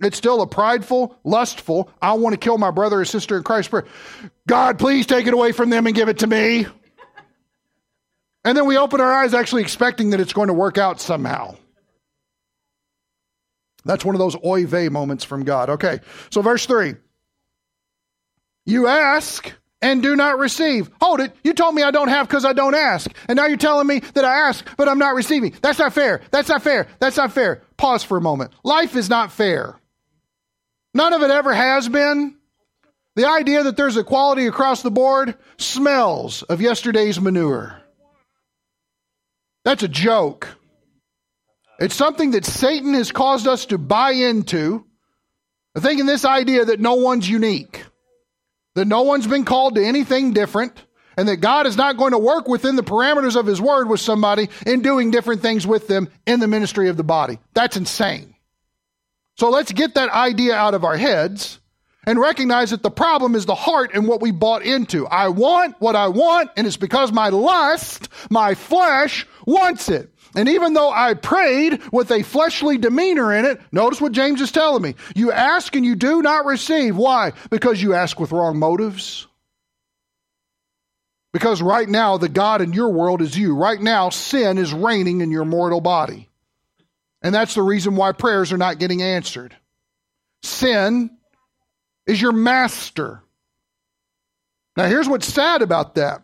It's 0.01 0.17
still 0.17 0.43
a 0.43 0.47
prideful, 0.47 1.19
lustful, 1.25 1.91
I 2.01 2.13
want 2.13 2.33
to 2.35 2.39
kill 2.39 2.57
my 2.57 2.71
brother 2.71 3.01
or 3.01 3.05
sister 3.05 3.37
in 3.37 3.43
Christ 3.43 3.71
prayer. 3.71 3.85
God, 4.47 4.79
please 4.79 5.07
take 5.07 5.27
it 5.27 5.35
away 5.35 5.53
from 5.53 5.71
them 5.71 5.87
and 5.87 5.95
give 5.95 6.09
it 6.09 6.19
to 6.19 6.27
me. 6.27 6.67
And 8.45 8.57
then 8.57 8.67
we 8.67 8.79
open 8.79 9.01
our 9.01 9.13
eyes 9.13 9.35
actually 9.35 9.63
expecting 9.63 10.11
that 10.11 10.21
it's 10.21 10.33
going 10.33 10.49
to 10.49 10.55
work 10.55 10.79
out 10.79 11.01
somehow. 11.01 11.57
That's 13.85 14.05
one 14.05 14.15
of 14.15 14.19
those 14.19 14.37
oy 14.45 14.67
vey 14.67 14.89
moments 14.89 15.25
from 15.25 15.45
God. 15.45 15.71
Okay, 15.71 16.01
so 16.31 16.43
verse 16.43 16.67
3. 16.67 16.95
You 18.67 18.87
ask 18.87 19.53
and 19.81 20.03
do 20.03 20.17
not 20.17 20.39
receive. 20.39 20.91
Hold 21.01 21.21
it. 21.21 21.35
You 21.43 21.55
told 21.55 21.75
me 21.75 21.83
I 21.83 21.91
don't 21.91 22.09
have 22.09 22.29
because 22.29 22.45
I 22.45 22.53
don't 22.53 22.75
ask. 22.75 23.11
And 23.29 23.37
now 23.37 23.47
you're 23.47 23.57
telling 23.57 23.87
me 23.87 24.01
that 24.01 24.25
I 24.25 24.49
ask, 24.49 24.67
but 24.77 24.89
I'm 24.89 24.99
not 24.99 25.15
receiving. 25.15 25.55
That's 25.63 25.79
not 25.79 25.93
fair. 25.93 26.21
That's 26.31 26.49
not 26.49 26.63
fair. 26.63 26.89
That's 26.99 27.17
not 27.17 27.33
fair. 27.33 27.63
Pause 27.77 28.05
for 28.05 28.19
a 28.19 28.21
moment. 28.21 28.53
Life 28.65 28.97
is 28.97 29.09
not 29.09 29.33
fair. 29.33 29.79
None 30.95 31.13
of 31.13 31.23
it 31.23 31.31
ever 31.31 31.55
has 31.55 31.89
been. 31.89 32.37
The 33.15 33.29
idea 33.29 33.63
that 33.65 33.77
there's 33.77 33.97
equality 33.97 34.47
across 34.47 34.83
the 34.83 34.91
board 34.91 35.35
smells 35.57 36.43
of 36.45 36.61
yesterday's 36.61 37.21
manure. 37.21 37.81
That's 39.65 39.83
a 39.83 39.89
joke. 39.89 40.49
It's 41.79 41.95
something 41.95 42.33
that 42.33 42.45
Satan 42.45 42.95
has 42.95 43.13
caused 43.13 43.47
us 43.47 43.67
to 43.67 43.79
buy 43.79 44.13
into, 44.13 44.85
thinking 45.77 46.07
this 46.07 46.25
idea 46.25 46.65
that 46.65 46.81
no 46.81 46.95
one's 46.95 47.29
unique, 47.29 47.85
that 48.75 48.87
no 48.87 49.03
one's 49.03 49.27
been 49.27 49.45
called 49.45 49.77
to 49.77 49.85
anything 49.85 50.33
different, 50.33 50.85
and 51.17 51.29
that 51.29 51.37
God 51.37 51.67
is 51.67 51.77
not 51.77 51.97
going 51.97 52.13
to 52.13 52.19
work 52.19 52.49
within 52.49 52.77
the 52.77 52.83
parameters 52.83 53.37
of 53.37 53.47
His 53.47 53.61
Word 53.61 53.89
with 53.89 54.01
somebody 54.01 54.49
in 54.67 54.83
doing 54.83 55.11
different 55.11 55.43
things 55.43 55.67
with 55.67 55.89
them 55.89 56.09
in 56.27 56.41
the 56.41 56.49
ministry 56.49 56.89
of 56.89 56.97
the 56.97 57.05
body. 57.05 57.39
That's 57.55 57.77
insane. 57.77 58.35
So 59.37 59.51
let's 59.51 59.73
get 59.73 59.95
that 59.95 60.11
idea 60.11 60.55
out 60.55 60.75
of 60.75 60.85
our 60.85 60.97
heads 60.97 61.61
and 62.05 62.19
recognize 62.19 62.71
that 62.71 62.83
the 62.83 62.91
problem 62.91 63.35
is 63.35 63.47
the 63.47 63.55
heart 63.55 63.91
and 63.95 64.09
what 64.09 64.21
we 64.21 64.31
bought 64.31 64.63
into. 64.63 65.07
I 65.07 65.29
want 65.29 65.77
what 65.81 65.95
I 65.95 66.09
want, 66.09 66.51
and 66.57 66.67
it's 66.67 66.77
because 66.77 67.13
my 67.13 67.29
lust, 67.29 68.09
my 68.31 68.55
flesh, 68.55 69.27
wants 69.49 69.89
it. 69.89 70.13
And 70.37 70.49
even 70.49 70.75
though 70.75 70.91
I 70.91 71.15
prayed 71.15 71.81
with 71.91 72.11
a 72.11 72.23
fleshly 72.23 72.77
demeanor 72.77 73.33
in 73.33 73.47
it, 73.47 73.61
notice 73.73 74.01
what 74.01 74.13
James 74.13 74.41
is 74.41 74.53
telling 74.53 74.83
me. 74.83 74.95
You 75.17 75.33
ask 75.33 75.75
and 75.75 75.85
you 75.85 75.97
do 75.97 76.23
not 76.23 76.45
receive. 76.45 76.97
Why? 76.97 77.33
Because 77.51 77.83
you 77.83 77.95
ask 77.95 78.21
with 78.21 78.31
wrong 78.31 78.59
motives. 78.59 79.27
Because 81.33 81.63
right 81.63 81.89
now, 81.89 82.19
the 82.19 82.29
God 82.29 82.61
in 82.61 82.73
your 82.73 82.91
world 82.91 83.23
is 83.23 83.37
you. 83.37 83.55
Right 83.55 83.81
now, 83.81 84.11
sin 84.11 84.59
is 84.59 84.73
reigning 84.73 85.21
in 85.21 85.31
your 85.31 85.45
mortal 85.45 85.81
body. 85.81 86.29
And 87.23 87.35
that's 87.35 87.55
the 87.55 87.63
reason 87.63 87.97
why 87.97 88.13
prayers 88.13 88.53
are 88.53 88.59
not 88.59 88.79
getting 88.79 89.03
answered. 89.03 89.57
Sin 90.43 91.11
is 92.07 92.21
your 92.21 92.33
master. 92.33 93.23
Now, 94.77 94.87
here's 94.87 95.09
what's 95.09 95.27
sad 95.27 95.63
about 95.63 95.97
that 95.97 96.23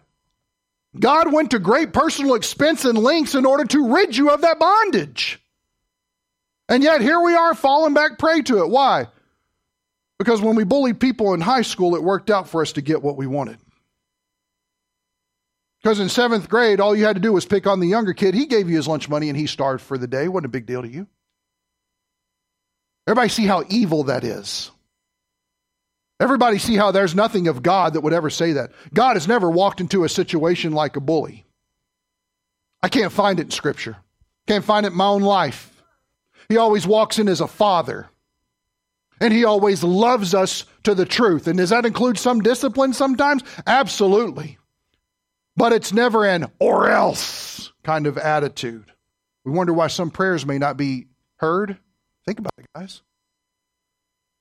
God 0.98 1.32
went 1.32 1.50
to 1.50 1.58
great 1.58 1.92
personal 1.92 2.34
expense 2.34 2.84
and 2.84 2.96
lengths 2.96 3.34
in 3.34 3.46
order 3.46 3.64
to 3.64 3.94
rid 3.94 4.16
you 4.16 4.30
of 4.30 4.42
that 4.42 4.58
bondage. 4.58 5.40
And 6.68 6.82
yet, 6.82 7.00
here 7.00 7.20
we 7.20 7.34
are 7.34 7.54
falling 7.54 7.94
back 7.94 8.18
prey 8.18 8.40
to 8.42 8.62
it. 8.62 8.70
Why? 8.70 9.08
Because 10.18 10.40
when 10.40 10.54
we 10.54 10.64
bullied 10.64 11.00
people 11.00 11.34
in 11.34 11.40
high 11.40 11.62
school, 11.62 11.96
it 11.96 12.02
worked 12.02 12.30
out 12.30 12.48
for 12.48 12.62
us 12.62 12.72
to 12.72 12.80
get 12.80 13.02
what 13.02 13.16
we 13.16 13.26
wanted. 13.26 13.58
Because 15.82 16.00
in 16.00 16.08
seventh 16.08 16.48
grade, 16.48 16.80
all 16.80 16.96
you 16.96 17.04
had 17.04 17.16
to 17.16 17.20
do 17.20 17.32
was 17.32 17.44
pick 17.44 17.66
on 17.66 17.80
the 17.80 17.86
younger 17.86 18.14
kid. 18.14 18.34
He 18.34 18.46
gave 18.46 18.70
you 18.70 18.76
his 18.76 18.88
lunch 18.88 19.08
money 19.08 19.28
and 19.28 19.36
he 19.36 19.46
starved 19.46 19.82
for 19.82 19.98
the 19.98 20.06
day. 20.06 20.28
Wasn't 20.28 20.46
a 20.46 20.48
big 20.48 20.64
deal 20.64 20.80
to 20.80 20.88
you. 20.88 21.06
Everybody 23.06 23.28
see 23.28 23.44
how 23.44 23.64
evil 23.68 24.04
that 24.04 24.24
is. 24.24 24.70
Everybody 26.24 26.58
see 26.58 26.76
how 26.76 26.90
there's 26.90 27.14
nothing 27.14 27.46
of 27.46 27.62
God 27.62 27.92
that 27.92 28.00
would 28.00 28.12
ever 28.12 28.30
say 28.30 28.54
that. 28.54 28.72
God 28.92 29.14
has 29.14 29.28
never 29.28 29.48
walked 29.48 29.80
into 29.80 30.02
a 30.02 30.08
situation 30.08 30.72
like 30.72 30.96
a 30.96 31.00
bully. 31.00 31.44
I 32.82 32.88
can't 32.88 33.12
find 33.12 33.38
it 33.38 33.44
in 33.44 33.50
Scripture. 33.50 33.96
Can't 34.48 34.64
find 34.64 34.84
it 34.84 34.92
in 34.92 34.98
my 34.98 35.06
own 35.06 35.22
life. 35.22 35.82
He 36.48 36.56
always 36.56 36.86
walks 36.86 37.18
in 37.18 37.28
as 37.28 37.40
a 37.40 37.46
father. 37.46 38.08
And 39.20 39.32
he 39.32 39.44
always 39.44 39.84
loves 39.84 40.34
us 40.34 40.64
to 40.82 40.94
the 40.94 41.06
truth. 41.06 41.46
And 41.46 41.58
does 41.58 41.70
that 41.70 41.86
include 41.86 42.18
some 42.18 42.40
discipline 42.40 42.92
sometimes? 42.92 43.42
Absolutely 43.66 44.58
but 45.56 45.72
it's 45.72 45.92
never 45.92 46.24
an 46.24 46.46
or 46.58 46.90
else 46.90 47.72
kind 47.82 48.06
of 48.06 48.18
attitude. 48.18 48.90
We 49.44 49.52
wonder 49.52 49.72
why 49.72 49.88
some 49.88 50.10
prayers 50.10 50.46
may 50.46 50.58
not 50.58 50.76
be 50.76 51.06
heard. 51.36 51.78
Think 52.26 52.38
about 52.38 52.52
it, 52.58 52.66
guys. 52.74 53.02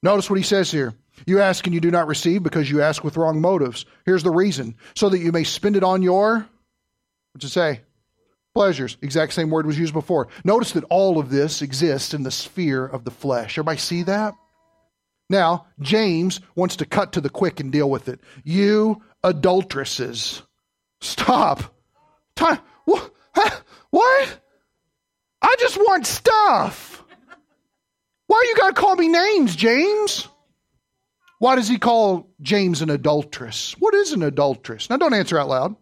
Notice 0.01 0.29
what 0.29 0.37
he 0.37 0.43
says 0.43 0.71
here. 0.71 0.93
You 1.25 1.41
ask 1.41 1.65
and 1.65 1.73
you 1.73 1.79
do 1.79 1.91
not 1.91 2.07
receive 2.07 2.43
because 2.43 2.69
you 2.69 2.81
ask 2.81 3.03
with 3.03 3.17
wrong 3.17 3.39
motives. 3.39 3.85
Here's 4.05 4.23
the 4.23 4.31
reason 4.31 4.75
so 4.95 5.09
that 5.09 5.19
you 5.19 5.31
may 5.31 5.43
spend 5.43 5.75
it 5.75 5.83
on 5.83 6.01
your, 6.01 6.47
what's 7.33 7.45
it 7.45 7.49
say? 7.49 7.81
Pleasures. 8.53 8.97
Exact 9.01 9.33
same 9.33 9.49
word 9.49 9.65
was 9.65 9.79
used 9.79 9.93
before. 9.93 10.27
Notice 10.43 10.73
that 10.73 10.83
all 10.85 11.19
of 11.19 11.29
this 11.29 11.61
exists 11.61 12.13
in 12.13 12.23
the 12.23 12.31
sphere 12.31 12.85
of 12.85 13.03
the 13.03 13.11
flesh. 13.11 13.57
Everybody 13.57 13.79
see 13.79 14.03
that? 14.03 14.33
Now, 15.29 15.67
James 15.79 16.41
wants 16.55 16.75
to 16.77 16.85
cut 16.85 17.13
to 17.13 17.21
the 17.21 17.29
quick 17.29 17.59
and 17.59 17.71
deal 17.71 17.89
with 17.89 18.09
it. 18.09 18.19
You 18.43 19.01
adulteresses. 19.23 20.43
Stop. 21.01 21.63
Time. 22.35 22.59
What? 22.85 23.11
What? 23.89 24.39
I 25.41 25.55
just 25.59 25.77
want 25.77 26.07
stuff. 26.07 27.03
Why 28.27 28.43
you 28.47 28.55
got 28.55 28.75
to 28.75 28.81
call 28.81 28.95
me 28.95 29.07
names, 29.07 29.55
James? 29.55 30.27
Why 31.43 31.57
does 31.57 31.67
he 31.67 31.77
call 31.77 32.29
James 32.39 32.81
an 32.81 32.89
adulteress? 32.89 33.75
What 33.77 33.93
is 33.93 34.13
an 34.13 34.23
adulteress? 34.23 34.89
Now, 34.89 34.95
don't 34.95 35.13
answer 35.13 35.37
out 35.37 35.49
loud. 35.49 35.75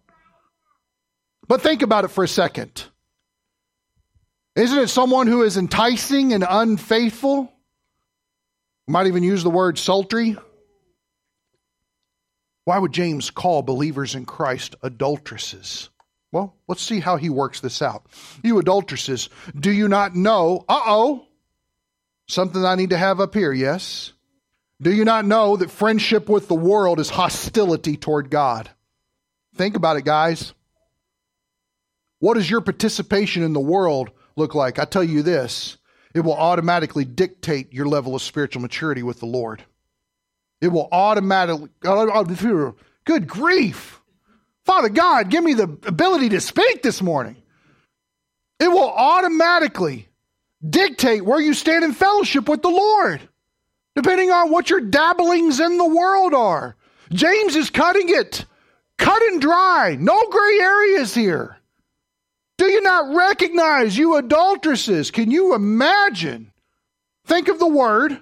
But 1.48 1.62
think 1.62 1.84
about 1.84 2.04
it 2.04 2.08
for 2.08 2.24
a 2.24 2.28
second. 2.28 2.86
Isn't 4.56 4.80
it 4.80 4.88
someone 4.88 5.28
who 5.28 5.44
is 5.44 5.58
enticing 5.58 6.34
and 6.34 6.44
unfaithful? 6.50 7.54
might 8.88 9.06
even 9.06 9.22
use 9.22 9.44
the 9.44 9.52
word 9.52 9.78
sultry. 9.78 10.36
Why 12.66 12.80
would 12.80 12.92
James 12.92 13.30
call 13.30 13.62
believers 13.62 14.16
in 14.16 14.26
Christ 14.26 14.76
adulteresses? 14.82 15.92
Well, 16.32 16.56
let's 16.68 16.82
see 16.82 17.02
how 17.02 17.18
he 17.18 17.30
works 17.30 17.60
this 17.60 17.84
out. 17.84 18.08
You 18.44 18.58
adulteresses, 18.58 19.30
do 19.60 19.70
you 19.70 19.88
not 19.88 20.16
know? 20.16 20.66
Uh 20.68 20.82
oh. 20.88 21.28
Something 22.28 22.66
I 22.66 22.74
need 22.74 22.90
to 22.90 22.98
have 22.98 23.20
up 23.20 23.36
here, 23.36 23.54
yes? 23.54 24.14
Do 24.82 24.92
you 24.92 25.06
not 25.06 25.26
know 25.26 25.58
that 25.58 25.70
friendship 25.70 26.28
with 26.28 26.48
the 26.48 26.56
world 26.56 27.00
is 27.00 27.10
hostility 27.10 27.98
toward 27.98 28.32
God? 28.32 28.70
Think 29.56 29.76
about 29.76 29.98
it, 29.98 30.06
guys. 30.06 30.54
What 32.20 32.34
does 32.34 32.50
your 32.50 32.62
participation 32.62 33.44
in 33.44 33.54
the 33.54 33.60
world 33.60 34.12
look 34.36 34.56
like? 34.56 34.80
I 34.80 34.86
tell 34.86 35.04
you 35.04 35.22
this 35.22 35.78
it 36.14 36.22
will 36.22 36.34
automatically 36.34 37.06
dictate 37.06 37.74
your 37.74 37.86
level 37.86 38.16
of 38.16 38.22
spiritual 38.22 38.62
maturity 38.62 39.04
with 39.04 39.20
the 39.20 39.26
Lord. 39.26 39.64
It 40.62 40.68
will 40.68 40.88
automatically, 40.92 41.70
oh, 41.86 42.12
oh, 42.14 42.26
oh, 42.28 42.76
good 43.06 43.28
grief. 43.28 44.00
Father 44.66 44.90
God, 44.90 45.30
give 45.30 45.44
me 45.44 45.54
the 45.54 45.64
ability 45.64 46.30
to 46.30 46.42
speak 46.42 46.84
this 46.84 47.02
morning. 47.02 47.36
It 48.60 48.68
will 48.68 48.90
automatically 48.90 50.08
dictate 50.68 51.26
where 51.26 51.42
you 51.42 51.56
stand 51.56 51.84
in 51.84 51.94
fellowship 51.94 52.48
with 52.48 52.62
the 52.62 52.70
Lord, 52.70 53.22
depending 53.96 54.32
on 54.32 54.52
what 54.52 54.70
your 54.70 54.82
dabblings 54.82 55.60
in 55.60 55.78
the 55.78 55.88
world 55.88 56.34
are. 56.34 56.76
James 57.12 57.56
is 57.56 57.70
cutting 57.70 58.10
it, 58.10 58.46
cut 58.98 59.22
and 59.24 59.42
dry, 59.42 59.98
no 60.00 60.28
gray 60.30 60.60
areas 60.62 61.14
here. 61.14 61.58
Do 62.58 62.66
you 62.66 62.82
not 62.82 63.16
recognize, 63.16 63.98
you 63.98 64.16
adulteresses? 64.18 65.12
Can 65.12 65.32
you 65.32 65.56
imagine? 65.56 66.52
Think 67.26 67.48
of 67.48 67.60
the 67.60 67.68
word. 67.68 68.20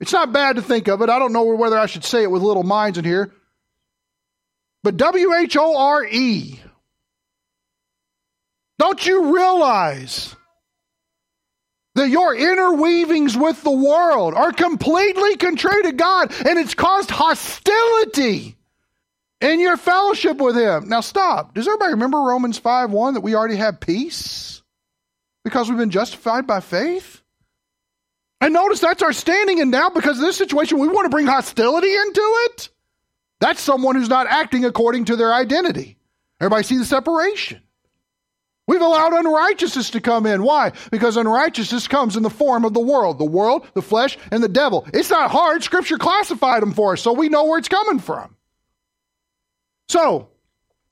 It's 0.00 0.12
not 0.12 0.32
bad 0.32 0.56
to 0.56 0.62
think 0.62 0.88
of 0.88 1.02
it. 1.02 1.08
I 1.08 1.18
don't 1.18 1.32
know 1.32 1.44
whether 1.44 1.78
I 1.78 1.86
should 1.86 2.04
say 2.04 2.22
it 2.22 2.30
with 2.30 2.42
little 2.42 2.62
minds 2.62 2.98
in 2.98 3.04
here. 3.04 3.32
But 4.82 4.96
W 4.98 5.34
H 5.34 5.56
O 5.56 5.76
R 5.76 6.04
E. 6.04 6.60
Don't 8.78 9.04
you 9.06 9.34
realize 9.34 10.36
that 11.96 12.08
your 12.10 12.34
interweavings 12.36 13.40
with 13.40 13.62
the 13.62 13.70
world 13.70 14.34
are 14.34 14.52
completely 14.52 15.36
contrary 15.36 15.82
to 15.84 15.92
God 15.92 16.32
and 16.46 16.58
it's 16.58 16.74
caused 16.74 17.10
hostility 17.10 18.56
in 19.40 19.60
your 19.60 19.76
fellowship 19.76 20.36
with 20.36 20.56
Him? 20.56 20.88
Now, 20.88 21.00
stop. 21.00 21.54
Does 21.54 21.66
everybody 21.66 21.92
remember 21.92 22.18
Romans 22.18 22.58
5 22.58 22.90
1 22.90 23.14
that 23.14 23.22
we 23.22 23.34
already 23.34 23.56
have 23.56 23.80
peace 23.80 24.62
because 25.42 25.68
we've 25.68 25.78
been 25.78 25.90
justified 25.90 26.46
by 26.46 26.60
faith? 26.60 27.22
And 28.42 28.52
notice 28.52 28.80
that's 28.80 29.02
our 29.02 29.14
standing, 29.14 29.60
and 29.60 29.70
now 29.70 29.88
because 29.88 30.18
of 30.18 30.24
this 30.24 30.36
situation, 30.36 30.78
we 30.78 30.88
want 30.88 31.06
to 31.06 31.10
bring 31.10 31.26
hostility 31.26 31.94
into 31.94 32.20
it? 32.46 32.68
That's 33.40 33.60
someone 33.60 33.96
who's 33.96 34.10
not 34.10 34.26
acting 34.26 34.66
according 34.66 35.06
to 35.06 35.16
their 35.16 35.32
identity. 35.32 35.96
Everybody 36.40 36.62
see 36.64 36.76
the 36.76 36.84
separation. 36.84 37.62
We've 38.66 38.80
allowed 38.80 39.12
unrighteousness 39.12 39.90
to 39.90 40.00
come 40.00 40.26
in. 40.26 40.42
Why? 40.42 40.72
Because 40.90 41.16
unrighteousness 41.16 41.86
comes 41.86 42.16
in 42.16 42.24
the 42.24 42.30
form 42.30 42.64
of 42.64 42.74
the 42.74 42.80
world, 42.80 43.18
the 43.18 43.24
world, 43.24 43.66
the 43.74 43.82
flesh, 43.82 44.18
and 44.32 44.42
the 44.42 44.48
devil. 44.48 44.86
It's 44.92 45.10
not 45.10 45.30
hard. 45.30 45.62
Scripture 45.62 45.98
classified 45.98 46.62
them 46.62 46.72
for 46.72 46.94
us, 46.94 47.02
so 47.02 47.12
we 47.12 47.28
know 47.28 47.44
where 47.44 47.58
it's 47.58 47.68
coming 47.68 48.00
from. 48.00 48.34
So, 49.88 50.28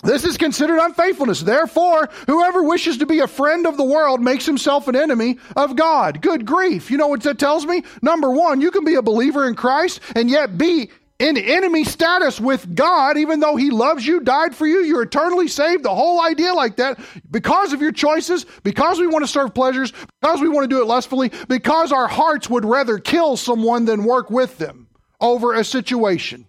this 0.05 0.25
is 0.25 0.37
considered 0.37 0.79
unfaithfulness. 0.79 1.41
Therefore, 1.41 2.11
whoever 2.27 2.63
wishes 2.63 2.99
to 2.99 3.07
be 3.07 3.21
a 3.21 3.27
friend 3.27 3.67
of 3.67 3.77
the 3.77 3.85
world 3.85 4.21
makes 4.21 4.47
himself 4.47 4.87
an 4.87 4.95
enemy 4.95 5.39
of 5.57 5.75
God. 5.75 6.21
Good 6.21 6.45
grief. 6.45 6.91
You 6.91 6.99
know 6.99 7.09
what 7.09 7.23
that 7.23 7.39
tells 7.39 7.67
me? 7.67 7.83
Number 8.03 8.31
one, 8.31 8.61
you 8.61 8.71
can 8.71 8.85
be 8.85 8.95
a 8.97 9.03
believer 9.03 9.49
in 9.49 9.55
Christ 9.57 10.01
and 10.15 10.31
yet 10.31 10.59
be 10.59 10.91
in 11.19 11.37
enemy 11.37 11.85
status 11.85 12.41
with 12.41 12.75
God, 12.75 13.17
even 13.17 13.41
though 13.41 13.57
He 13.57 13.71
loves 13.71 14.07
you, 14.07 14.21
died 14.21 14.55
for 14.55 14.67
you, 14.67 14.81
you're 14.81 15.03
eternally 15.03 15.49
saved. 15.49 15.85
The 15.85 15.95
whole 15.95 16.21
idea 16.21 16.53
like 16.53 16.77
that, 16.77 16.99
because 17.31 17.73
of 17.73 17.81
your 17.81 17.93
choices, 17.93 18.45
because 18.63 18.99
we 18.99 19.07
want 19.07 19.25
to 19.25 19.31
serve 19.31 19.55
pleasures, 19.55 19.93
because 20.21 20.41
we 20.41 20.49
want 20.49 20.65
to 20.65 20.75
do 20.75 20.83
it 20.83 20.87
lustfully, 20.87 21.31
because 21.49 21.93
our 21.93 22.09
hearts 22.09 22.51
would 22.51 22.65
rather 22.65 22.99
kill 22.99 23.37
someone 23.37 23.85
than 23.85 24.05
work 24.05 24.31
with 24.31 24.59
them 24.59 24.89
over 25.21 25.55
a 25.55 25.65
situation. 25.65 26.47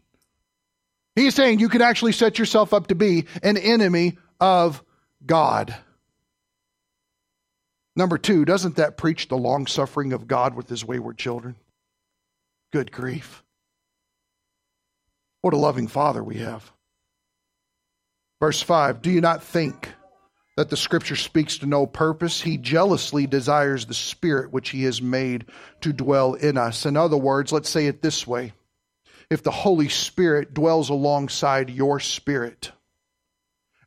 He's 1.16 1.36
saying 1.36 1.60
you 1.60 1.70
can 1.70 1.82
actually 1.82 2.12
set 2.12 2.40
yourself 2.40 2.74
up 2.74 2.88
to 2.88 2.96
be 2.96 3.26
an 3.42 3.58
enemy 3.58 4.18
of 4.40 4.84
God. 5.26 5.76
Number 7.96 8.18
two, 8.18 8.44
doesn't 8.44 8.76
that 8.76 8.98
preach 8.98 9.30
the 9.30 9.38
long 9.38 9.68
suffering 9.68 10.12
of 10.12 10.28
God 10.28 10.56
with 10.56 10.68
his 10.68 10.84
wayward 10.84 11.18
children? 11.18 11.56
Good 12.74 12.92
grief. 12.92 13.45
What 15.46 15.54
a 15.54 15.58
loving 15.58 15.86
Father 15.86 16.24
we 16.24 16.38
have. 16.38 16.72
Verse 18.40 18.64
5 18.64 19.04
Do 19.04 19.12
you 19.12 19.22
not 19.22 19.44
think 19.44 19.94
that 20.58 20.72
the 20.72 20.76
Scripture 20.76 21.16
speaks 21.16 21.60
to 21.60 21.68
no 21.68 21.86
purpose? 21.86 22.42
He 22.42 22.58
jealously 22.58 23.28
desires 23.28 23.86
the 23.86 23.94
Spirit 23.94 24.52
which 24.52 24.70
He 24.70 24.86
has 24.86 25.04
made 25.04 25.46
to 25.82 25.94
dwell 25.94 26.34
in 26.34 26.58
us. 26.58 26.88
In 26.88 26.98
other 26.98 27.16
words, 27.16 27.52
let's 27.52 27.70
say 27.70 27.86
it 27.86 28.02
this 28.02 28.26
way 28.26 28.54
if 29.30 29.44
the 29.44 29.52
Holy 29.52 29.88
Spirit 29.88 30.56
dwells 30.56 30.90
alongside 30.90 31.70
your 31.70 32.00
spirit, 32.00 32.72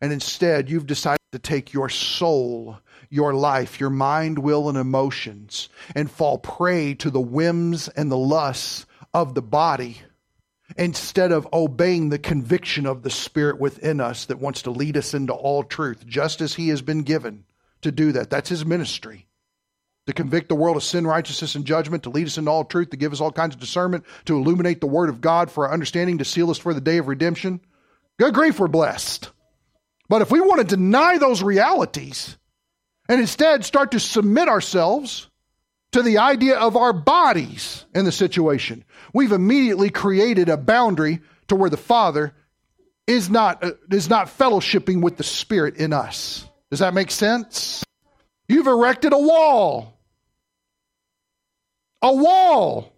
and 0.01 0.13
instead 0.13 0.71
you've 0.71 0.87
decided 0.87 1.19
to 1.33 1.41
take 1.41 1.73
your 1.73 1.89
soul, 1.89 2.79
your 3.11 3.35
life, 3.35 3.81
your 3.81 3.91
mind, 3.91 4.39
will, 4.39 4.69
and 4.69 4.79
emotions, 4.79 5.71
and 5.97 6.09
fall 6.09 6.39
prey 6.39 6.95
to 6.95 7.11
the 7.11 7.19
whims 7.19 7.89
and 7.89 8.13
the 8.13 8.17
lusts 8.17 8.87
of 9.13 9.35
the 9.35 9.43
body, 9.43 10.03
instead 10.77 11.33
of 11.33 11.49
obeying 11.53 12.09
the 12.09 12.19
conviction 12.19 12.87
of 12.87 13.03
the 13.03 13.11
Spirit 13.11 13.59
within 13.59 14.01
us 14.01 14.27
that 14.27 14.39
wants 14.39 14.63
to 14.63 14.71
lead 14.71 14.97
us 14.97 15.15
into 15.15 15.33
all 15.33 15.63
truth, 15.63 16.07
just 16.07 16.41
as 16.41 16.55
He 16.55 16.69
has 16.69 16.83
been 16.83 17.03
given 17.03 17.45
to 17.83 17.91
do 17.91 18.13
that. 18.13 18.31
That's 18.31 18.49
His 18.49 18.67
ministry 18.67 19.29
to 20.09 20.15
convict 20.15 20.49
the 20.49 20.55
world 20.55 20.75
of 20.75 20.83
sin, 20.83 21.07
righteousness, 21.07 21.55
and 21.55 21.67
judgment, 21.67 22.03
to 22.03 22.09
lead 22.11 22.27
us 22.27 22.39
into 22.39 22.51
all 22.51 22.65
truth, 22.65 22.89
to 22.89 22.97
give 22.97 23.13
us 23.13 23.21
all 23.21 23.31
kinds 23.31 23.55
of 23.55 23.61
discernment, 23.61 24.05
to 24.25 24.37
illuminate 24.37 24.81
the 24.81 24.87
word 24.87 25.11
of 25.11 25.21
God 25.21 25.51
for 25.51 25.67
our 25.67 25.73
understanding, 25.73 26.17
to 26.17 26.25
seal 26.25 26.51
us 26.51 26.57
for 26.57 26.73
the 26.73 26.81
day 26.81 26.97
of 26.97 27.09
redemption. 27.09 27.61
Good 28.19 28.33
grief, 28.33 28.59
we're 28.59 28.69
blessed. 28.69 29.31
But 30.09 30.23
if 30.23 30.31
we 30.31 30.41
want 30.41 30.61
to 30.61 30.77
deny 30.77 31.19
those 31.19 31.43
realities 31.43 32.39
and 33.07 33.21
instead 33.21 33.67
start 33.67 33.91
to 33.91 34.01
submit 34.01 34.49
ourselves 34.49 35.28
to 35.93 36.03
the 36.03 36.19
idea 36.19 36.59
of 36.59 36.77
our 36.77 36.93
bodies 36.93 37.85
in 37.95 38.05
the 38.05 38.13
situation, 38.13 38.85
we've 39.13 39.33
immediately 39.33 39.91
created 39.91 40.49
a 40.49 40.57
boundary 40.57 41.21
to 41.49 41.57
where 41.57 41.71
the 41.71 41.77
Father 41.77 42.35
is 43.07 43.31
not, 43.31 43.65
uh, 43.65 43.73
is 43.91 44.09
not 44.09 44.27
fellowshipping 44.27 45.01
with 45.01 45.17
the 45.17 45.25
Spirit 45.25 45.77
in 45.77 45.93
us. 45.93 46.47
Does 46.71 46.81
that 46.81 46.93
make 46.93 47.11
sense? 47.11 47.83
You've 48.49 48.67
erected 48.67 49.13
a 49.13 49.19
wall 49.19 49.99
a 52.03 52.15
wall 52.15 52.93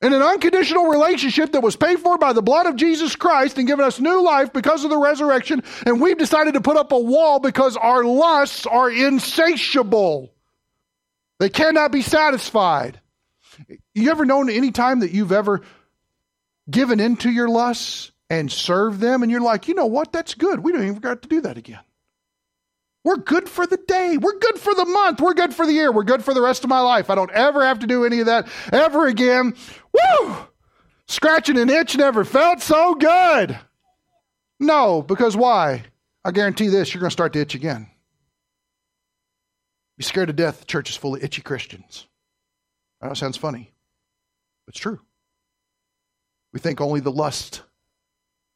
in 0.00 0.12
an 0.12 0.22
unconditional 0.22 0.86
relationship 0.86 1.52
that 1.52 1.62
was 1.62 1.76
paid 1.76 1.98
for 2.00 2.18
by 2.18 2.32
the 2.32 2.42
blood 2.42 2.66
of 2.66 2.76
Jesus 2.76 3.14
Christ 3.14 3.56
and 3.56 3.66
given 3.66 3.84
us 3.84 4.00
new 4.00 4.22
life 4.22 4.52
because 4.52 4.84
of 4.84 4.90
the 4.90 4.98
resurrection, 4.98 5.62
and 5.86 6.00
we've 6.00 6.18
decided 6.18 6.54
to 6.54 6.60
put 6.60 6.76
up 6.76 6.92
a 6.92 6.98
wall 6.98 7.38
because 7.38 7.76
our 7.76 8.04
lusts 8.04 8.66
are 8.66 8.90
insatiable. 8.90 10.32
They 11.42 11.48
cannot 11.48 11.90
be 11.90 12.02
satisfied. 12.02 13.00
You 13.94 14.12
ever 14.12 14.24
known 14.24 14.48
any 14.48 14.70
time 14.70 15.00
that 15.00 15.10
you've 15.10 15.32
ever 15.32 15.62
given 16.70 17.00
into 17.00 17.32
your 17.32 17.48
lusts 17.48 18.12
and 18.30 18.48
served 18.48 19.00
them, 19.00 19.24
and 19.24 19.32
you're 19.32 19.40
like, 19.40 19.66
you 19.66 19.74
know 19.74 19.86
what, 19.86 20.12
that's 20.12 20.34
good. 20.34 20.60
We 20.60 20.70
don't 20.70 20.84
even 20.84 21.00
got 21.00 21.20
to 21.22 21.28
do 21.28 21.40
that 21.40 21.58
again. 21.58 21.80
We're 23.02 23.16
good 23.16 23.48
for 23.48 23.66
the 23.66 23.76
day. 23.76 24.18
We're 24.18 24.38
good 24.38 24.56
for 24.56 24.72
the 24.72 24.84
month. 24.84 25.20
We're 25.20 25.34
good 25.34 25.52
for 25.52 25.66
the 25.66 25.72
year. 25.72 25.90
We're 25.90 26.04
good 26.04 26.24
for 26.24 26.32
the 26.32 26.40
rest 26.40 26.62
of 26.62 26.70
my 26.70 26.78
life. 26.78 27.10
I 27.10 27.16
don't 27.16 27.32
ever 27.32 27.66
have 27.66 27.80
to 27.80 27.88
do 27.88 28.04
any 28.04 28.20
of 28.20 28.26
that 28.26 28.46
ever 28.72 29.08
again. 29.08 29.56
Woo! 29.92 30.36
Scratching 31.08 31.58
an 31.58 31.70
itch 31.70 31.96
never 31.96 32.24
felt 32.24 32.60
so 32.60 32.94
good. 32.94 33.58
No, 34.60 35.02
because 35.02 35.36
why? 35.36 35.82
I 36.24 36.30
guarantee 36.30 36.68
this, 36.68 36.94
you're 36.94 37.00
going 37.00 37.10
to 37.10 37.12
start 37.12 37.32
to 37.32 37.40
itch 37.40 37.56
again. 37.56 37.88
Be 40.02 40.06
scared 40.06 40.26
to 40.26 40.32
death 40.32 40.58
the 40.58 40.66
church 40.66 40.90
is 40.90 40.96
full 40.96 41.14
of 41.14 41.22
itchy 41.22 41.42
Christians. 41.42 42.08
I 43.00 43.06
know 43.06 43.12
it 43.12 43.18
sounds 43.18 43.36
funny, 43.36 43.72
but 44.66 44.74
it's 44.74 44.80
true. 44.80 44.98
We 46.52 46.58
think 46.58 46.80
only 46.80 46.98
the 46.98 47.12
lust 47.12 47.62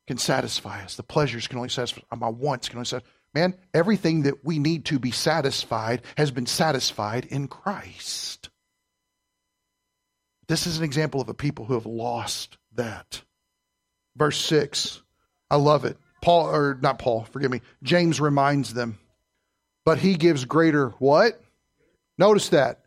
can 0.08 0.18
satisfy 0.18 0.82
us. 0.82 0.96
The 0.96 1.04
pleasures 1.04 1.46
can 1.46 1.58
only 1.58 1.68
satisfy. 1.68 2.00
Uh, 2.10 2.16
my 2.16 2.30
wants 2.30 2.68
can 2.68 2.78
only 2.78 2.86
satisfy. 2.86 3.08
Man, 3.32 3.54
everything 3.72 4.22
that 4.22 4.44
we 4.44 4.58
need 4.58 4.86
to 4.86 4.98
be 4.98 5.12
satisfied 5.12 6.02
has 6.16 6.32
been 6.32 6.46
satisfied 6.46 7.26
in 7.26 7.46
Christ. 7.46 8.50
This 10.48 10.66
is 10.66 10.78
an 10.78 10.84
example 10.84 11.20
of 11.20 11.28
a 11.28 11.34
people 11.34 11.64
who 11.64 11.74
have 11.74 11.86
lost 11.86 12.58
that. 12.74 13.22
Verse 14.16 14.36
6, 14.36 15.00
I 15.48 15.54
love 15.58 15.84
it. 15.84 15.96
Paul, 16.22 16.48
or 16.48 16.76
not 16.82 16.98
Paul, 16.98 17.22
forgive 17.30 17.52
me. 17.52 17.60
James 17.84 18.20
reminds 18.20 18.74
them, 18.74 18.98
but 19.86 19.98
he 19.98 20.16
gives 20.16 20.44
greater 20.44 20.90
what? 20.98 21.40
Notice 22.18 22.50
that. 22.50 22.80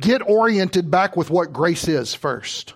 Get 0.00 0.20
oriented 0.20 0.90
back 0.90 1.16
with 1.16 1.30
what 1.30 1.52
grace 1.52 1.86
is 1.86 2.12
first. 2.12 2.74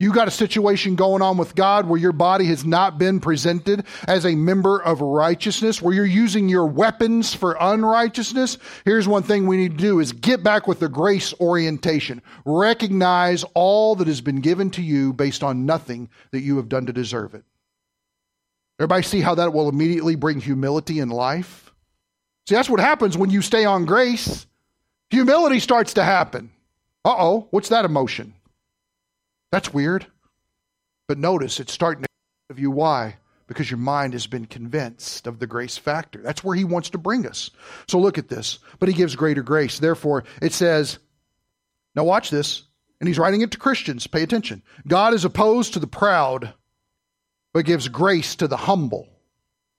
You 0.00 0.12
got 0.12 0.28
a 0.28 0.32
situation 0.32 0.96
going 0.96 1.22
on 1.22 1.38
with 1.38 1.54
God 1.54 1.86
where 1.86 1.98
your 1.98 2.12
body 2.12 2.46
has 2.46 2.66
not 2.66 2.98
been 2.98 3.20
presented 3.20 3.86
as 4.06 4.26
a 4.26 4.34
member 4.34 4.82
of 4.82 5.00
righteousness, 5.00 5.80
where 5.80 5.94
you're 5.94 6.04
using 6.04 6.50
your 6.50 6.66
weapons 6.66 7.32
for 7.32 7.56
unrighteousness. 7.58 8.58
Here's 8.84 9.08
one 9.08 9.22
thing 9.22 9.46
we 9.46 9.56
need 9.56 9.78
to 9.78 9.84
do 9.84 10.00
is 10.00 10.12
get 10.12 10.42
back 10.42 10.66
with 10.66 10.80
the 10.80 10.88
grace 10.88 11.32
orientation. 11.40 12.20
Recognize 12.44 13.44
all 13.54 13.94
that 13.94 14.08
has 14.08 14.20
been 14.20 14.40
given 14.40 14.70
to 14.72 14.82
you 14.82 15.14
based 15.14 15.42
on 15.42 15.64
nothing 15.64 16.10
that 16.32 16.40
you 16.40 16.56
have 16.56 16.68
done 16.68 16.86
to 16.86 16.92
deserve 16.92 17.34
it. 17.34 17.44
Everybody 18.78 19.02
see 19.04 19.20
how 19.20 19.36
that 19.36 19.54
will 19.54 19.70
immediately 19.70 20.16
bring 20.16 20.40
humility 20.40 20.98
in 20.98 21.08
life? 21.08 21.65
See, 22.48 22.54
that's 22.54 22.70
what 22.70 22.80
happens 22.80 23.16
when 23.16 23.30
you 23.30 23.42
stay 23.42 23.64
on 23.64 23.84
grace. 23.84 24.46
Humility 25.10 25.60
starts 25.60 25.94
to 25.94 26.04
happen. 26.04 26.50
Uh 27.04 27.14
oh, 27.16 27.48
what's 27.50 27.68
that 27.70 27.84
emotion? 27.84 28.34
That's 29.52 29.72
weird. 29.72 30.06
But 31.08 31.18
notice 31.18 31.60
it's 31.60 31.72
starting 31.72 32.02
to 32.02 32.08
of 32.50 32.58
you. 32.58 32.70
Why? 32.70 33.16
Because 33.46 33.70
your 33.70 33.78
mind 33.78 34.12
has 34.12 34.26
been 34.26 34.46
convinced 34.46 35.26
of 35.26 35.38
the 35.38 35.46
grace 35.46 35.76
factor. 35.76 36.20
That's 36.20 36.42
where 36.42 36.56
he 36.56 36.64
wants 36.64 36.90
to 36.90 36.98
bring 36.98 37.26
us. 37.26 37.50
So 37.88 37.98
look 37.98 38.18
at 38.18 38.28
this. 38.28 38.58
But 38.78 38.88
he 38.88 38.94
gives 38.94 39.16
greater 39.16 39.42
grace. 39.42 39.78
Therefore, 39.78 40.24
it 40.42 40.52
says, 40.52 40.98
now 41.94 42.04
watch 42.04 42.30
this. 42.30 42.64
And 43.00 43.06
he's 43.06 43.18
writing 43.18 43.42
it 43.42 43.50
to 43.52 43.58
Christians. 43.58 44.06
Pay 44.06 44.22
attention. 44.22 44.62
God 44.86 45.12
is 45.12 45.24
opposed 45.24 45.74
to 45.74 45.78
the 45.78 45.86
proud, 45.86 46.54
but 47.52 47.66
gives 47.66 47.88
grace 47.88 48.36
to 48.36 48.48
the 48.48 48.56
humble. 48.56 49.08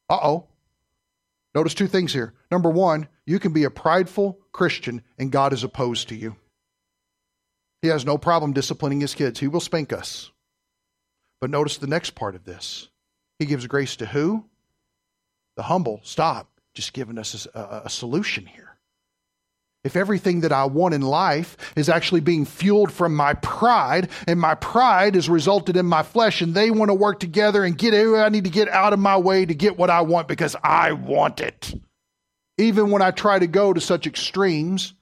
Uh 0.10 0.20
oh. 0.22 0.48
Notice 1.58 1.74
two 1.74 1.88
things 1.88 2.14
here. 2.14 2.36
Number 2.52 2.70
one, 2.70 3.08
you 3.26 3.40
can 3.40 3.52
be 3.52 3.64
a 3.64 3.72
prideful 3.72 4.38
Christian 4.52 5.02
and 5.18 5.32
God 5.32 5.54
is 5.54 5.64
opposed 5.64 6.10
to 6.10 6.16
you. 6.16 6.36
He 7.82 7.88
has 7.88 8.06
no 8.06 8.20
problem 8.20 8.54
disciplining 8.54 9.02
his 9.02 9.16
kids, 9.16 9.40
he 9.40 9.48
will 9.48 9.60
spank 9.60 9.92
us. 9.92 10.30
But 11.42 11.50
notice 11.50 11.78
the 11.78 11.88
next 11.88 12.12
part 12.12 12.36
of 12.36 12.44
this. 12.44 12.90
He 13.40 13.48
gives 13.48 13.66
grace 13.66 13.96
to 13.96 14.06
who? 14.06 14.46
The 15.56 15.64
humble. 15.64 16.00
Stop. 16.04 16.48
Just 16.76 16.94
giving 16.94 17.18
us 17.18 17.48
a, 17.56 17.82
a, 17.86 17.90
solution 17.90 18.46
here. 18.46 18.67
If 19.88 19.96
everything 19.96 20.42
that 20.42 20.52
I 20.52 20.66
want 20.66 20.94
in 20.94 21.02
life 21.02 21.56
is 21.78 21.88
actually 21.88 22.20
being 22.20 22.44
fueled 22.44 22.92
from 22.92 23.16
my 23.16 23.36
pride, 23.36 24.10
and 24.28 24.38
my 24.38 24.54
pride 24.54 25.16
has 25.16 25.30
resulted 25.30 25.78
in 25.78 25.86
my 25.86 26.04
flesh, 26.04 26.42
and 26.42 26.54
they 26.54 26.70
want 26.70 26.90
to 26.90 26.94
work 26.94 27.22
together 27.22 27.64
and 27.64 27.78
get 27.78 27.94
it, 27.94 28.14
I 28.14 28.28
need 28.28 28.44
to 28.44 28.50
get 28.50 28.68
out 28.68 28.92
of 28.92 29.00
my 29.00 29.16
way 29.16 29.46
to 29.46 29.56
get 29.56 29.78
what 29.78 29.90
I 29.90 30.02
want 30.02 30.28
because 30.28 30.58
I 30.62 30.92
want 30.92 31.40
it. 31.40 31.74
Even 32.58 32.92
when 32.92 33.02
I 33.02 33.12
try 33.12 33.40
to 33.40 33.48
go 33.48 33.72
to 33.72 33.80
such 33.80 34.06
extremes 34.06 34.94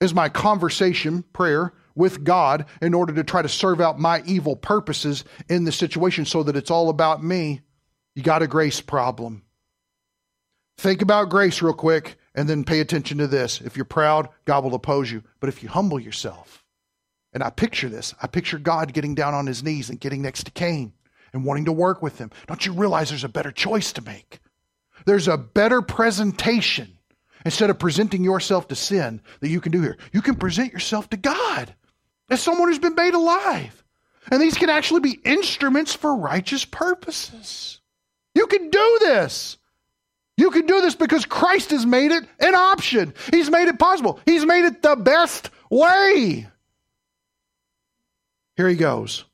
as 0.00 0.14
my 0.14 0.30
conversation, 0.30 1.22
prayer, 1.34 1.74
with 1.94 2.24
God 2.24 2.64
in 2.80 2.94
order 2.94 3.12
to 3.12 3.24
try 3.24 3.42
to 3.42 3.48
serve 3.48 3.82
out 3.82 3.98
my 3.98 4.22
evil 4.24 4.56
purposes 4.56 5.24
in 5.50 5.64
the 5.64 5.72
situation 5.72 6.24
so 6.24 6.42
that 6.44 6.56
it's 6.56 6.70
all 6.70 6.88
about 6.88 7.22
me, 7.22 7.60
you 8.14 8.22
got 8.22 8.42
a 8.42 8.46
grace 8.46 8.80
problem. 8.80 9.42
Think 10.78 11.02
about 11.02 11.28
grace 11.28 11.60
real 11.60 11.74
quick 11.74 12.16
and 12.36 12.48
then 12.48 12.62
pay 12.62 12.80
attention 12.80 13.18
to 13.18 13.26
this. 13.26 13.60
If 13.60 13.76
you're 13.76 13.84
proud, 13.84 14.28
God 14.44 14.62
will 14.62 14.74
oppose 14.74 15.10
you. 15.10 15.24
But 15.40 15.48
if 15.48 15.62
you 15.62 15.68
humble 15.68 15.98
yourself, 15.98 16.62
and 17.32 17.42
I 17.42 17.50
picture 17.50 17.88
this, 17.88 18.14
I 18.22 18.28
picture 18.28 18.58
God 18.58 18.92
getting 18.92 19.14
down 19.14 19.34
on 19.34 19.46
his 19.46 19.62
knees 19.62 19.90
and 19.90 19.98
getting 19.98 20.22
next 20.22 20.44
to 20.44 20.52
Cain 20.52 20.92
and 21.32 21.44
wanting 21.44 21.64
to 21.64 21.72
work 21.72 22.02
with 22.02 22.18
him. 22.18 22.30
Don't 22.46 22.64
you 22.64 22.72
realize 22.72 23.08
there's 23.08 23.24
a 23.24 23.28
better 23.28 23.50
choice 23.50 23.92
to 23.94 24.02
make? 24.02 24.38
There's 25.06 25.28
a 25.28 25.36
better 25.36 25.82
presentation 25.82 26.98
instead 27.44 27.70
of 27.70 27.78
presenting 27.78 28.22
yourself 28.22 28.68
to 28.68 28.74
sin 28.74 29.20
that 29.40 29.48
you 29.48 29.60
can 29.60 29.72
do 29.72 29.80
here. 29.80 29.96
You 30.12 30.22
can 30.22 30.36
present 30.36 30.72
yourself 30.72 31.10
to 31.10 31.16
God 31.16 31.74
as 32.28 32.40
someone 32.42 32.68
who's 32.68 32.78
been 32.78 32.94
made 32.94 33.14
alive. 33.14 33.82
And 34.30 34.40
these 34.40 34.58
can 34.58 34.70
actually 34.70 35.00
be 35.00 35.20
instruments 35.24 35.94
for 35.94 36.16
righteous 36.16 36.64
purposes. 36.64 37.80
You 38.34 38.46
can 38.46 38.70
do 38.70 38.98
this. 39.00 39.56
You 40.36 40.50
can 40.50 40.66
do 40.66 40.80
this 40.80 40.94
because 40.94 41.24
Christ 41.24 41.70
has 41.70 41.86
made 41.86 42.12
it 42.12 42.24
an 42.40 42.54
option. 42.54 43.14
He's 43.32 43.50
made 43.50 43.68
it 43.68 43.78
possible. 43.78 44.20
He's 44.26 44.44
made 44.44 44.64
it 44.64 44.82
the 44.82 44.96
best 44.96 45.50
way. 45.70 46.46
Here 48.56 48.68
he 48.68 48.76
goes. 48.76 49.24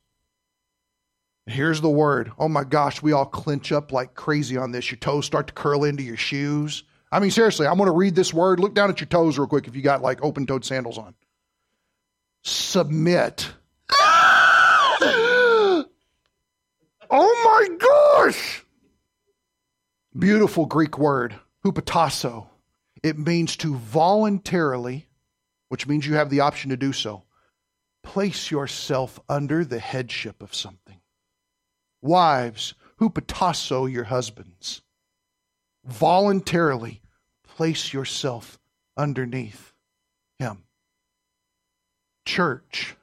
Here's 1.47 1.81
the 1.81 1.91
word. 1.91 2.31
Oh 2.39 2.49
my 2.49 2.63
gosh, 2.63 3.03
we 3.03 3.13
all 3.13 3.27
clench 3.27 3.73
up 3.73 3.91
like 3.91 4.15
crazy 4.15 4.57
on 4.57 4.71
this. 4.71 4.91
Your 4.91 4.99
toes 4.99 5.27
start 5.27 5.49
to 5.49 5.53
curl 5.53 5.85
into 5.85 6.05
your 6.05 6.17
shoes. 6.17 6.85
I 7.11 7.19
mean, 7.19 7.33
seriously, 7.33 7.67
I'm 7.67 7.77
going 7.77 7.89
to 7.89 7.93
read 7.97 8.15
this 8.15 8.33
word. 8.33 8.61
Look 8.61 8.75
down 8.75 8.91
at 8.91 9.01
your 9.01 9.09
toes 9.09 9.39
real 9.39 9.49
quick 9.49 9.67
if 9.67 9.75
you 9.75 9.83
got 9.83 10.03
like 10.03 10.23
open 10.23 10.47
toed 10.47 10.65
sandals 10.65 10.99
on 10.99 11.15
submit. 12.43 13.49
oh 13.91 15.85
my 17.11 17.69
gosh! 17.79 18.65
Beautiful 20.19 20.67
Greek 20.67 20.99
word, 20.99 21.35
hupotasso. 21.65 22.49
It 23.03 23.19
means 23.19 23.57
to 23.59 23.75
voluntarily, 23.77 25.09
which 25.69 25.87
means 25.87 26.07
you 26.07 26.15
have 26.15 26.31
the 26.31 26.41
option 26.41 26.71
to 26.71 26.77
do 26.77 26.93
so, 26.93 27.25
place 28.03 28.51
yourself 28.51 29.19
under 29.29 29.65
the 29.65 29.79
headship 29.79 30.43
of 30.43 30.55
something. 30.55 31.01
Wives, 32.03 32.75
hupotasso 33.01 33.91
your 33.91 34.05
husbands. 34.05 34.83
Voluntarily 35.85 37.01
place 37.43 37.93
yourself 37.93 38.59
underneath 38.97 39.73
him 40.39 40.65
church. 42.25 42.97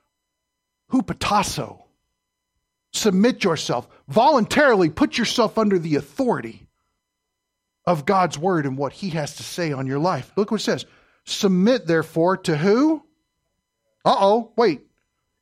Hupotasso. 0.92 1.84
Submit 2.94 3.44
yourself. 3.44 3.88
Voluntarily 4.08 4.90
put 4.90 5.18
yourself 5.18 5.58
under 5.58 5.78
the 5.78 5.96
authority 5.96 6.69
of 7.90 8.06
God's 8.06 8.38
word 8.38 8.68
and 8.68 8.78
what 8.78 8.94
he 8.94 9.10
has 9.10 9.38
to 9.38 9.44
say 9.44 9.72
on 9.72 9.88
your 9.88 9.98
life. 9.98 10.32
Look 10.36 10.52
what 10.52 10.62
it 10.62 10.64
says. 10.64 10.86
Submit, 11.26 11.88
therefore, 11.88 12.38
to 12.38 12.56
who? 12.56 13.04
Uh 14.06 14.16
oh, 14.20 14.54
wait. 14.56 14.82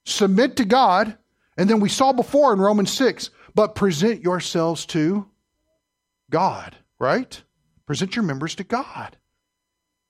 Submit 0.05 0.55
to 0.55 0.63
God. 0.63 1.17
And 1.57 1.69
then 1.69 1.81
we 1.81 1.89
saw 1.89 2.13
before 2.13 2.53
in 2.53 2.59
Romans 2.61 2.89
6, 2.93 3.31
but 3.53 3.75
present 3.75 4.21
yourselves 4.21 4.85
to 4.87 5.27
God, 6.29 6.77
right? 6.99 7.43
Present 7.85 8.15
your 8.15 8.23
members 8.23 8.55
to 8.55 8.63
God 8.63 9.17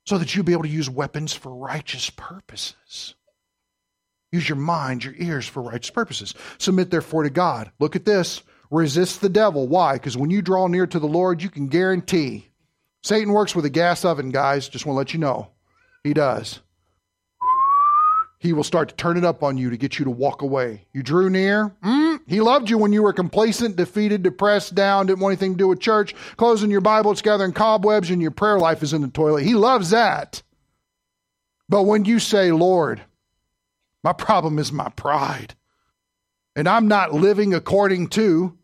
so 0.06 0.20
that 0.20 0.36
you'll 0.36 0.46
be 0.46 0.54
able 0.54 0.64
to 0.64 0.70
use 0.70 0.90
weapons 0.92 1.34
for 1.34 1.56
righteous 1.56 2.12
purposes. 2.12 3.16
Use 4.32 4.48
your 4.48 4.58
mind, 4.58 5.04
your 5.04 5.16
ears 5.18 5.48
for 5.48 5.64
righteous 5.64 5.90
purposes. 5.90 6.36
Submit 6.60 6.92
therefore 6.92 7.24
to 7.24 7.32
God. 7.32 7.72
Look 7.80 7.96
at 7.96 8.06
this. 8.06 8.44
Resist 8.70 9.22
the 9.22 9.30
devil. 9.30 9.68
Why? 9.68 9.94
Because 9.94 10.18
when 10.18 10.30
you 10.30 10.42
draw 10.42 10.68
near 10.68 10.88
to 10.88 11.00
the 11.00 11.08
Lord, 11.08 11.42
you 11.42 11.50
can 11.50 11.68
guarantee. 11.68 12.50
Satan 13.04 13.32
works 13.32 13.56
with 13.56 13.66
a 13.66 13.70
gas 13.70 14.04
oven, 14.04 14.30
guys. 14.30 14.68
Just 14.68 14.86
want 14.86 14.96
to 14.96 14.98
let 14.98 15.14
you 15.14 15.20
know. 15.20 15.50
He 16.04 16.14
does. 16.14 16.60
He 18.40 18.54
will 18.54 18.64
start 18.64 18.90
to 18.90 18.96
turn 18.96 19.18
it 19.18 19.26
up 19.26 19.42
on 19.42 19.58
you 19.58 19.72
to 19.72 19.78
get 19.78 19.98
you 19.98 20.06
to 20.06 20.12
walk 20.12 20.42
away. 20.42 20.86
You 20.94 21.02
drew 21.02 21.30
near. 21.30 21.76
Mm, 21.84 22.20
he 22.28 22.40
loved 22.40 22.70
you 22.70 22.78
when 22.78 22.94
you 22.94 23.02
were 23.02 23.14
complacent, 23.14 23.76
defeated, 23.76 24.22
depressed, 24.22 24.76
down, 24.76 25.08
didn't 25.08 25.22
want 25.22 25.32
anything 25.32 25.54
to 25.54 25.58
do 25.58 25.68
with 25.68 25.80
church, 25.80 26.14
closing 26.36 26.70
your 26.70 26.82
Bible, 26.82 27.12
it's 27.12 27.22
gathering 27.22 27.54
cobwebs, 27.54 28.12
and 28.12 28.22
your 28.22 28.32
prayer 28.32 28.60
life 28.60 28.84
is 28.84 28.94
in 28.94 29.02
the 29.02 29.08
toilet. 29.08 29.44
He 29.44 29.56
loves 29.56 29.90
that. 29.90 30.44
But 31.68 31.84
when 31.84 32.06
you 32.06 32.20
say, 32.20 32.52
Lord, 32.52 33.02
my 34.04 34.14
problem 34.14 34.60
is 34.60 34.72
my 34.72 34.90
pride. 34.90 35.56
And 36.56 36.68
I'm 36.68 36.88
not 36.88 37.14
living 37.14 37.54
according 37.54 38.10
to 38.10 38.57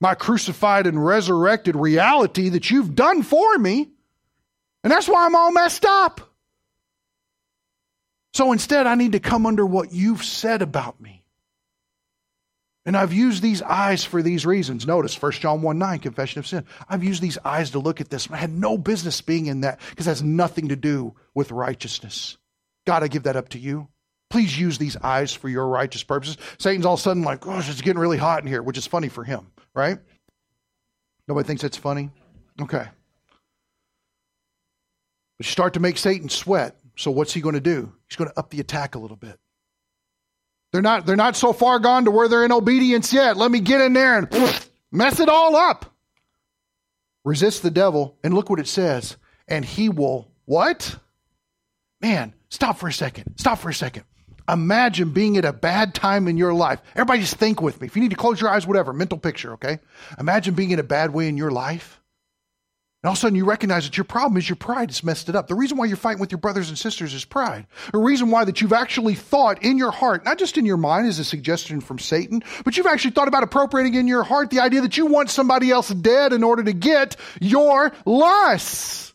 my 0.00 0.14
crucified 0.14 0.86
and 0.86 1.04
resurrected 1.04 1.76
reality 1.76 2.50
that 2.50 2.70
you've 2.70 2.94
done 2.94 3.22
for 3.22 3.58
me. 3.58 3.90
And 4.84 4.92
that's 4.92 5.08
why 5.08 5.26
I'm 5.26 5.34
all 5.34 5.52
messed 5.52 5.84
up. 5.84 6.20
So 8.34 8.52
instead, 8.52 8.86
I 8.86 8.94
need 8.94 9.12
to 9.12 9.20
come 9.20 9.46
under 9.46 9.66
what 9.66 9.92
you've 9.92 10.24
said 10.24 10.62
about 10.62 11.00
me. 11.00 11.24
And 12.86 12.96
I've 12.96 13.12
used 13.12 13.42
these 13.42 13.60
eyes 13.60 14.04
for 14.04 14.22
these 14.22 14.46
reasons. 14.46 14.86
Notice 14.86 15.20
1 15.20 15.32
John 15.32 15.60
1 15.60 15.78
9, 15.78 15.98
confession 15.98 16.38
of 16.38 16.46
sin. 16.46 16.64
I've 16.88 17.04
used 17.04 17.20
these 17.20 17.36
eyes 17.44 17.72
to 17.72 17.80
look 17.80 18.00
at 18.00 18.08
this. 18.08 18.30
I 18.30 18.36
had 18.36 18.50
no 18.50 18.78
business 18.78 19.20
being 19.20 19.46
in 19.46 19.60
that 19.62 19.80
because 19.90 20.06
it 20.06 20.10
has 20.10 20.22
nothing 20.22 20.68
to 20.68 20.76
do 20.76 21.14
with 21.34 21.50
righteousness. 21.50 22.38
God, 22.86 23.02
I 23.02 23.08
give 23.08 23.24
that 23.24 23.36
up 23.36 23.50
to 23.50 23.58
you. 23.58 23.88
Please 24.30 24.58
use 24.58 24.78
these 24.78 24.96
eyes 24.96 25.32
for 25.32 25.48
your 25.48 25.66
righteous 25.66 26.02
purposes. 26.02 26.36
Satan's 26.58 26.84
all 26.84 26.94
of 26.94 27.00
a 27.00 27.02
sudden 27.02 27.22
like, 27.22 27.46
oh, 27.46 27.58
it's 27.58 27.80
getting 27.80 28.00
really 28.00 28.18
hot 28.18 28.42
in 28.42 28.48
here, 28.48 28.62
which 28.62 28.76
is 28.76 28.86
funny 28.86 29.08
for 29.08 29.24
him, 29.24 29.46
right? 29.74 29.98
Nobody 31.26 31.46
thinks 31.46 31.62
that's 31.62 31.76
funny? 31.76 32.10
Okay. 32.60 32.86
But 35.38 35.46
you 35.46 35.50
start 35.50 35.74
to 35.74 35.80
make 35.80 35.98
Satan 35.98 36.28
sweat. 36.28 36.76
So 36.96 37.10
what's 37.10 37.32
he 37.32 37.40
going 37.40 37.54
to 37.54 37.60
do? 37.60 37.92
He's 38.08 38.16
going 38.16 38.28
to 38.28 38.38
up 38.38 38.50
the 38.50 38.60
attack 38.60 38.96
a 38.96 38.98
little 38.98 39.16
bit. 39.16 39.38
They're 40.72 40.82
not, 40.82 41.06
they're 41.06 41.16
not 41.16 41.36
so 41.36 41.52
far 41.52 41.78
gone 41.78 42.04
to 42.04 42.10
where 42.10 42.28
they're 42.28 42.44
in 42.44 42.52
obedience 42.52 43.12
yet. 43.12 43.36
Let 43.36 43.50
me 43.50 43.60
get 43.60 43.80
in 43.80 43.92
there 43.92 44.18
and 44.18 44.28
mess 44.92 45.20
it 45.20 45.28
all 45.28 45.56
up. 45.56 45.86
Resist 47.24 47.62
the 47.62 47.70
devil, 47.70 48.16
and 48.24 48.34
look 48.34 48.50
what 48.50 48.60
it 48.60 48.68
says. 48.68 49.16
And 49.46 49.64
he 49.64 49.88
will 49.88 50.28
what? 50.44 50.96
Man, 52.00 52.34
stop 52.48 52.78
for 52.78 52.88
a 52.88 52.92
second. 52.92 53.34
Stop 53.36 53.58
for 53.58 53.68
a 53.68 53.74
second. 53.74 54.04
Imagine 54.48 55.10
being 55.10 55.36
at 55.36 55.44
a 55.44 55.52
bad 55.52 55.94
time 55.94 56.26
in 56.26 56.36
your 56.38 56.54
life. 56.54 56.80
Everybody 56.94 57.20
just 57.20 57.36
think 57.36 57.60
with 57.60 57.80
me. 57.80 57.86
If 57.86 57.96
you 57.96 58.02
need 58.02 58.10
to 58.10 58.16
close 58.16 58.40
your 58.40 58.50
eyes, 58.50 58.66
whatever, 58.66 58.92
mental 58.92 59.18
picture, 59.18 59.52
okay? 59.54 59.78
Imagine 60.18 60.54
being 60.54 60.70
in 60.70 60.78
a 60.78 60.84
bad 60.84 61.12
way 61.12 61.28
in 61.28 61.36
your 61.36 61.50
life. 61.50 62.00
And 63.02 63.08
all 63.08 63.12
of 63.12 63.18
a 63.18 63.20
sudden 63.20 63.36
you 63.36 63.44
recognize 63.44 63.84
that 63.84 63.96
your 63.96 64.04
problem 64.04 64.36
is 64.38 64.48
your 64.48 64.56
pride 64.56 64.90
has 64.90 65.04
messed 65.04 65.28
it 65.28 65.36
up. 65.36 65.46
The 65.46 65.54
reason 65.54 65.76
why 65.76 65.84
you're 65.84 65.96
fighting 65.96 66.20
with 66.20 66.32
your 66.32 66.40
brothers 66.40 66.68
and 66.68 66.76
sisters 66.76 67.14
is 67.14 67.24
pride. 67.24 67.66
The 67.92 67.98
reason 67.98 68.30
why 68.30 68.44
that 68.44 68.60
you've 68.60 68.72
actually 68.72 69.14
thought 69.14 69.62
in 69.62 69.78
your 69.78 69.92
heart, 69.92 70.24
not 70.24 70.36
just 70.36 70.58
in 70.58 70.66
your 70.66 70.78
mind 70.78 71.06
as 71.06 71.20
a 71.20 71.24
suggestion 71.24 71.80
from 71.80 72.00
Satan, 72.00 72.42
but 72.64 72.76
you've 72.76 72.86
actually 72.86 73.12
thought 73.12 73.28
about 73.28 73.44
appropriating 73.44 73.94
in 73.94 74.08
your 74.08 74.24
heart 74.24 74.50
the 74.50 74.60
idea 74.60 74.80
that 74.80 74.96
you 74.96 75.06
want 75.06 75.30
somebody 75.30 75.70
else 75.70 75.90
dead 75.90 76.32
in 76.32 76.42
order 76.42 76.64
to 76.64 76.72
get 76.72 77.16
your 77.40 77.92
lusts. 78.04 79.14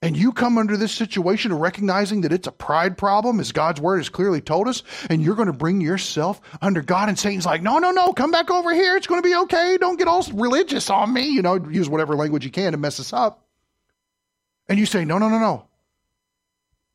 And 0.00 0.16
you 0.16 0.32
come 0.32 0.58
under 0.58 0.76
this 0.76 0.92
situation 0.92 1.50
of 1.50 1.58
recognizing 1.58 2.20
that 2.20 2.32
it's 2.32 2.46
a 2.46 2.52
pride 2.52 2.96
problem, 2.96 3.40
as 3.40 3.50
God's 3.50 3.80
word 3.80 3.98
has 3.98 4.08
clearly 4.08 4.40
told 4.40 4.68
us, 4.68 4.84
and 5.10 5.20
you're 5.20 5.34
going 5.34 5.46
to 5.46 5.52
bring 5.52 5.80
yourself 5.80 6.40
under 6.62 6.82
God, 6.82 7.08
and 7.08 7.18
Satan's 7.18 7.46
like, 7.46 7.62
no, 7.62 7.78
no, 7.78 7.90
no, 7.90 8.12
come 8.12 8.30
back 8.30 8.50
over 8.50 8.72
here. 8.72 8.96
It's 8.96 9.08
going 9.08 9.20
to 9.22 9.28
be 9.28 9.34
okay. 9.34 9.76
Don't 9.80 9.98
get 9.98 10.06
all 10.06 10.24
religious 10.32 10.88
on 10.88 11.12
me. 11.12 11.28
You 11.28 11.42
know, 11.42 11.56
use 11.68 11.88
whatever 11.88 12.14
language 12.14 12.44
you 12.44 12.50
can 12.52 12.72
to 12.72 12.78
mess 12.78 13.00
us 13.00 13.12
up. 13.12 13.44
And 14.68 14.78
you 14.78 14.86
say, 14.86 15.04
no, 15.04 15.18
no, 15.18 15.28
no, 15.28 15.38
no. 15.38 15.66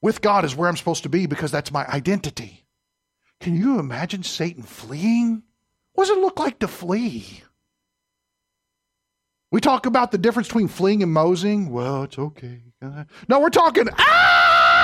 With 0.01 0.21
God 0.21 0.45
is 0.45 0.55
where 0.55 0.69
I'm 0.69 0.77
supposed 0.77 1.03
to 1.03 1.09
be 1.09 1.25
because 1.25 1.51
that's 1.51 1.71
my 1.71 1.85
identity. 1.87 2.65
Can 3.41 3.57
you 3.57 3.79
imagine 3.79 4.23
Satan 4.23 4.63
fleeing? 4.63 5.43
What 5.93 6.07
does 6.07 6.17
it 6.17 6.21
look 6.21 6.39
like 6.39 6.59
to 6.59 6.67
flee? 6.69 7.43
We 9.53 9.61
talk 9.61 9.85
about 9.85 10.11
the 10.11 10.17
difference 10.17 10.47
between 10.47 10.67
fleeing 10.67 11.03
and 11.03 11.13
moseying. 11.13 11.69
Well, 11.69 12.01
it's 12.03 12.17
okay. 12.17 12.63
No, 13.29 13.39
we're 13.39 13.51
talking, 13.51 13.87
ah! 13.99 14.83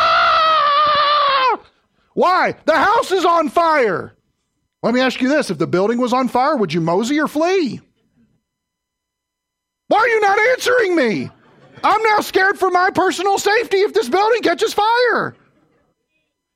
Why? 2.13 2.55
The 2.65 2.76
house 2.76 3.11
is 3.11 3.26
on 3.26 3.49
fire. 3.49 4.15
Let 4.84 4.93
me 4.93 5.01
ask 5.01 5.20
you 5.22 5.28
this 5.28 5.49
if 5.49 5.57
the 5.57 5.65
building 5.65 5.97
was 5.97 6.13
on 6.13 6.28
fire, 6.28 6.55
would 6.55 6.72
you 6.72 6.82
mosey 6.82 7.20
or 7.20 7.28
flee? 7.28 7.82
Why 9.88 9.97
are 9.97 10.07
you 10.07 10.22
not 10.22 10.38
answering 10.38 10.95
me? 10.95 11.32
I'm 11.84 12.03
now 12.03 12.20
scared 12.20 12.59
for 12.59 12.70
my 12.70 12.91
personal 12.91 13.39
safety 13.39 13.78
if 13.78 13.95
this 13.95 14.07
building 14.07 14.43
catches 14.43 14.76
fire. 14.76 15.36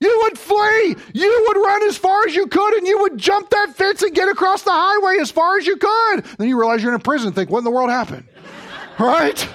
You 0.03 0.19
would 0.23 0.37
flee. 0.37 0.97
You 1.13 1.45
would 1.47 1.57
run 1.65 1.83
as 1.83 1.95
far 1.95 2.25
as 2.27 2.35
you 2.35 2.47
could 2.47 2.73
and 2.73 2.85
you 2.85 2.99
would 3.03 3.17
jump 3.17 3.49
that 3.51 3.73
fence 3.77 4.01
and 4.01 4.13
get 4.13 4.27
across 4.27 4.63
the 4.63 4.71
highway 4.73 5.19
as 5.21 5.31
far 5.31 5.57
as 5.57 5.65
you 5.65 5.77
could. 5.77 6.25
Then 6.37 6.49
you 6.49 6.59
realize 6.59 6.83
you're 6.83 6.91
in 6.91 6.99
a 6.99 7.03
prison 7.03 7.31
think, 7.31 7.49
what 7.49 7.59
in 7.59 7.63
the 7.63 7.71
world 7.71 7.89
happened? 7.89 8.27
right? 8.99 9.47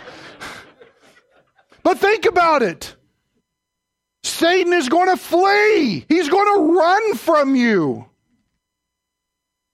But 1.83 1.99
think 1.99 2.25
about 2.25 2.63
it. 2.63 2.97
Satan 4.23 4.73
is 4.73 4.89
going 4.89 5.11
to 5.11 5.19
flee. 5.19 6.07
He's 6.09 6.31
going 6.31 6.57
to 6.57 6.79
run 6.79 7.15
from 7.17 7.55
you. 7.55 8.09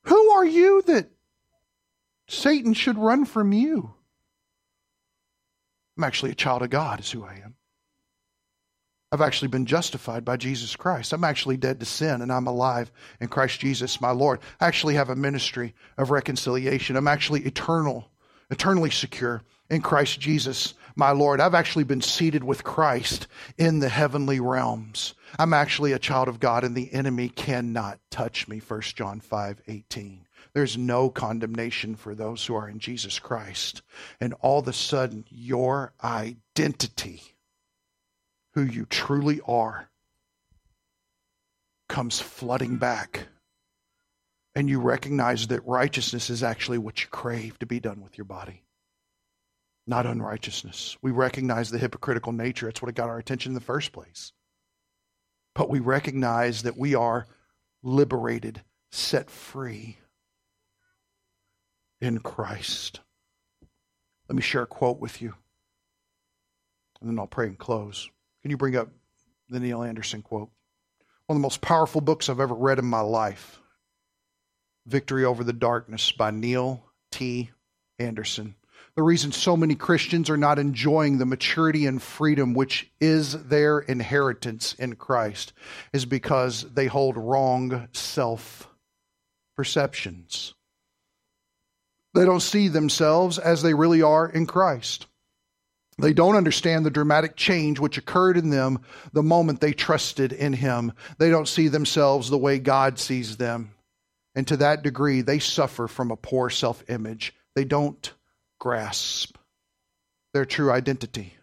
Who 0.07 0.31
are 0.31 0.45
you 0.45 0.83
that 0.87 1.09
Satan 2.27 2.75
should 2.75 2.99
run 2.99 3.27
from 3.27 3.53
you? 3.53 3.95
I'm 5.97 6.03
actually 6.03 6.33
a 6.33 6.35
child 6.35 6.63
of 6.63 6.71
God, 6.71 6.99
is 6.99 7.13
who 7.13 7.25
I 7.25 7.35
am. 7.45 7.54
I've 9.15 9.21
actually 9.21 9.47
been 9.47 9.65
justified 9.65 10.25
by 10.25 10.37
Jesus 10.37 10.75
Christ. 10.75 11.13
I'm 11.13 11.23
actually 11.23 11.57
dead 11.57 11.79
to 11.79 11.87
sin 11.87 12.21
and 12.21 12.33
I'm 12.33 12.49
alive 12.49 12.91
in 13.21 13.29
Christ 13.29 13.61
Jesus, 13.61 14.01
my 14.01 14.11
Lord. 14.11 14.41
I 14.61 14.67
actually 14.67 14.95
have 14.95 15.09
a 15.09 15.15
ministry 15.15 15.73
of 15.97 16.11
reconciliation. 16.11 16.97
I'm 16.97 17.07
actually 17.07 17.43
eternal, 17.43 18.11
eternally 18.51 18.91
secure 18.91 19.45
in 19.71 19.83
Christ 19.83 20.19
Jesus, 20.19 20.75
my 20.97 21.13
Lord. 21.13 21.41
I've 21.41 21.55
actually 21.55 21.85
been 21.85 22.01
seated 22.01 22.43
with 22.43 22.65
Christ 22.65 23.29
in 23.57 23.79
the 23.79 23.89
heavenly 23.89 24.41
realms. 24.41 25.15
I'm 25.39 25.55
actually 25.55 25.93
a 25.93 26.01
child 26.01 26.27
of 26.27 26.41
God 26.41 26.65
and 26.65 26.75
the 26.75 26.93
enemy 26.93 27.29
cannot 27.29 28.01
touch 28.11 28.49
me. 28.49 28.59
1 28.59 28.81
John 28.81 29.21
5 29.21 29.63
18. 29.69 30.27
There's 30.55 30.77
no 30.77 31.09
condemnation 31.09 31.95
for 31.95 32.17
those 32.17 32.45
who 32.45 32.57
are 32.57 32.69
in 32.69 32.81
Jesus 32.81 33.21
Christ. 33.21 33.83
And 34.21 34.35
all 34.41 34.59
of 34.59 34.67
a 34.67 34.73
sudden, 34.73 35.25
your 35.31 35.93
identity 36.03 37.34
who 38.55 38.63
you 38.63 38.87
truly 38.87 39.41
are 39.47 39.89
comes 41.89 42.21
flooding 42.21 42.77
back. 42.77 43.27
And 44.55 44.69
you 44.69 44.81
recognize 44.81 45.49
that 45.49 45.67
righteousness 45.67 46.31
is 46.31 46.45
actually 46.45 46.79
what 46.79 47.03
you 47.03 47.09
crave 47.09 47.59
to 47.59 47.67
be 47.67 47.81
done 47.81 48.01
with 48.01 48.17
your 48.17 48.25
body, 48.25 48.63
not 49.85 50.07
unrighteousness. 50.07 50.97
We 51.03 51.11
recognize 51.11 51.71
the 51.71 51.79
hypocritical 51.79 52.33
nature. 52.33 52.67
That's 52.67 52.81
what 52.81 52.95
got 52.95 53.09
our 53.09 53.19
attention 53.19 53.51
in 53.51 53.55
the 53.55 53.61
first 53.61 53.91
place. 53.91 54.33
But 55.57 55.69
we 55.69 55.81
recognize 55.81 56.63
that 56.63 56.77
we 56.77 56.95
are 56.95 57.27
liberated, 57.83 58.63
set 58.93 59.29
free 59.29 59.99
in 62.01 62.21
Christ. 62.21 63.01
Let 64.29 64.37
me 64.37 64.43
share 64.43 64.63
a 64.63 64.67
quote 64.67 65.01
with 65.01 65.21
you, 65.21 65.35
and 67.01 67.11
then 67.11 67.19
I'll 67.19 67.27
pray 67.27 67.47
and 67.47 67.59
close. 67.59 68.09
Can 68.45 68.51
you 68.51 68.59
bring 68.59 68.77
up 68.77 68.91
the 69.49 69.59
Neil 69.59 69.83
Anderson 69.83 70.21
quote? 70.21 70.51
One 71.27 71.37
of 71.37 71.41
the 71.41 71.47
most 71.47 71.63
powerful 71.63 72.03
books 72.03 72.29
I've 72.29 72.41
ever 72.41 72.55
read 72.55 72.79
in 72.79 72.85
my 72.85 73.01
life 73.01 73.59
Victory 74.85 75.25
Over 75.25 75.43
the 75.43 75.55
Darkness 75.55 76.13
by 76.13 76.31
Neil 76.31 76.85
T. 77.11 77.51
Anderson. 77.99 78.55
The 78.97 79.03
reason 79.03 79.33
so 79.33 79.57
many 79.57 79.75
Christians 79.75 80.29
are 80.29 80.37
not 80.37 80.59
enjoying 80.59 81.17
the 81.17 81.25
maturity 81.25 81.87
and 81.87 82.03
freedom 82.03 82.53
which 82.53 82.91
is 83.01 83.33
their 83.45 83.79
inheritance 83.79 84.75
in 84.75 84.97
Christ 84.97 85.55
is 85.95 86.05
because 86.05 86.71
they 86.75 86.87
hold 86.87 87.17
wrong 87.17 87.89
self 87.93 88.69
perceptions. 89.57 90.53
They 92.13 92.27
don't 92.27 92.41
see 92.41 92.69
themselves 92.69 93.39
as 93.39 93.63
they 93.63 93.73
really 93.73 94.03
are 94.03 94.29
in 94.29 94.45
Christ. 94.45 95.07
They 95.99 96.13
don't 96.13 96.37
understand 96.37 96.85
the 96.85 96.91
dramatic 96.91 97.37
change 97.37 97.79
which 97.79 97.99
occurred 97.99 98.37
in 98.37 98.51
them 98.51 98.81
the 99.13 99.23
moment 99.23 99.61
they 99.61 99.73
trusted 99.73 100.33
in 100.33 100.53
Him. 100.53 100.93
They 101.19 101.31
don't 101.31 101.49
see 101.49 101.69
themselves 101.69 102.29
the 102.29 102.39
way 102.39 102.59
God 102.59 102.99
sees 102.99 103.37
them. 103.37 103.71
And 104.35 104.47
to 104.49 104.57
that 104.57 104.83
degree, 104.83 105.21
they 105.21 105.39
suffer 105.39 105.87
from 105.87 106.11
a 106.11 106.17
poor 106.17 106.51
self 106.51 106.83
image. 106.89 107.33
They 107.55 107.65
don't 107.65 108.13
grasp 108.59 109.37
their 110.33 110.45
true 110.45 110.73
identity. 110.73 111.35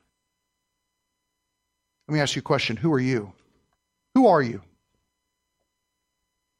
Let 2.07 2.15
me 2.15 2.19
ask 2.19 2.35
you 2.35 2.41
a 2.41 2.43
question 2.43 2.75
Who 2.75 2.91
are 2.91 2.99
you? 2.99 3.31
Who 4.15 4.27
are 4.27 4.41
you? 4.41 4.61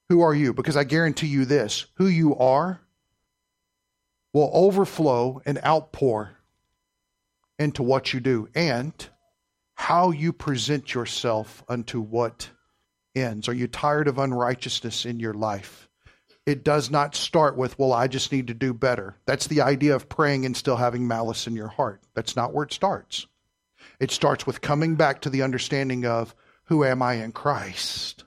Who 0.08 0.22
are 0.22 0.34
you? 0.34 0.54
Because 0.54 0.78
I 0.78 0.86
guarantee 0.86 1.28
you 1.28 1.44
this 1.44 1.86
who 1.96 2.08
you 2.08 2.38
are 2.38 2.80
will 4.34 4.50
overflow 4.54 5.42
and 5.46 5.60
outpour 5.66 6.38
into 7.62 7.84
what 7.84 8.14
you 8.14 8.20
do 8.20 8.50
and 8.56 8.94
how 9.76 10.12
you 10.12 10.34
present 10.34 10.94
yourself 10.94 11.64
unto 11.70 12.02
what 12.02 12.50
ends. 13.16 13.48
Are 13.48 13.54
you 13.54 13.68
tired 13.68 14.08
of 14.08 14.18
unrighteousness 14.18 15.06
in 15.06 15.20
your 15.20 15.34
life? 15.34 15.88
It 16.46 16.64
does 16.64 16.90
not 16.90 17.16
start 17.16 17.56
with, 17.56 17.78
well, 17.78 17.94
I 17.94 18.08
just 18.08 18.32
need 18.32 18.48
to 18.48 18.54
do 18.54 18.74
better. 18.74 19.16
That's 19.26 19.48
the 19.48 19.62
idea 19.62 19.96
of 19.96 20.10
praying 20.10 20.46
and 20.46 20.58
still 20.58 20.76
having 20.76 21.08
malice 21.08 21.46
in 21.46 21.56
your 21.56 21.68
heart. 21.68 22.02
That's 22.16 22.36
not 22.36 22.54
where 22.54 22.66
it 22.66 22.74
starts. 22.74 23.28
It 24.00 24.12
starts 24.12 24.48
with 24.48 24.62
coming 24.62 24.96
back 24.96 25.22
to 25.22 25.30
the 25.30 25.44
understanding 25.44 26.06
of, 26.06 26.34
who 26.66 26.84
am 26.84 27.02
I 27.02 27.16
in 27.16 27.32
Christ? 27.32 28.24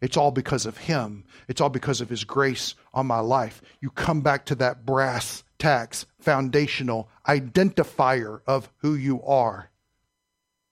It's 0.00 0.16
all 0.16 0.32
because 0.32 0.66
of 0.66 0.76
Him. 0.76 1.24
It's 1.46 1.60
all 1.60 1.68
because 1.68 2.00
of 2.00 2.08
His 2.08 2.24
grace 2.24 2.74
on 2.92 3.06
my 3.06 3.20
life. 3.20 3.62
You 3.80 3.90
come 3.90 4.22
back 4.22 4.46
to 4.46 4.56
that 4.56 4.84
brass 4.84 5.44
tacks, 5.62 6.06
foundational 6.18 7.08
identifier 7.26 8.40
of 8.48 8.68
who 8.78 8.96
you 8.96 9.22
are. 9.22 9.70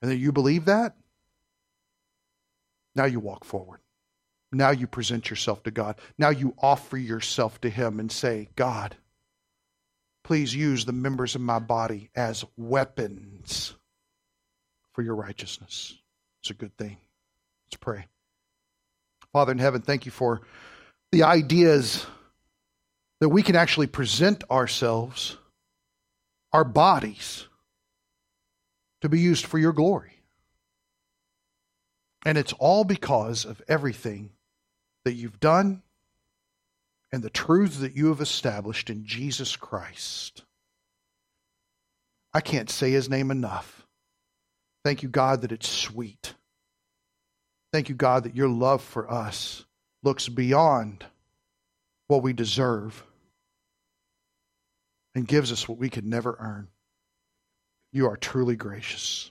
And 0.02 0.10
that 0.10 0.16
you 0.16 0.32
believe 0.32 0.64
that, 0.64 0.96
now 2.96 3.04
you 3.04 3.20
walk 3.20 3.44
forward. 3.44 3.78
Now 4.50 4.70
you 4.70 4.88
present 4.88 5.30
yourself 5.30 5.62
to 5.62 5.70
God. 5.70 6.00
Now 6.18 6.30
you 6.30 6.54
offer 6.58 6.96
yourself 6.96 7.60
to 7.60 7.70
Him 7.70 8.00
and 8.00 8.10
say, 8.10 8.48
God, 8.56 8.96
please 10.24 10.52
use 10.52 10.84
the 10.84 10.92
members 10.92 11.36
of 11.36 11.40
my 11.40 11.60
body 11.60 12.10
as 12.16 12.44
weapons 12.56 13.74
for 14.92 15.02
your 15.02 15.14
righteousness. 15.14 15.96
It's 16.42 16.50
a 16.50 16.54
good 16.54 16.76
thing. 16.76 16.96
Let's 17.66 17.78
pray. 17.78 18.06
Father 19.32 19.52
in 19.52 19.58
heaven, 19.58 19.82
thank 19.82 20.04
you 20.04 20.10
for 20.10 20.40
the 21.12 21.22
ideas 21.22 22.04
that 23.20 23.28
we 23.28 23.42
can 23.42 23.56
actually 23.56 23.86
present 23.86 24.44
ourselves, 24.50 25.36
our 26.52 26.64
bodies, 26.64 27.46
to 29.02 29.08
be 29.08 29.20
used 29.20 29.46
for 29.46 29.58
your 29.58 29.72
glory. 29.72 30.20
And 32.24 32.36
it's 32.36 32.52
all 32.54 32.84
because 32.84 33.44
of 33.44 33.62
everything 33.68 34.30
that 35.04 35.14
you've 35.14 35.40
done 35.40 35.82
and 37.12 37.22
the 37.22 37.30
truths 37.30 37.78
that 37.78 37.96
you 37.96 38.08
have 38.08 38.20
established 38.20 38.90
in 38.90 39.04
Jesus 39.04 39.56
Christ. 39.56 40.44
I 42.32 42.40
can't 42.40 42.70
say 42.70 42.90
his 42.90 43.08
name 43.08 43.30
enough. 43.30 43.86
Thank 44.84 45.02
you, 45.02 45.08
God, 45.08 45.42
that 45.42 45.52
it's 45.52 45.68
sweet. 45.68 46.34
Thank 47.72 47.88
you, 47.88 47.94
God, 47.94 48.24
that 48.24 48.36
your 48.36 48.48
love 48.48 48.82
for 48.82 49.10
us 49.10 49.64
looks 50.02 50.28
beyond 50.28 51.04
what 52.08 52.22
we 52.22 52.32
deserve 52.32 53.04
and 55.14 55.26
gives 55.26 55.52
us 55.52 55.68
what 55.68 55.78
we 55.78 55.90
could 55.90 56.06
never 56.06 56.36
earn. 56.38 56.68
You 57.92 58.06
are 58.06 58.16
truly 58.16 58.56
gracious. 58.56 59.30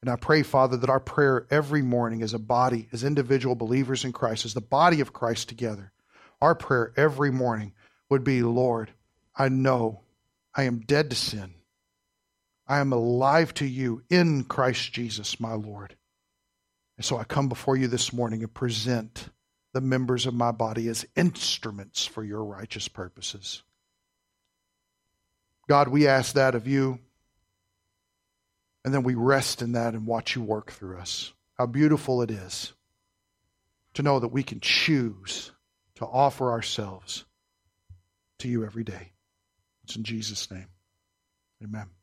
And 0.00 0.10
I 0.10 0.16
pray, 0.16 0.42
Father, 0.42 0.76
that 0.76 0.90
our 0.90 1.00
prayer 1.00 1.46
every 1.50 1.82
morning 1.82 2.22
as 2.22 2.34
a 2.34 2.38
body, 2.38 2.88
as 2.92 3.02
individual 3.02 3.56
believers 3.56 4.04
in 4.04 4.12
Christ, 4.12 4.44
as 4.44 4.54
the 4.54 4.60
body 4.60 5.00
of 5.00 5.12
Christ 5.12 5.48
together, 5.48 5.92
our 6.40 6.54
prayer 6.54 6.92
every 6.96 7.32
morning 7.32 7.72
would 8.08 8.22
be, 8.22 8.42
Lord, 8.42 8.92
I 9.34 9.48
know 9.48 10.02
I 10.54 10.64
am 10.64 10.80
dead 10.80 11.10
to 11.10 11.16
sin. 11.16 11.54
I 12.66 12.78
am 12.78 12.92
alive 12.92 13.54
to 13.54 13.66
you 13.66 14.02
in 14.08 14.44
Christ 14.44 14.92
Jesus, 14.92 15.40
my 15.40 15.54
Lord. 15.54 15.96
And 16.96 17.04
so 17.04 17.16
I 17.16 17.24
come 17.24 17.48
before 17.48 17.76
you 17.76 17.88
this 17.88 18.12
morning 18.12 18.42
and 18.42 18.52
present 18.52 19.30
the 19.72 19.80
members 19.80 20.26
of 20.26 20.34
my 20.34 20.52
body 20.52 20.88
as 20.88 21.06
instruments 21.16 22.04
for 22.04 22.22
your 22.22 22.44
righteous 22.44 22.88
purposes. 22.88 23.62
God, 25.68 25.88
we 25.88 26.08
ask 26.08 26.34
that 26.34 26.54
of 26.54 26.66
you, 26.66 26.98
and 28.84 28.92
then 28.92 29.02
we 29.02 29.14
rest 29.14 29.60
in 29.60 29.72
that 29.72 29.94
and 29.94 30.06
watch 30.06 30.34
you 30.34 30.42
work 30.42 30.72
through 30.72 30.98
us. 30.98 31.32
How 31.58 31.66
beautiful 31.66 32.22
it 32.22 32.30
is 32.30 32.72
to 33.94 34.02
know 34.02 34.18
that 34.18 34.28
we 34.28 34.42
can 34.42 34.60
choose 34.60 35.52
to 35.96 36.06
offer 36.06 36.50
ourselves 36.50 37.24
to 38.38 38.48
you 38.48 38.64
every 38.64 38.84
day. 38.84 39.12
It's 39.84 39.96
in 39.96 40.04
Jesus' 40.04 40.50
name. 40.50 40.68
Amen. 41.62 41.97